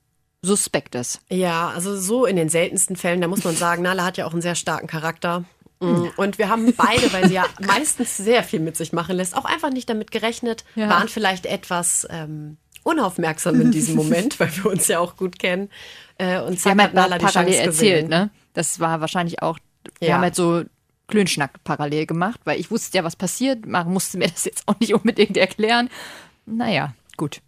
suspekt 0.42 0.96
ist. 0.96 1.22
Ja, 1.30 1.70
also 1.70 1.98
so 1.98 2.26
in 2.26 2.36
den 2.36 2.50
seltensten 2.50 2.96
Fällen, 2.96 3.22
da 3.22 3.28
muss 3.28 3.44
man 3.44 3.56
sagen, 3.56 3.82
Nala 3.84 4.04
hat 4.06 4.18
ja 4.18 4.26
auch 4.26 4.34
einen 4.34 4.42
sehr 4.42 4.56
starken 4.56 4.88
Charakter. 4.88 5.46
Mm, 5.80 6.08
Und 6.18 6.38
wir 6.38 6.50
haben 6.50 6.74
beide, 6.76 7.12
weil 7.14 7.28
sie 7.28 7.34
ja 7.36 7.46
meistens 7.66 8.18
sehr 8.18 8.44
viel 8.44 8.60
mit 8.60 8.76
sich 8.78 8.92
machen 8.94 9.16
lässt, 9.16 9.36
auch 9.38 9.46
einfach 9.46 9.70
nicht 9.70 9.90
damit 9.90 10.12
gerechnet, 10.12 10.64
Ja. 10.76 10.90
waren 10.90 11.08
vielleicht 11.08 11.46
etwas 11.46 12.06
ähm, 12.10 12.58
unaufmerksam 12.84 13.60
in 13.62 13.72
diesem 13.72 13.96
Moment, 13.96 14.40
weil 14.40 14.50
wir 14.58 14.68
uns 14.72 14.88
ja 14.88 15.00
auch 15.00 15.16
gut 15.16 15.40
kennen. 15.40 15.70
Äh, 16.18 16.40
und 16.42 16.60
zack, 16.60 16.72
haben 16.72 16.82
hat 16.82 16.94
Nala 16.94 17.18
die 17.18 17.26
parallel 17.26 17.54
Chance 17.54 17.68
erzählt, 17.68 17.96
gesehen. 18.06 18.10
ne? 18.10 18.30
Das 18.54 18.80
war 18.80 19.02
wahrscheinlich 19.02 19.42
auch, 19.42 19.58
wir 20.00 20.10
Ja. 20.10 20.16
haben 20.16 20.22
halt 20.22 20.36
so 20.36 20.64
Klönschnack 21.08 21.64
parallel 21.64 22.06
gemacht, 22.06 22.40
weil 22.46 22.60
ich 22.60 22.72
wusste 22.72 22.98
ja, 22.98 23.04
was 23.04 23.16
passiert. 23.16 23.66
Maren 23.66 23.92
musste 23.92 24.18
mir 24.18 24.28
das 24.32 24.46
jetzt 24.46 24.64
auch 24.68 24.80
nicht 24.80 24.94
unbedingt 24.94 25.38
erklären. 25.38 25.90
Naja, 26.46 26.94
gut. 27.18 27.42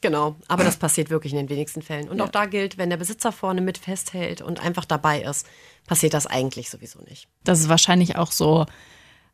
Genau, 0.00 0.34
aber 0.48 0.64
das 0.64 0.76
passiert 0.78 1.10
wirklich 1.10 1.32
in 1.32 1.38
den 1.38 1.48
wenigsten 1.48 1.80
Fällen. 1.80 2.08
Und 2.08 2.20
auch 2.20 2.28
da 2.28 2.46
gilt, 2.46 2.76
wenn 2.76 2.90
der 2.90 2.96
Besitzer 2.96 3.30
vorne 3.30 3.60
mit 3.60 3.78
festhält 3.78 4.42
und 4.42 4.58
einfach 4.60 4.84
dabei 4.84 5.22
ist, 5.22 5.46
passiert 5.86 6.12
das 6.12 6.26
eigentlich 6.26 6.70
sowieso 6.70 6.98
nicht. 7.08 7.28
Das 7.44 7.60
ist 7.60 7.68
wahrscheinlich 7.68 8.16
auch 8.16 8.32
so, 8.32 8.66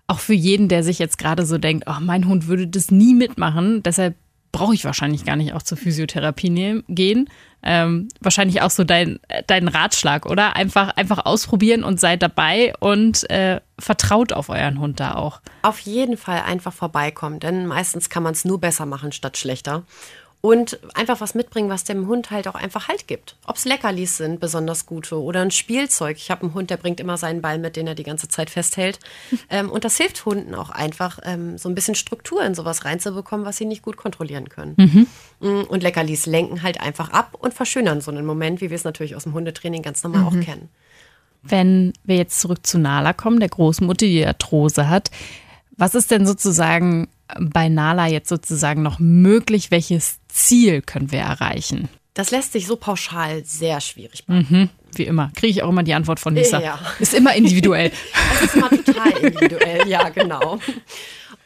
auch 0.09 0.19
für 0.19 0.35
jeden, 0.35 0.69
der 0.69 0.83
sich 0.85 0.99
jetzt 0.99 1.17
gerade 1.17 1.47
so 1.47 1.57
denkt, 1.57 1.85
oh, 1.89 2.01
mein 2.01 2.29
Hund 2.29 2.49
würde 2.49 2.67
das 2.69 2.91
nie 2.91 3.15
mitmachen, 3.15 3.83
deshalb 3.83 4.15
brauche 4.53 4.75
ich 4.75 4.85
wahrscheinlich 4.85 5.25
gar 5.25 5.37
nicht 5.37 5.53
auch 5.53 5.63
zur 5.63 5.79
Physiotherapie 5.79 6.51
nehmen, 6.51 6.85
gehen. 6.89 7.29
Ähm, 7.63 8.09
wahrscheinlich 8.21 8.63
auch 8.63 8.71
so 8.71 8.85
dein, 8.85 9.19
äh, 9.29 9.43
dein 9.47 9.69
Ratschlag, 9.69 10.27
oder? 10.27 10.55
Einfach, 10.57 10.91
einfach 10.91 11.27
ausprobieren 11.27 11.83
und 11.83 11.99
seid 11.99 12.23
dabei 12.23 12.73
und 12.79 13.29
äh, 13.31 13.61
vertraut 13.79 14.33
auf 14.33 14.49
euren 14.49 14.81
Hund 14.81 15.01
da 15.01 15.15
auch. 15.15 15.41
Auf 15.63 15.81
jeden 15.81 16.17
Fall 16.17 16.43
einfach 16.43 16.73
vorbeikommen, 16.73 17.41
denn 17.41 17.67
meistens 17.67 18.11
kann 18.11 18.23
man 18.23 18.33
es 18.33 18.45
nur 18.45 18.61
besser 18.61 18.87
machen 18.87 19.13
statt 19.13 19.37
schlechter. 19.37 19.83
Und 20.41 20.79
einfach 20.95 21.21
was 21.21 21.35
mitbringen, 21.35 21.69
was 21.69 21.83
dem 21.83 22.07
Hund 22.07 22.31
halt 22.31 22.47
auch 22.47 22.55
einfach 22.55 22.87
Halt 22.87 23.09
gibt. 23.09 23.37
Ob 23.47 23.57
es 23.57 23.65
Leckerlis 23.65 24.19
sind, 24.19 24.39
besonders 24.39 24.87
gute, 24.87 25.21
oder 25.21 25.41
ein 25.41 25.51
Spielzeug. 25.51 26.17
Ich 26.17 26.31
habe 26.31 26.43
einen 26.43 26.55
Hund, 26.55 26.71
der 26.71 26.77
bringt 26.77 27.01
immer 27.01 27.17
seinen 27.17 27.43
Ball 27.43 27.59
mit, 27.59 27.75
den 27.75 27.89
er 27.89 27.97
die 27.97 28.05
ganze 28.05 28.29
Zeit 28.29 28.49
festhält. 28.49 29.01
ähm, 29.51 29.69
und 29.69 29.85
das 29.85 29.97
hilft 29.97 30.25
Hunden 30.25 30.55
auch 30.55 30.71
einfach, 30.71 31.19
ähm, 31.25 31.59
so 31.59 31.69
ein 31.69 31.75
bisschen 31.75 31.97
Struktur 31.97 32.45
in 32.45 32.55
sowas 32.55 32.85
reinzubekommen, 32.85 33.45
was 33.45 33.57
sie 33.57 33.65
nicht 33.65 33.83
gut 33.83 33.97
kontrollieren 33.97 34.49
können. 34.49 35.09
Mm, 35.41 35.63
Und 35.63 35.83
Leckerlis 35.83 36.27
lenken 36.27 36.63
halt 36.63 36.81
einfach 36.81 37.11
ab 37.11 37.37
und 37.39 37.53
verschönern 37.53 38.01
so 38.01 38.13
einen 38.13 38.25
Moment, 38.25 38.61
wie 38.61 38.71
wir 38.71 38.77
es 38.77 38.85
natürlich 38.85 39.17
aus 39.17 39.25
dem 39.25 39.35
Hundetraining 39.35 39.83
ganz 39.83 40.05
normal 40.05 40.23
auch 40.25 40.41
kennen. 40.41 40.69
Wenn 41.43 41.93
wir 42.05 42.17
jetzt 42.17 42.41
zurück 42.41 42.65
zu 42.65 42.79
Nala 42.79 43.13
kommen, 43.13 43.41
der 43.41 43.49
Großmutter, 43.49 44.07
die 44.07 44.25
Arthrose 44.25 44.89
hat, 44.89 45.11
was 45.77 45.95
ist 45.95 46.11
denn 46.11 46.27
sozusagen 46.27 47.09
bei 47.39 47.69
Nala 47.69 48.07
jetzt 48.07 48.29
sozusagen 48.29 48.83
noch 48.83 48.99
möglich? 48.99 49.71
Welches 49.71 50.19
Ziel 50.29 50.83
können 50.83 51.13
wir 51.13 51.21
erreichen? 51.21 51.89
Das 52.15 52.31
lässt 52.31 52.53
sich 52.53 52.67
so 52.67 52.77
pauschal 52.77 53.45
sehr 53.45 53.81
schwierig 53.81 54.25
machen. 54.27 54.71
Wie 54.95 55.05
immer, 55.05 55.31
kriege 55.37 55.51
ich 55.53 55.63
auch 55.63 55.69
immer 55.69 55.83
die 55.85 55.95
Antwort 55.95 56.19
von 56.19 56.35
Lisa. 56.35 56.61
Ja. 56.61 56.79
Ist 56.99 57.15
immer 57.15 57.35
individuell. 57.35 57.93
Das 58.41 58.43
ist 58.43 58.55
immer 58.57 58.71
total 58.71 59.13
individuell, 59.19 59.87
ja, 59.89 60.09
genau. 60.09 60.59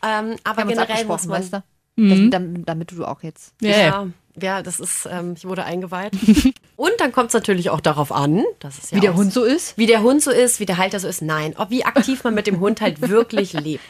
Ähm, 0.07 0.37
aber 0.45 0.65
generell 0.65 1.05
muss 1.05 1.27
man. 1.27 1.41
weißt 1.41 1.53
du? 1.55 1.63
Das, 1.97 2.19
damit, 2.31 2.69
damit 2.69 2.91
du 2.93 3.05
auch 3.05 3.23
jetzt. 3.23 3.53
Ja, 3.61 3.71
ja. 3.77 4.07
Ja, 4.41 4.63
das 4.63 4.81
ist, 4.81 5.07
ähm, 5.13 5.35
ich 5.37 5.45
wurde 5.45 5.65
eingeweiht. 5.65 6.13
Und 6.77 6.93
dann 6.99 7.13
kommt 7.13 7.29
es 7.29 7.35
natürlich 7.35 7.69
auch 7.69 7.81
darauf 7.81 8.11
an, 8.13 8.43
dass 8.61 8.79
es 8.83 8.91
ja 8.91 8.97
Wie 8.97 9.01
der 9.03 9.13
auch- 9.13 9.17
Hund 9.17 9.31
so 9.33 9.45
ist? 9.45 9.77
Wie 9.77 9.87
der 9.87 10.03
Hund 10.03 10.23
so 10.23 10.31
ist, 10.31 10.59
wie 10.59 10.65
der 10.65 10.79
Halter 10.79 10.99
so 11.01 11.07
ist. 11.09 11.21
Nein, 11.21 11.55
ob 11.59 11.69
wie 11.69 11.85
aktiv 11.85 12.25
man 12.25 12.33
mit 12.35 12.47
dem 12.47 12.59
Hund 12.61 12.81
halt 12.81 13.03
wirklich 13.03 13.53
lebt. 13.53 13.85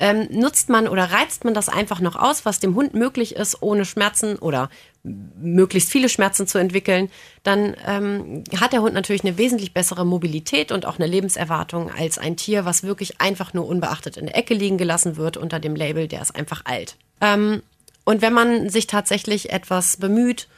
Ähm, 0.00 0.26
nutzt 0.30 0.68
man 0.68 0.88
oder 0.88 1.12
reizt 1.12 1.44
man 1.44 1.54
das 1.54 1.68
einfach 1.68 2.00
noch 2.00 2.16
aus, 2.16 2.44
was 2.44 2.58
dem 2.58 2.74
Hund 2.74 2.94
möglich 2.94 3.36
ist, 3.36 3.62
ohne 3.62 3.84
Schmerzen 3.84 4.36
oder 4.36 4.68
möglichst 5.04 5.90
viele 5.90 6.08
Schmerzen 6.08 6.46
zu 6.46 6.58
entwickeln, 6.58 7.10
dann 7.42 7.74
ähm, 7.86 8.44
hat 8.60 8.72
der 8.72 8.82
Hund 8.82 8.94
natürlich 8.94 9.24
eine 9.24 9.36
wesentlich 9.36 9.74
bessere 9.74 10.06
Mobilität 10.06 10.70
und 10.70 10.86
auch 10.86 10.98
eine 10.98 11.06
Lebenserwartung 11.06 11.90
als 11.90 12.18
ein 12.18 12.36
Tier, 12.36 12.64
was 12.64 12.84
wirklich 12.84 13.20
einfach 13.20 13.52
nur 13.52 13.66
unbeachtet 13.66 14.16
in 14.16 14.26
der 14.26 14.36
Ecke 14.36 14.54
liegen 14.54 14.78
gelassen 14.78 15.16
wird 15.16 15.36
unter 15.36 15.58
dem 15.58 15.74
Label, 15.74 16.06
der 16.06 16.22
ist 16.22 16.36
einfach 16.36 16.62
alt. 16.64 16.96
Ähm, 17.20 17.62
und 18.04 18.22
wenn 18.22 18.32
man 18.32 18.68
sich 18.68 18.86
tatsächlich 18.86 19.50
etwas 19.50 19.96
bemüht, 19.96 20.48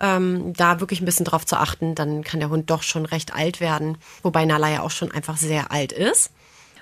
ähm, 0.00 0.52
da 0.54 0.80
wirklich 0.80 1.00
ein 1.00 1.06
bisschen 1.06 1.26
drauf 1.26 1.44
zu 1.46 1.56
achten, 1.56 1.94
dann 1.94 2.24
kann 2.24 2.40
der 2.40 2.50
Hund 2.50 2.70
doch 2.70 2.82
schon 2.82 3.06
recht 3.06 3.34
alt 3.34 3.60
werden. 3.60 3.98
Wobei 4.22 4.44
Nala 4.44 4.70
ja 4.70 4.82
auch 4.82 4.90
schon 4.90 5.12
einfach 5.12 5.36
sehr 5.36 5.70
alt 5.70 5.92
ist. 5.92 6.30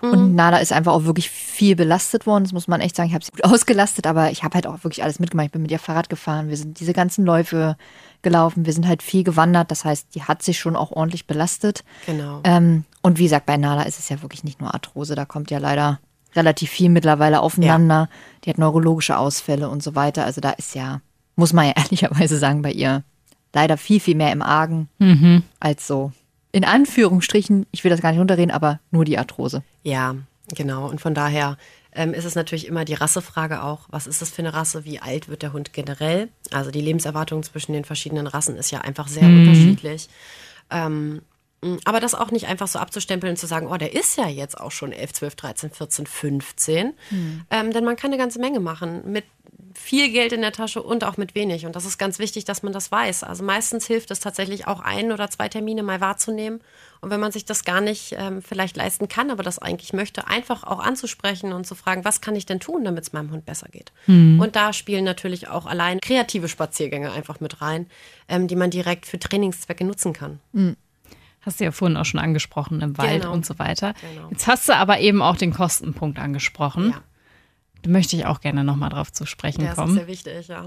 Und 0.03 0.35
Nala 0.35 0.59
ist 0.59 0.73
einfach 0.73 0.93
auch 0.93 1.05
wirklich 1.05 1.31
viel 1.31 1.77
belastet 1.77 2.27
worden. 2.27 2.45
Das 2.45 2.53
muss 2.53 2.69
man 2.69 2.81
echt 2.81 2.97
sagen. 2.97 3.09
Ich 3.09 3.15
habe 3.15 3.25
sie 3.25 3.33
gut 3.33 3.45
ausgelastet, 3.45 4.07
aber 4.07 4.31
ich 4.31 4.43
habe 4.43 4.55
halt 4.55 4.67
auch 4.67 4.85
wirklich 4.85 5.03
alles 5.03 5.19
mitgemacht. 5.19 5.47
Ich 5.47 5.53
bin 5.53 5.63
mit 5.63 5.71
ihr 5.71 5.79
Fahrrad 5.79 6.09
gefahren. 6.09 6.49
Wir 6.49 6.57
sind 6.57 6.81
diese 6.81 6.93
ganzen 6.93 7.25
Läufe 7.25 7.77
gelaufen. 8.23 8.67
Wir 8.67 8.73
sind 8.73 8.87
halt 8.87 9.03
viel 9.03 9.25
gewandert. 9.25 9.71
Das 9.71 9.85
heißt, 9.85 10.15
die 10.15 10.23
hat 10.23 10.43
sich 10.43 10.59
schon 10.59 10.77
auch 10.77 10.93
ordentlich 10.93 11.27
belastet. 11.27 11.85
Genau. 12.07 12.41
Ähm, 12.45 12.85
und 13.03 13.19
wie 13.19 13.25
gesagt, 13.25 13.47
bei 13.47 13.57
Nala 13.57 13.83
ist 13.83 13.99
es 13.99 14.09
ja 14.09 14.23
wirklich 14.23 14.45
nicht 14.45 14.61
nur 14.61 14.75
Arthrose. 14.75 15.15
Da 15.15 15.25
kommt 15.25 15.51
ja 15.51 15.59
leider 15.59 16.01
relativ 16.35 16.71
viel 16.71 16.91
mittlerweile 16.91 17.41
aufeinander. 17.41 18.09
Die 18.45 18.51
hat 18.51 18.59
neurologische 18.59 19.19
Ausfälle 19.19 19.69
und 19.69 19.83
so 19.83 19.95
weiter. 19.95 20.25
Also 20.25 20.41
da 20.41 20.51
ist 20.51 20.75
ja, 20.75 21.01
muss 21.37 21.53
man 21.53 21.67
ja 21.67 21.73
ehrlicherweise 21.77 22.39
sagen, 22.39 22.63
bei 22.63 22.73
ihr 22.73 23.03
leider 23.53 23.77
viel, 23.77 24.01
viel 24.01 24.15
mehr 24.15 24.33
im 24.33 24.43
Argen 24.43 24.89
als 25.59 25.87
so. 25.87 26.13
In 26.53 26.65
Anführungsstrichen, 26.65 27.67
ich 27.71 27.85
will 27.85 27.91
das 27.91 28.01
gar 28.01 28.11
nicht 28.11 28.21
runterreden, 28.21 28.51
aber 28.51 28.81
nur 28.91 29.05
die 29.05 29.19
Arthrose. 29.19 29.63
Ja, 29.83 30.17
genau. 30.55 30.89
Und 30.89 31.01
von 31.01 31.15
daher 31.15 31.57
ähm, 31.93 32.13
ist 32.15 32.25
es 32.25 32.35
natürlich 32.35 32.67
immer 32.67 32.85
die 32.85 32.95
Rassefrage 32.95 33.63
auch. 33.63 33.87
Was 33.91 34.07
ist 34.07 34.21
das 34.21 34.31
für 34.31 34.43
eine 34.43 34.55
Rasse? 34.55 34.85
Wie 34.85 35.01
alt 35.01 35.29
wird 35.29 35.43
der 35.43 35.53
Hund 35.53 35.73
generell? 35.73 36.29
Also 36.51 36.71
die 36.71 36.81
Lebenserwartung 36.81 37.43
zwischen 37.43 37.73
den 37.73 37.85
verschiedenen 37.85 38.27
Rassen 38.27 38.57
ist 38.57 38.71
ja 38.71 38.81
einfach 38.81 39.09
sehr 39.09 39.27
unterschiedlich. 39.27 40.09
Ähm, 40.71 41.23
Mm, 41.63 41.77
aber 41.85 42.01
das 42.01 42.15
auch 42.15 42.31
nicht 42.31 42.49
einfach 42.49 42.69
so 42.69 42.79
abzustempeln 42.79 43.33
und 43.33 43.37
zu 43.37 43.47
sagen, 43.47 43.67
oh, 43.67 43.77
der 43.77 43.95
ist 43.95 44.17
ja 44.17 44.29
jetzt 44.29 44.59
auch 44.59 44.71
schon 44.71 44.93
11, 44.93 45.13
12, 45.13 45.35
13, 45.37 45.71
14, 45.71 46.07
15. 46.07 46.93
Mhm. 47.11 47.43
Ähm, 47.51 47.73
denn 47.73 47.85
man 47.85 47.97
kann 47.97 48.11
eine 48.11 48.19
ganze 48.19 48.39
Menge 48.39 48.61
machen 48.61 49.03
mit 49.11 49.25
viel 49.75 50.11
Geld 50.11 50.33
in 50.33 50.41
der 50.41 50.53
Tasche 50.53 50.83
und 50.83 51.05
auch 51.05 51.17
mit 51.17 51.35
wenig. 51.35 51.67
Und 51.67 51.77
das 51.77 51.85
ist 51.85 51.99
ganz 51.99 52.19
wichtig, 52.19 52.45
dass 52.45 52.63
man 52.63 52.73
das 52.73 52.91
weiß. 52.91 53.23
Also 53.23 53.45
meistens 53.45 53.87
hilft 53.87 54.11
es 54.11 54.21
tatsächlich 54.21 54.67
auch 54.67 54.81
ein 54.81 55.13
oder 55.13 55.31
zwei 55.31 55.49
Termine 55.49 55.83
mal 55.83 56.01
wahrzunehmen. 56.01 56.61
Und 57.01 57.11
wenn 57.11 57.21
man 57.21 57.33
sich 57.33 57.45
das 57.45 57.65
gar 57.65 57.81
nicht 57.81 58.15
ähm, 58.19 58.43
vielleicht 58.43 58.77
leisten 58.77 59.09
kann, 59.09 59.31
aber 59.31 59.43
das 59.43 59.59
eigentlich 59.59 59.93
möchte, 59.93 60.27
einfach 60.27 60.65
auch 60.65 60.81
anzusprechen 60.81 61.53
und 61.53 61.67
zu 61.67 61.75
fragen, 61.75 62.05
was 62.05 62.21
kann 62.21 62.37
ich 62.37 62.47
denn 62.47 62.61
tun, 62.61 62.85
damit 62.85 63.05
es 63.05 63.13
meinem 63.13 63.31
Hund 63.31 63.47
besser 63.47 63.69
geht. 63.71 63.93
Mhm. 64.07 64.41
Und 64.41 64.57
da 64.57 64.73
spielen 64.73 65.05
natürlich 65.05 65.49
auch 65.49 65.67
allein 65.67 66.01
kreative 66.01 66.49
Spaziergänge 66.49 67.13
einfach 67.13 67.41
mit 67.41 67.63
rein, 67.63 67.87
ähm, 68.29 68.49
die 68.49 68.57
man 68.57 68.71
direkt 68.71 69.07
für 69.07 69.19
Trainingszwecke 69.19 69.85
nutzen 69.85 70.13
kann. 70.13 70.41
Mhm. 70.53 70.77
Hast 71.43 71.59
du 71.61 71.65
ja 71.65 71.73
vorhin 71.73 71.97
auch 71.97 72.05
schon 72.05 72.21
angesprochen, 72.21 72.83
im 72.83 72.99
Wald 72.99 73.23
genau. 73.23 73.33
und 73.33 73.47
so 73.47 73.59
weiter. 73.59 73.95
Genau. 74.15 74.29
Jetzt 74.31 74.47
hast 74.47 74.69
du 74.69 74.77
aber 74.77 75.01
eben 75.01 75.23
auch 75.23 75.37
den 75.37 75.55
Kostenpunkt 75.55 76.19
angesprochen. 76.19 76.91
Ja. 76.91 77.03
Da 77.83 77.91
möchte 77.91 78.17
ich 78.17 78.27
auch 78.27 78.41
gerne 78.41 78.65
nochmal 78.65 78.91
drauf 78.91 79.13
zu 79.13 79.27
sprechen 79.27 79.65
ja, 79.65 79.75
kommen. 79.75 79.97
Das 79.97 80.09
ist 80.09 80.25
sehr 80.25 80.33
wichtig, 80.35 80.49
ja. 80.49 80.67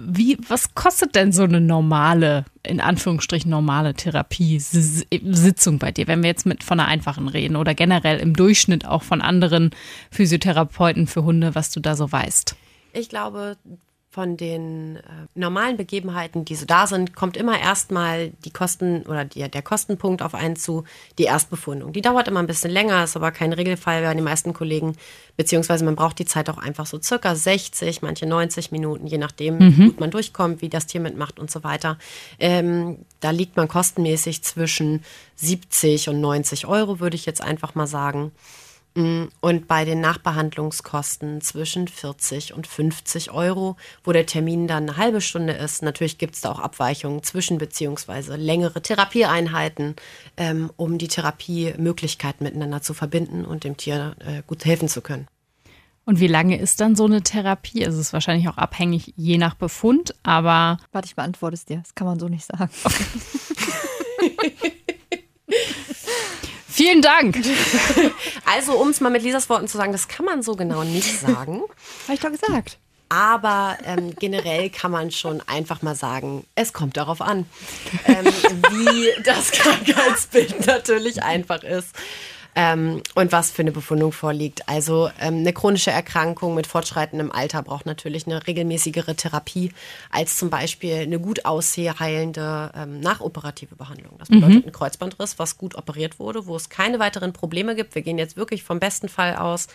Wie, 0.00 0.38
was 0.46 0.74
kostet 0.74 1.16
denn 1.16 1.32
so 1.32 1.42
eine 1.42 1.60
normale, 1.60 2.44
in 2.62 2.80
Anführungsstrichen 2.80 3.50
normale 3.50 3.94
Therapiesitzung 3.94 5.78
bei 5.78 5.90
dir, 5.90 6.06
wenn 6.06 6.22
wir 6.22 6.28
jetzt 6.28 6.46
mit 6.46 6.62
von 6.62 6.78
einer 6.78 6.88
einfachen 6.88 7.26
reden 7.26 7.56
oder 7.56 7.74
generell 7.74 8.20
im 8.20 8.34
Durchschnitt 8.34 8.86
auch 8.86 9.02
von 9.02 9.20
anderen 9.20 9.70
Physiotherapeuten 10.12 11.08
für 11.08 11.24
Hunde, 11.24 11.56
was 11.56 11.70
du 11.70 11.80
da 11.80 11.96
so 11.96 12.12
weißt? 12.12 12.54
Ich 12.92 13.08
glaube, 13.08 13.56
von 14.18 14.36
den 14.36 14.96
äh, 14.96 15.00
normalen 15.36 15.76
Begebenheiten, 15.76 16.44
die 16.44 16.56
so 16.56 16.66
da 16.66 16.88
sind, 16.88 17.14
kommt 17.14 17.36
immer 17.36 17.56
erstmal 17.56 18.30
die 18.44 18.50
Kosten 18.50 19.02
oder 19.02 19.24
die, 19.24 19.48
der 19.48 19.62
Kostenpunkt 19.62 20.22
auf 20.22 20.34
einen 20.34 20.56
zu, 20.56 20.82
die 21.18 21.22
Erstbefundung. 21.22 21.92
Die 21.92 22.00
dauert 22.00 22.26
immer 22.26 22.40
ein 22.40 22.48
bisschen 22.48 22.72
länger, 22.72 23.04
ist 23.04 23.14
aber 23.14 23.30
kein 23.30 23.52
Regelfall 23.52 24.02
bei 24.02 24.12
den 24.12 24.24
meisten 24.24 24.54
Kollegen, 24.54 24.96
beziehungsweise 25.36 25.84
man 25.84 25.94
braucht 25.94 26.18
die 26.18 26.24
Zeit 26.24 26.50
auch 26.50 26.58
einfach 26.58 26.84
so 26.84 27.00
circa 27.00 27.36
60, 27.36 28.02
manche 28.02 28.26
90 28.26 28.72
Minuten, 28.72 29.06
je 29.06 29.18
nachdem, 29.18 29.58
mhm. 29.58 29.76
wie 29.76 29.84
gut 29.84 30.00
man 30.00 30.10
durchkommt, 30.10 30.62
wie 30.62 30.68
das 30.68 30.86
Tier 30.86 31.00
mitmacht 31.00 31.38
und 31.38 31.48
so 31.48 31.62
weiter. 31.62 31.96
Ähm, 32.40 32.96
da 33.20 33.30
liegt 33.30 33.56
man 33.56 33.68
kostenmäßig 33.68 34.42
zwischen 34.42 35.04
70 35.36 36.08
und 36.08 36.20
90 36.20 36.66
Euro, 36.66 36.98
würde 36.98 37.14
ich 37.14 37.24
jetzt 37.24 37.40
einfach 37.40 37.76
mal 37.76 37.86
sagen. 37.86 38.32
Und 38.98 39.68
bei 39.68 39.84
den 39.84 40.00
Nachbehandlungskosten 40.00 41.40
zwischen 41.40 41.86
40 41.86 42.52
und 42.52 42.66
50 42.66 43.30
Euro, 43.30 43.76
wo 44.02 44.10
der 44.10 44.26
Termin 44.26 44.66
dann 44.66 44.88
eine 44.88 44.96
halbe 44.96 45.20
Stunde 45.20 45.52
ist. 45.52 45.82
Natürlich 45.82 46.18
gibt 46.18 46.34
es 46.34 46.40
da 46.40 46.50
auch 46.50 46.58
Abweichungen 46.58 47.22
zwischen 47.22 47.58
beziehungsweise 47.58 48.34
längere 48.34 48.82
Therapieeinheiten, 48.82 49.94
ähm, 50.36 50.72
um 50.76 50.98
die 50.98 51.06
Therapiemöglichkeiten 51.06 52.44
miteinander 52.44 52.82
zu 52.82 52.92
verbinden 52.92 53.44
und 53.44 53.62
dem 53.62 53.76
Tier 53.76 54.16
äh, 54.18 54.42
gut 54.46 54.64
helfen 54.64 54.88
zu 54.88 55.00
können. 55.00 55.28
Und 56.04 56.18
wie 56.18 56.26
lange 56.26 56.58
ist 56.58 56.80
dann 56.80 56.96
so 56.96 57.04
eine 57.04 57.22
Therapie? 57.22 57.86
Also 57.86 58.00
es 58.00 58.08
ist 58.08 58.12
wahrscheinlich 58.12 58.48
auch 58.48 58.56
abhängig 58.56 59.12
je 59.14 59.38
nach 59.38 59.54
Befund, 59.54 60.14
aber. 60.24 60.78
Warte, 60.90 61.06
ich 61.06 61.14
beantworte 61.14 61.54
es 61.54 61.66
dir. 61.66 61.76
Das 61.76 61.94
kann 61.94 62.08
man 62.08 62.18
so 62.18 62.28
nicht 62.28 62.46
sagen. 62.46 62.70
Okay. 62.82 63.04
Vielen 66.78 67.02
Dank. 67.02 67.36
Also, 68.44 68.74
um 68.80 68.90
es 68.90 69.00
mal 69.00 69.10
mit 69.10 69.22
Lisas 69.22 69.48
Worten 69.50 69.66
zu 69.66 69.76
sagen, 69.76 69.90
das 69.90 70.06
kann 70.06 70.24
man 70.24 70.42
so 70.42 70.54
genau 70.54 70.84
nicht 70.84 71.20
sagen. 71.20 71.62
Habe 72.04 72.14
ich 72.14 72.20
doch 72.20 72.30
gesagt. 72.30 72.78
Aber 73.08 73.76
ähm, 73.84 74.14
generell 74.18 74.70
kann 74.70 74.92
man 74.92 75.10
schon 75.10 75.42
einfach 75.48 75.82
mal 75.82 75.96
sagen, 75.96 76.46
es 76.54 76.72
kommt 76.72 76.96
darauf 76.96 77.20
an, 77.20 77.46
ähm, 78.06 78.26
wie 78.26 79.22
das 79.24 79.50
Krankheitsbild 79.52 80.66
natürlich 80.66 81.22
einfach 81.22 81.62
ist 81.64 81.94
ähm, 82.54 83.02
und 83.14 83.30
was 83.32 83.50
für 83.50 83.62
eine 83.62 83.72
Befundung 83.72 84.12
vorliegt. 84.12 84.68
Also 84.68 85.10
ähm, 85.20 85.38
eine 85.38 85.52
chronische 85.52 85.90
Erkrankung 85.90 86.54
mit 86.54 86.66
fortschreitendem 86.66 87.30
Alter 87.30 87.62
braucht 87.62 87.86
natürlich 87.86 88.26
eine 88.26 88.46
regelmäßigere 88.46 89.14
Therapie 89.14 89.72
als 90.10 90.36
zum 90.36 90.50
Beispiel 90.50 90.94
eine 90.94 91.20
gut 91.20 91.44
aussehheilende 91.44 92.72
ähm, 92.74 93.00
nachoperative 93.00 93.76
Behandlung. 93.76 94.16
Das 94.18 94.28
bedeutet 94.28 94.62
mhm. 94.62 94.68
ein 94.68 94.72
Kreuzbandriss, 94.72 95.38
was 95.38 95.58
gut 95.58 95.76
operiert 95.76 96.18
wurde, 96.18 96.46
wo 96.46 96.56
es 96.56 96.68
keine 96.68 96.98
weiteren 96.98 97.32
Probleme 97.32 97.74
gibt. 97.74 97.94
Wir 97.94 98.02
gehen 98.02 98.18
jetzt 98.18 98.36
wirklich 98.36 98.62
vom 98.62 98.80
besten 98.80 99.08
Fall 99.08 99.36
aus. 99.36 99.68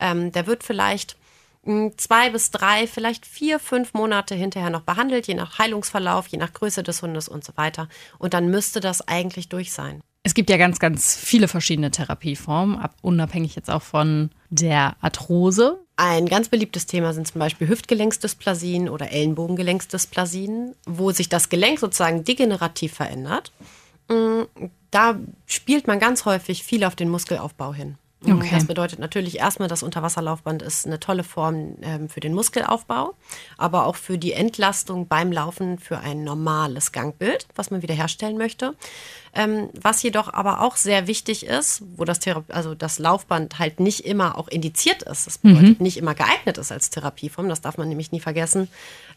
Ähm, 0.00 0.32
der 0.32 0.46
wird 0.46 0.64
vielleicht 0.64 1.16
hm, 1.64 1.96
zwei 1.96 2.30
bis 2.30 2.50
drei, 2.50 2.86
vielleicht 2.86 3.26
vier, 3.26 3.58
fünf 3.58 3.94
Monate 3.94 4.34
hinterher 4.34 4.70
noch 4.70 4.82
behandelt, 4.82 5.26
je 5.26 5.34
nach 5.34 5.58
Heilungsverlauf, 5.58 6.26
je 6.28 6.38
nach 6.38 6.52
Größe 6.52 6.82
des 6.82 7.02
Hundes 7.02 7.28
und 7.28 7.44
so 7.44 7.52
weiter. 7.56 7.88
Und 8.18 8.34
dann 8.34 8.48
müsste 8.48 8.80
das 8.80 9.06
eigentlich 9.06 9.48
durch 9.48 9.72
sein. 9.72 10.02
Es 10.22 10.34
gibt 10.34 10.50
ja 10.50 10.56
ganz, 10.56 10.78
ganz 10.78 11.16
viele 11.16 11.48
verschiedene 11.48 11.90
Therapieformen, 11.90 12.78
unabhängig 13.02 13.56
jetzt 13.56 13.70
auch 13.70 13.82
von 13.82 14.30
der 14.50 14.96
Arthrose. 15.00 15.78
Ein 15.96 16.26
ganz 16.26 16.48
beliebtes 16.48 16.86
Thema 16.86 17.12
sind 17.12 17.26
zum 17.26 17.38
Beispiel 17.38 17.68
Hüftgelenksdysplasien 17.68 18.88
oder 18.88 19.10
Ellenbogengelenksdysplasien, 19.10 20.74
wo 20.86 21.10
sich 21.12 21.28
das 21.28 21.48
Gelenk 21.48 21.78
sozusagen 21.80 22.24
degenerativ 22.24 22.94
verändert. 22.94 23.52
Mm, 24.08 24.42
da 24.90 25.18
spielt 25.46 25.86
man 25.86 25.98
ganz 25.98 26.24
häufig 26.24 26.62
viel 26.62 26.84
auf 26.84 26.94
den 26.94 27.08
Muskelaufbau 27.08 27.74
hin. 27.74 27.96
Okay. 28.24 28.50
Das 28.52 28.66
bedeutet 28.66 28.98
natürlich 28.98 29.38
erstmal, 29.38 29.68
das 29.68 29.84
Unterwasserlaufband 29.84 30.62
ist 30.62 30.86
eine 30.86 30.98
tolle 30.98 31.22
Form 31.22 31.76
ähm, 31.82 32.08
für 32.08 32.18
den 32.18 32.34
Muskelaufbau, 32.34 33.14
aber 33.56 33.86
auch 33.86 33.94
für 33.94 34.18
die 34.18 34.32
Entlastung 34.32 35.06
beim 35.06 35.30
Laufen 35.30 35.78
für 35.78 35.98
ein 35.98 36.24
normales 36.24 36.90
Gangbild, 36.90 37.46
was 37.54 37.70
man 37.70 37.80
wiederherstellen 37.82 38.36
möchte. 38.36 38.74
Ähm, 39.34 39.68
was 39.80 40.02
jedoch 40.02 40.32
aber 40.32 40.62
auch 40.62 40.76
sehr 40.76 41.06
wichtig 41.06 41.46
ist, 41.46 41.82
wo 41.96 42.04
das, 42.04 42.18
Thera 42.18 42.42
also 42.48 42.74
das 42.74 42.98
Laufband 42.98 43.58
halt 43.58 43.78
nicht 43.78 44.04
immer 44.04 44.36
auch 44.36 44.48
indiziert 44.48 45.02
ist, 45.02 45.26
das 45.26 45.38
bedeutet 45.38 45.78
mhm. 45.78 45.84
nicht 45.84 45.96
immer 45.96 46.14
geeignet 46.14 46.58
ist 46.58 46.72
als 46.72 46.90
Therapieform, 46.90 47.48
das 47.48 47.60
darf 47.60 47.78
man 47.78 47.88
nämlich 47.88 48.10
nie 48.10 48.20
vergessen, 48.20 48.68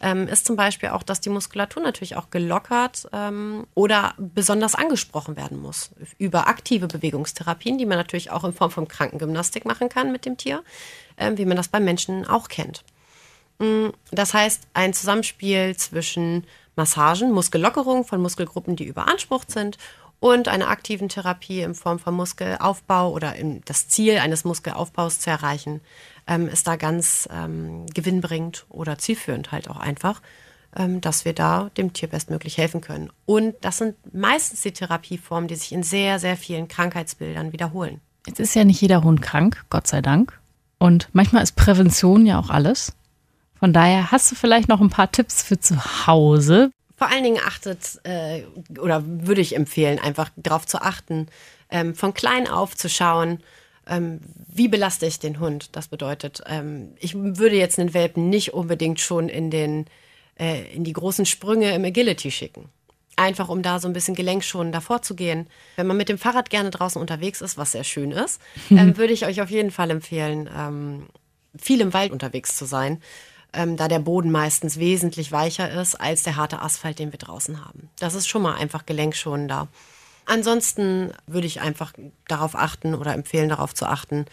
ähm, 0.01 0.27
ist 0.27 0.45
zum 0.45 0.55
Beispiel 0.57 0.89
auch, 0.89 1.01
dass 1.01 1.21
die 1.21 1.29
Muskulatur 1.29 1.81
natürlich 1.81 2.17
auch 2.17 2.29
gelockert 2.29 3.07
ähm, 3.13 3.65
oder 3.73 4.13
besonders 4.17 4.75
angesprochen 4.75 5.37
werden 5.37 5.59
muss 5.59 5.91
über 6.17 6.47
aktive 6.47 6.87
Bewegungstherapien, 6.87 7.77
die 7.77 7.85
man 7.85 7.97
natürlich 7.97 8.31
auch 8.31 8.43
in 8.43 8.53
Form 8.53 8.69
von 8.69 8.87
Krankengymnastik 8.91 9.65
machen 9.65 9.89
kann 9.89 10.11
mit 10.11 10.25
dem 10.25 10.37
Tier, 10.37 10.63
ähm, 11.17 11.37
wie 11.37 11.45
man 11.45 11.57
das 11.57 11.69
beim 11.69 11.83
Menschen 11.83 12.27
auch 12.27 12.47
kennt. 12.47 12.83
Mm, 13.59 13.89
das 14.11 14.33
heißt, 14.33 14.67
ein 14.73 14.93
Zusammenspiel 14.93 15.75
zwischen 15.75 16.45
Massagen, 16.75 17.31
Muskellockerung 17.31 18.05
von 18.05 18.21
Muskelgruppen, 18.21 18.75
die 18.75 18.85
überansprucht 18.85 19.51
sind 19.51 19.77
und 20.19 20.47
einer 20.47 20.69
aktiven 20.69 21.09
Therapie 21.09 21.61
in 21.61 21.75
Form 21.75 21.99
von 21.99 22.13
Muskelaufbau 22.13 23.11
oder 23.11 23.33
das 23.65 23.87
Ziel 23.87 24.19
eines 24.19 24.45
Muskelaufbaus 24.45 25.19
zu 25.19 25.29
erreichen, 25.29 25.81
ähm, 26.27 26.47
ist 26.47 26.67
da 26.67 26.75
ganz 26.75 27.27
ähm, 27.31 27.85
gewinnbringend 27.87 28.65
oder 28.69 28.97
zielführend 28.97 29.51
halt 29.51 29.69
auch 29.69 29.77
einfach, 29.77 30.21
ähm, 30.75 31.01
dass 31.01 31.25
wir 31.25 31.33
da 31.33 31.69
dem 31.75 31.93
Tier 31.93 32.07
bestmöglich 32.07 32.57
helfen 32.57 32.81
können. 32.81 33.11
Und 33.25 33.55
das 33.61 33.79
sind 33.79 33.95
meistens 34.13 34.61
die 34.61 34.71
Therapieformen, 34.71 35.47
die 35.47 35.55
sich 35.55 35.71
in 35.71 35.83
sehr, 35.83 36.19
sehr 36.19 36.37
vielen 36.37 36.67
Krankheitsbildern 36.67 37.51
wiederholen. 37.51 37.99
Jetzt 38.27 38.39
ist 38.39 38.55
ja 38.55 38.63
nicht 38.63 38.81
jeder 38.81 39.03
Hund 39.03 39.21
krank, 39.21 39.63
Gott 39.69 39.87
sei 39.87 40.01
Dank. 40.01 40.39
Und 40.77 41.09
manchmal 41.13 41.43
ist 41.43 41.55
Prävention 41.55 42.25
ja 42.25 42.39
auch 42.39 42.49
alles. 42.49 42.93
Von 43.59 43.73
daher 43.73 44.11
hast 44.11 44.31
du 44.31 44.35
vielleicht 44.35 44.69
noch 44.69 44.81
ein 44.81 44.89
paar 44.89 45.11
Tipps 45.11 45.43
für 45.43 45.59
zu 45.59 46.07
Hause, 46.07 46.71
vor 47.01 47.09
allen 47.09 47.23
Dingen 47.23 47.41
achtet 47.43 47.99
äh, 48.03 48.43
oder 48.79 49.03
würde 49.03 49.41
ich 49.41 49.55
empfehlen, 49.55 49.97
einfach 49.97 50.29
darauf 50.35 50.67
zu 50.67 50.83
achten, 50.83 51.29
ähm, 51.71 51.95
von 51.95 52.13
klein 52.13 52.47
auf 52.47 52.77
zu 52.77 52.89
schauen, 52.89 53.39
ähm, 53.87 54.19
wie 54.53 54.67
belaste 54.67 55.07
ich 55.07 55.17
den 55.17 55.39
Hund. 55.39 55.75
Das 55.75 55.87
bedeutet, 55.87 56.43
ähm, 56.45 56.89
ich 56.99 57.15
würde 57.15 57.55
jetzt 57.55 57.79
einen 57.79 57.95
Welpen 57.95 58.29
nicht 58.29 58.53
unbedingt 58.53 58.99
schon 58.99 59.29
in, 59.29 59.49
den, 59.49 59.87
äh, 60.39 60.71
in 60.75 60.83
die 60.83 60.93
großen 60.93 61.25
Sprünge 61.25 61.73
im 61.73 61.85
Agility 61.85 62.29
schicken. 62.29 62.69
Einfach 63.21 63.49
um 63.49 63.61
da 63.61 63.79
so 63.79 63.87
ein 63.87 63.93
bisschen 63.93 64.15
gelenkschonender 64.15 64.81
vorzugehen. 64.81 65.47
Wenn 65.75 65.87
man 65.87 65.97
mit 65.97 66.09
dem 66.09 66.17
Fahrrad 66.17 66.49
gerne 66.49 66.71
draußen 66.71 66.99
unterwegs 66.99 67.41
ist, 67.41 67.57
was 67.57 67.71
sehr 67.71 67.83
schön 67.83 68.11
ist, 68.11 68.41
ähm, 68.69 68.97
würde 68.97 69.13
ich 69.13 69.25
euch 69.25 69.41
auf 69.41 69.49
jeden 69.49 69.71
Fall 69.71 69.89
empfehlen, 69.91 70.49
ähm, 70.55 71.07
viel 71.57 71.81
im 71.81 71.93
Wald 71.93 72.11
unterwegs 72.11 72.55
zu 72.55 72.65
sein 72.65 73.01
ähm, 73.53 73.77
da 73.77 73.87
der 73.87 73.99
Boden 73.99 74.31
meistens 74.31 74.79
wesentlich 74.79 75.31
weicher 75.31 75.71
ist 75.71 75.95
als 75.95 76.23
der 76.23 76.35
harte 76.35 76.61
Asphalt, 76.61 76.99
den 76.99 77.11
wir 77.11 77.19
draußen 77.19 77.63
haben. 77.65 77.89
Das 77.99 78.13
ist 78.13 78.27
schon 78.27 78.41
mal 78.41 78.55
einfach 78.55 78.85
gelenkschonender. 78.85 79.67
Ansonsten 80.25 81.11
würde 81.27 81.47
ich 81.47 81.61
einfach 81.61 81.93
darauf 82.27 82.55
achten 82.55 82.95
oder 82.95 83.13
empfehlen, 83.13 83.49
darauf 83.49 83.73
zu 83.73 83.85
achten, 83.85 84.25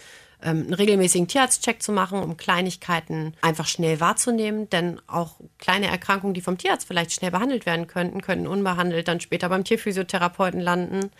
ähm, 0.43 0.62
einen 0.62 0.74
regelmäßigen 0.74 1.28
Tierarztcheck 1.28 1.82
zu 1.82 1.93
machen, 1.93 2.22
um 2.22 2.36
Kleinigkeiten 2.36 3.34
einfach 3.41 3.66
schnell 3.66 4.01
wahrzunehmen. 4.01 4.70
Denn 4.70 5.01
auch 5.07 5.36
kleine 5.59 5.89
Erkrankungen, 5.89 6.34
die 6.34 6.41
vom 6.41 6.59
Tierarzt 6.59 6.86
vielleicht 6.86 7.12
schnell 7.12 7.30
behandelt 7.30 7.66
werden 7.66 7.86
könnten, 7.86 8.20
könnten 8.20 8.47
unbehandelt 8.47 9.09
dann 9.09 9.20
später 9.20 9.49
beim 9.49 9.64
Tierphysiotherapeuten 9.64 10.61
landen. 10.61 11.11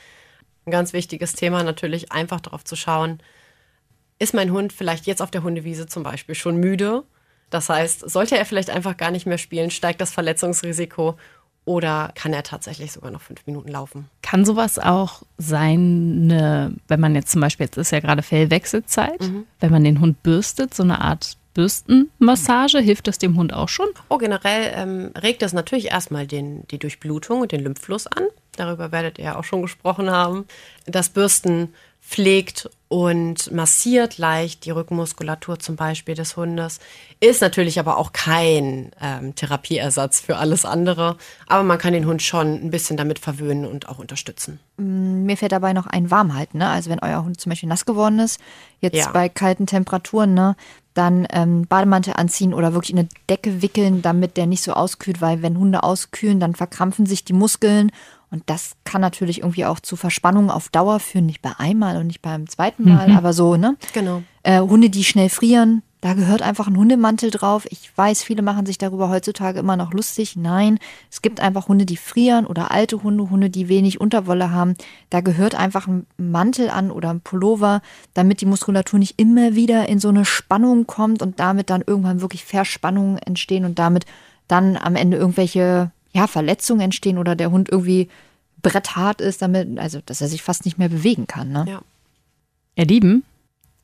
Ein 0.67 0.71
ganz 0.71 0.93
wichtiges 0.93 1.33
Thema 1.33 1.63
natürlich, 1.63 2.13
einfach 2.13 2.41
darauf 2.41 2.65
zu 2.65 2.77
schauen, 2.77 3.21
ist 4.19 4.35
mein 4.35 4.53
Hund 4.53 4.73
vielleicht 4.73 5.07
jetzt 5.07 5.23
auf 5.23 5.31
der 5.31 5.43
Hundewiese 5.43 5.87
zum 5.87 6.03
Beispiel 6.03 6.35
schon 6.35 6.57
müde? 6.57 7.05
Das 7.51 7.69
heißt, 7.69 8.09
sollte 8.09 8.37
er 8.37 8.45
vielleicht 8.45 8.71
einfach 8.71 8.97
gar 8.97 9.11
nicht 9.11 9.27
mehr 9.27 9.39
spielen, 9.39 9.71
steigt 9.71 10.01
das 10.01 10.13
Verletzungsrisiko. 10.13 11.17
Oder 11.69 12.13
kann 12.15 12.33
er 12.33 12.43
tatsächlich 12.43 12.93
sogar 12.93 13.11
noch 13.11 13.21
fünf 13.21 13.47
Minuten 13.47 13.69
laufen. 13.69 14.09
Kann 14.23 14.47
sowas 14.47 14.79
auch 14.79 15.23
sein, 15.37 16.27
ne, 16.27 16.75
wenn 16.89 16.99
man 16.99 17.15
jetzt 17.15 17.31
zum 17.31 17.43
Beispiel, 17.43 17.67
jetzt 17.67 17.77
ist 17.77 17.93
ja 17.93 18.01
gerade 18.01 18.23
Fellwechselzeit, 18.23 19.21
mhm. 19.21 19.45
wenn 19.61 19.71
man 19.71 19.85
den 19.85 20.01
Hund 20.01 20.23
bürstet, 20.23 20.73
so 20.73 20.83
eine 20.83 21.03
Art 21.03 21.37
Bürstenmassage, 21.53 22.79
hilft 22.79 23.07
das 23.07 23.19
dem 23.19 23.37
Hund 23.37 23.53
auch 23.53 23.69
schon? 23.69 23.89
Oh, 24.09 24.17
generell 24.17 24.73
ähm, 24.75 25.11
regt 25.21 25.43
das 25.43 25.53
natürlich 25.53 25.91
erstmal 25.91 26.27
den, 26.27 26.67
die 26.69 26.79
Durchblutung 26.79 27.43
und 27.43 27.53
den 27.53 27.63
Lymphfluss 27.63 28.07
an. 28.07 28.25
Darüber 28.57 28.91
werdet 28.91 29.19
ihr 29.19 29.39
auch 29.39 29.45
schon 29.45 29.61
gesprochen 29.61 30.11
haben. 30.11 30.47
Das 30.87 31.11
Bürsten 31.11 31.75
pflegt 32.01 32.71
und 32.89 33.53
massiert 33.53 34.17
leicht 34.17 34.65
die 34.65 34.71
Rückenmuskulatur 34.71 35.59
zum 35.59 35.77
Beispiel 35.77 36.15
des 36.15 36.39
Hundes. 36.39 36.81
Ist 37.21 37.43
natürlich 37.43 37.79
aber 37.79 37.99
auch 37.99 38.13
kein 38.13 38.93
ähm, 39.01 39.35
Therapieersatz 39.35 40.21
für 40.21 40.37
alles 40.39 40.65
andere. 40.65 41.19
Aber 41.47 41.63
man 41.65 41.77
kann 41.77 41.93
den 41.93 42.07
Hund 42.07 42.23
schon 42.23 42.55
ein 42.55 42.71
bisschen 42.71 42.97
damit 42.97 43.19
verwöhnen 43.19 43.67
und 43.67 43.91
auch 43.91 43.99
unterstützen. 43.99 44.59
Mm, 44.79 45.25
mir 45.25 45.37
fällt 45.37 45.53
dabei 45.53 45.75
noch 45.75 45.87
ein 45.87 46.11
Warmhalten. 46.11 46.59
Ne? 46.59 46.69
Also 46.69 46.89
wenn 46.89 47.01
euer 47.01 47.25
Hund 47.25 47.39
zum 47.39 47.51
Beispiel 47.51 47.69
nass 47.69 47.85
geworden 47.85 48.21
ist, 48.21 48.41
jetzt 48.81 48.97
ja. 48.97 49.11
bei 49.11 49.29
kalten 49.29 49.67
Temperaturen, 49.67 50.33
ne, 50.33 50.57
dann 50.95 51.29
ähm, 51.31 51.67
Bademantel 51.67 52.15
anziehen 52.17 52.55
oder 52.55 52.73
wirklich 52.73 52.91
in 52.91 53.01
eine 53.01 53.09
Decke 53.29 53.61
wickeln, 53.61 54.03
damit 54.03 54.37
der 54.37 54.47
nicht 54.47 54.63
so 54.63 54.73
auskühlt, 54.73 55.21
weil 55.21 55.43
wenn 55.43 55.59
Hunde 55.59 55.83
auskühlen, 55.83 56.41
dann 56.41 56.55
verkrampfen 56.55 57.07
sich 57.07 57.25
die 57.25 57.35
Muskeln 57.35 57.93
und 58.31 58.43
das 58.47 58.73
kann 58.85 59.01
natürlich 59.01 59.41
irgendwie 59.41 59.65
auch 59.65 59.81
zu 59.81 59.97
Verspannungen 59.97 60.51
auf 60.51 60.69
Dauer 60.69 61.01
führen, 61.01 61.27
nicht 61.27 61.43
bei 61.43 61.53
einmal 61.59 61.97
und 61.97 62.09
nicht 62.09 62.23
beim 62.23 62.49
zweiten 62.49 62.85
Mal, 62.89 63.09
mhm. 63.09 63.17
aber 63.17 63.33
so, 63.33 63.57
ne? 63.57 63.77
Genau. 63.95 64.23
Äh, 64.43 64.61
Hunde, 64.61 64.91
die 64.91 65.05
schnell 65.05 65.29
frieren, 65.29 65.83
da 66.01 66.15
gehört 66.15 66.43
einfach 66.43 66.69
ein 66.69 66.77
Hundemantel 66.77 67.31
drauf. 67.31 67.67
Ich 67.71 67.91
weiß, 67.97 68.23
viele 68.23 68.43
machen 68.43 68.67
sich 68.67 68.79
darüber 68.79 69.09
heutzutage 69.09 69.59
immer 69.59 69.77
noch 69.77 69.93
lustig. 69.93 70.37
Nein, 70.37 70.79
es 71.11 71.23
gibt 71.23 71.41
einfach 71.41 71.67
Hunde, 71.67 71.87
die 71.87 71.97
frieren 71.97 72.47
oder 72.47 72.71
alte 72.71 73.03
Hunde, 73.03 73.31
Hunde, 73.31 73.51
die 73.51 73.69
wenig 73.69 74.01
Unterwolle 74.01 74.53
haben. 74.53 74.75
Da 75.11 75.21
gehört 75.21 75.57
einfach 75.57 75.89
ein 75.89 76.07
Mantel 76.17 76.71
an 76.71 76.93
oder 76.93 77.11
ein 77.11 77.21
Pullover, 77.21 77.83
damit 78.15 78.41
die 78.41 78.47
Muskulatur 78.47 79.01
nicht 79.01 79.19
immer 79.19 79.57
wieder 79.57 79.89
in 79.89 79.99
so 79.99 80.09
eine 80.09 80.25
Spannung 80.25 80.87
kommt 80.87 81.21
und 81.21 81.41
damit 81.41 81.69
dann 81.69 81.83
irgendwann 81.85 82.21
wirklich 82.21 82.45
Verspannungen 82.45 83.19
entstehen 83.19 83.65
und 83.65 83.81
damit 83.81 84.05
dann 84.47 84.77
am 84.77 84.95
Ende 84.95 85.17
irgendwelche 85.17 85.91
ja, 86.19 86.27
Verletzungen 86.27 86.81
entstehen 86.81 87.17
oder 87.17 87.37
der 87.37 87.51
Hund 87.51 87.69
irgendwie 87.71 88.09
bretthart 88.61 89.21
ist, 89.21 89.41
damit, 89.41 89.79
also 89.79 90.01
dass 90.05 90.21
er 90.21 90.29
sich 90.29 90.43
fast 90.43 90.65
nicht 90.65 90.79
mehr 90.79 90.89
bewegen 90.89 91.29
kann. 91.29 91.53
Ne? 91.53 91.65
Ja. 91.69 91.83
Ihr 92.75 92.87
Lieben, 92.87 93.23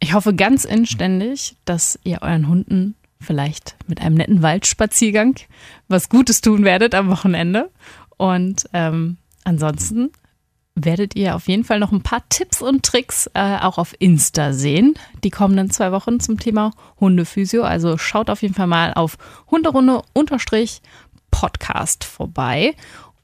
ich 0.01 0.14
hoffe 0.14 0.35
ganz 0.35 0.64
inständig, 0.64 1.55
dass 1.64 1.99
ihr 2.03 2.22
euren 2.22 2.49
Hunden 2.49 2.97
vielleicht 3.20 3.76
mit 3.87 4.01
einem 4.01 4.16
netten 4.16 4.43
Waldspaziergang 4.43 5.37
was 5.87 6.09
Gutes 6.09 6.41
tun 6.41 6.64
werdet 6.64 6.95
am 6.95 7.09
Wochenende. 7.09 7.70
Und 8.16 8.64
ähm, 8.72 9.16
ansonsten 9.45 10.11
werdet 10.74 11.14
ihr 11.14 11.37
auf 11.37 11.47
jeden 11.47 11.62
Fall 11.62 11.78
noch 11.78 11.93
ein 11.93 12.03
paar 12.03 12.28
Tipps 12.28 12.61
und 12.61 12.85
Tricks 12.85 13.30
äh, 13.35 13.59
auch 13.61 13.78
auf 13.78 13.95
Insta 14.01 14.53
sehen, 14.53 14.95
die 15.22 15.30
kommenden 15.30 15.70
zwei 15.70 15.93
Wochen 15.93 16.18
zum 16.18 16.41
Thema 16.41 16.72
Hundephysio. 16.99 17.62
Also 17.62 17.97
schaut 17.97 18.28
auf 18.28 18.43
jeden 18.43 18.55
Fall 18.55 18.66
mal 18.66 18.93
auf 18.93 19.16
Hunderunde 19.49 20.03
Podcast 21.35 22.05
vorbei. 22.05 22.76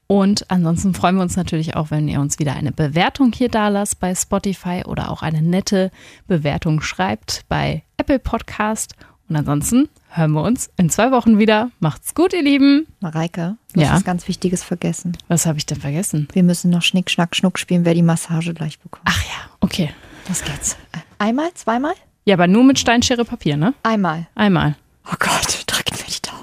Und 0.09 0.51
ansonsten 0.51 0.95
freuen 0.95 1.15
wir 1.15 1.23
uns 1.23 1.37
natürlich 1.37 1.77
auch, 1.77 1.93
wenn 1.93 2.09
ihr 2.09 2.21
uns 2.21 2.41
wieder 2.41 2.55
eine 2.55 2.73
Bewertung 2.73 3.31
hier 3.33 3.49
da 3.49 3.69
lasst 3.69 4.01
bei 4.01 4.13
Spotify 4.17 4.83
oder 4.85 5.13
auch 5.13 5.23
eine 5.23 5.43
nette 5.43 5.93
Bewertung 6.27 6.81
schreibt 6.81 7.45
bei 7.49 7.85
Apple 7.99 8.19
Podcast. 8.19 8.97
Und 9.29 9.37
ansonsten 9.37 9.89
hören 10.09 10.33
wir 10.33 10.43
uns 10.43 10.71
in 10.77 10.91
zwei 10.91 11.13
Wochen 11.13 11.39
wieder. 11.39 11.71
Macht's 11.79 12.17
gut, 12.17 12.33
ihr 12.33 12.43
Lieben. 12.43 12.89
Mareike, 12.99 13.57
du 13.75 13.81
hast 13.81 13.93
was 13.93 14.05
ganz 14.05 14.27
Wichtiges 14.27 14.65
vergessen. 14.65 15.17
Was 15.29 15.47
habe 15.47 15.59
ich 15.59 15.67
denn 15.67 15.81
vergessen? 15.81 16.27
Wir 16.33 16.43
müssen 16.43 16.69
noch 16.73 16.83
Schnick, 16.83 17.13
Schnack, 17.13 17.37
Schnuck 17.37 17.61
spielen, 17.61 17.85
wer 17.85 17.95
die 17.95 18.03
Massage 18.03 18.53
gleich 18.55 18.81
bekommt. 18.81 19.07
Ach 19.09 19.23
ja, 19.23 19.51
okay. 19.61 19.91
Los 20.27 20.43
geht's. 20.43 20.77
Einmal, 21.19 21.55
zweimal? 21.55 21.95
Ja, 22.25 22.35
aber 22.35 22.49
nur 22.49 22.65
mit 22.65 22.81
Steinschere 22.81 23.25
Papier, 23.25 23.57
ne? 23.57 23.75
Einmal. 23.85 24.27
Einmal. 24.35 24.75
Oh 25.07 25.15
Gott, 25.17 25.63
drücken 25.69 25.97
wir 25.97 26.07
die 26.07 26.23
Daumen. 26.23 26.43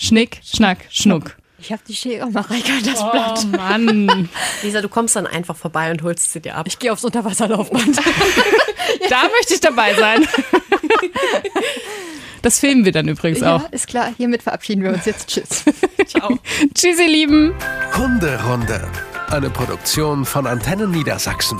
Schnick, 0.00 0.40
Schnack, 0.44 0.86
Schnuck. 0.90 1.36
Ich 1.60 1.72
habe 1.72 1.82
die 1.86 1.94
Schere, 1.94 2.30
Mareike, 2.30 2.70
das 2.84 3.00
oh, 3.02 3.10
Blatt. 3.10 3.46
Mann. 3.48 4.28
Lisa, 4.62 4.80
du 4.80 4.88
kommst 4.88 5.16
dann 5.16 5.26
einfach 5.26 5.56
vorbei 5.56 5.90
und 5.90 6.02
holst 6.02 6.32
sie 6.32 6.40
dir 6.40 6.54
ab. 6.54 6.66
Ich 6.68 6.78
gehe 6.78 6.92
aufs 6.92 7.04
Unterwasserlaufband. 7.04 7.96
da 9.10 9.22
möchte 9.36 9.54
ich 9.54 9.60
dabei 9.60 9.94
sein. 9.94 10.26
Das 12.40 12.60
filmen 12.60 12.84
wir 12.84 12.92
dann 12.92 13.08
übrigens 13.08 13.40
ja, 13.40 13.56
auch. 13.56 13.72
ist 13.72 13.88
klar. 13.88 14.12
Hiermit 14.16 14.44
verabschieden 14.44 14.84
wir 14.84 14.92
uns 14.92 15.04
jetzt. 15.06 15.26
Tschüss. 15.26 15.64
Ciao. 16.06 16.38
Tschüss, 16.72 17.00
ihr 17.00 17.08
Lieben. 17.08 17.52
Hunderunde. 17.96 18.88
Eine 19.28 19.50
Produktion 19.50 20.24
von 20.24 20.46
Antennen 20.46 20.92
Niedersachsen. 20.92 21.58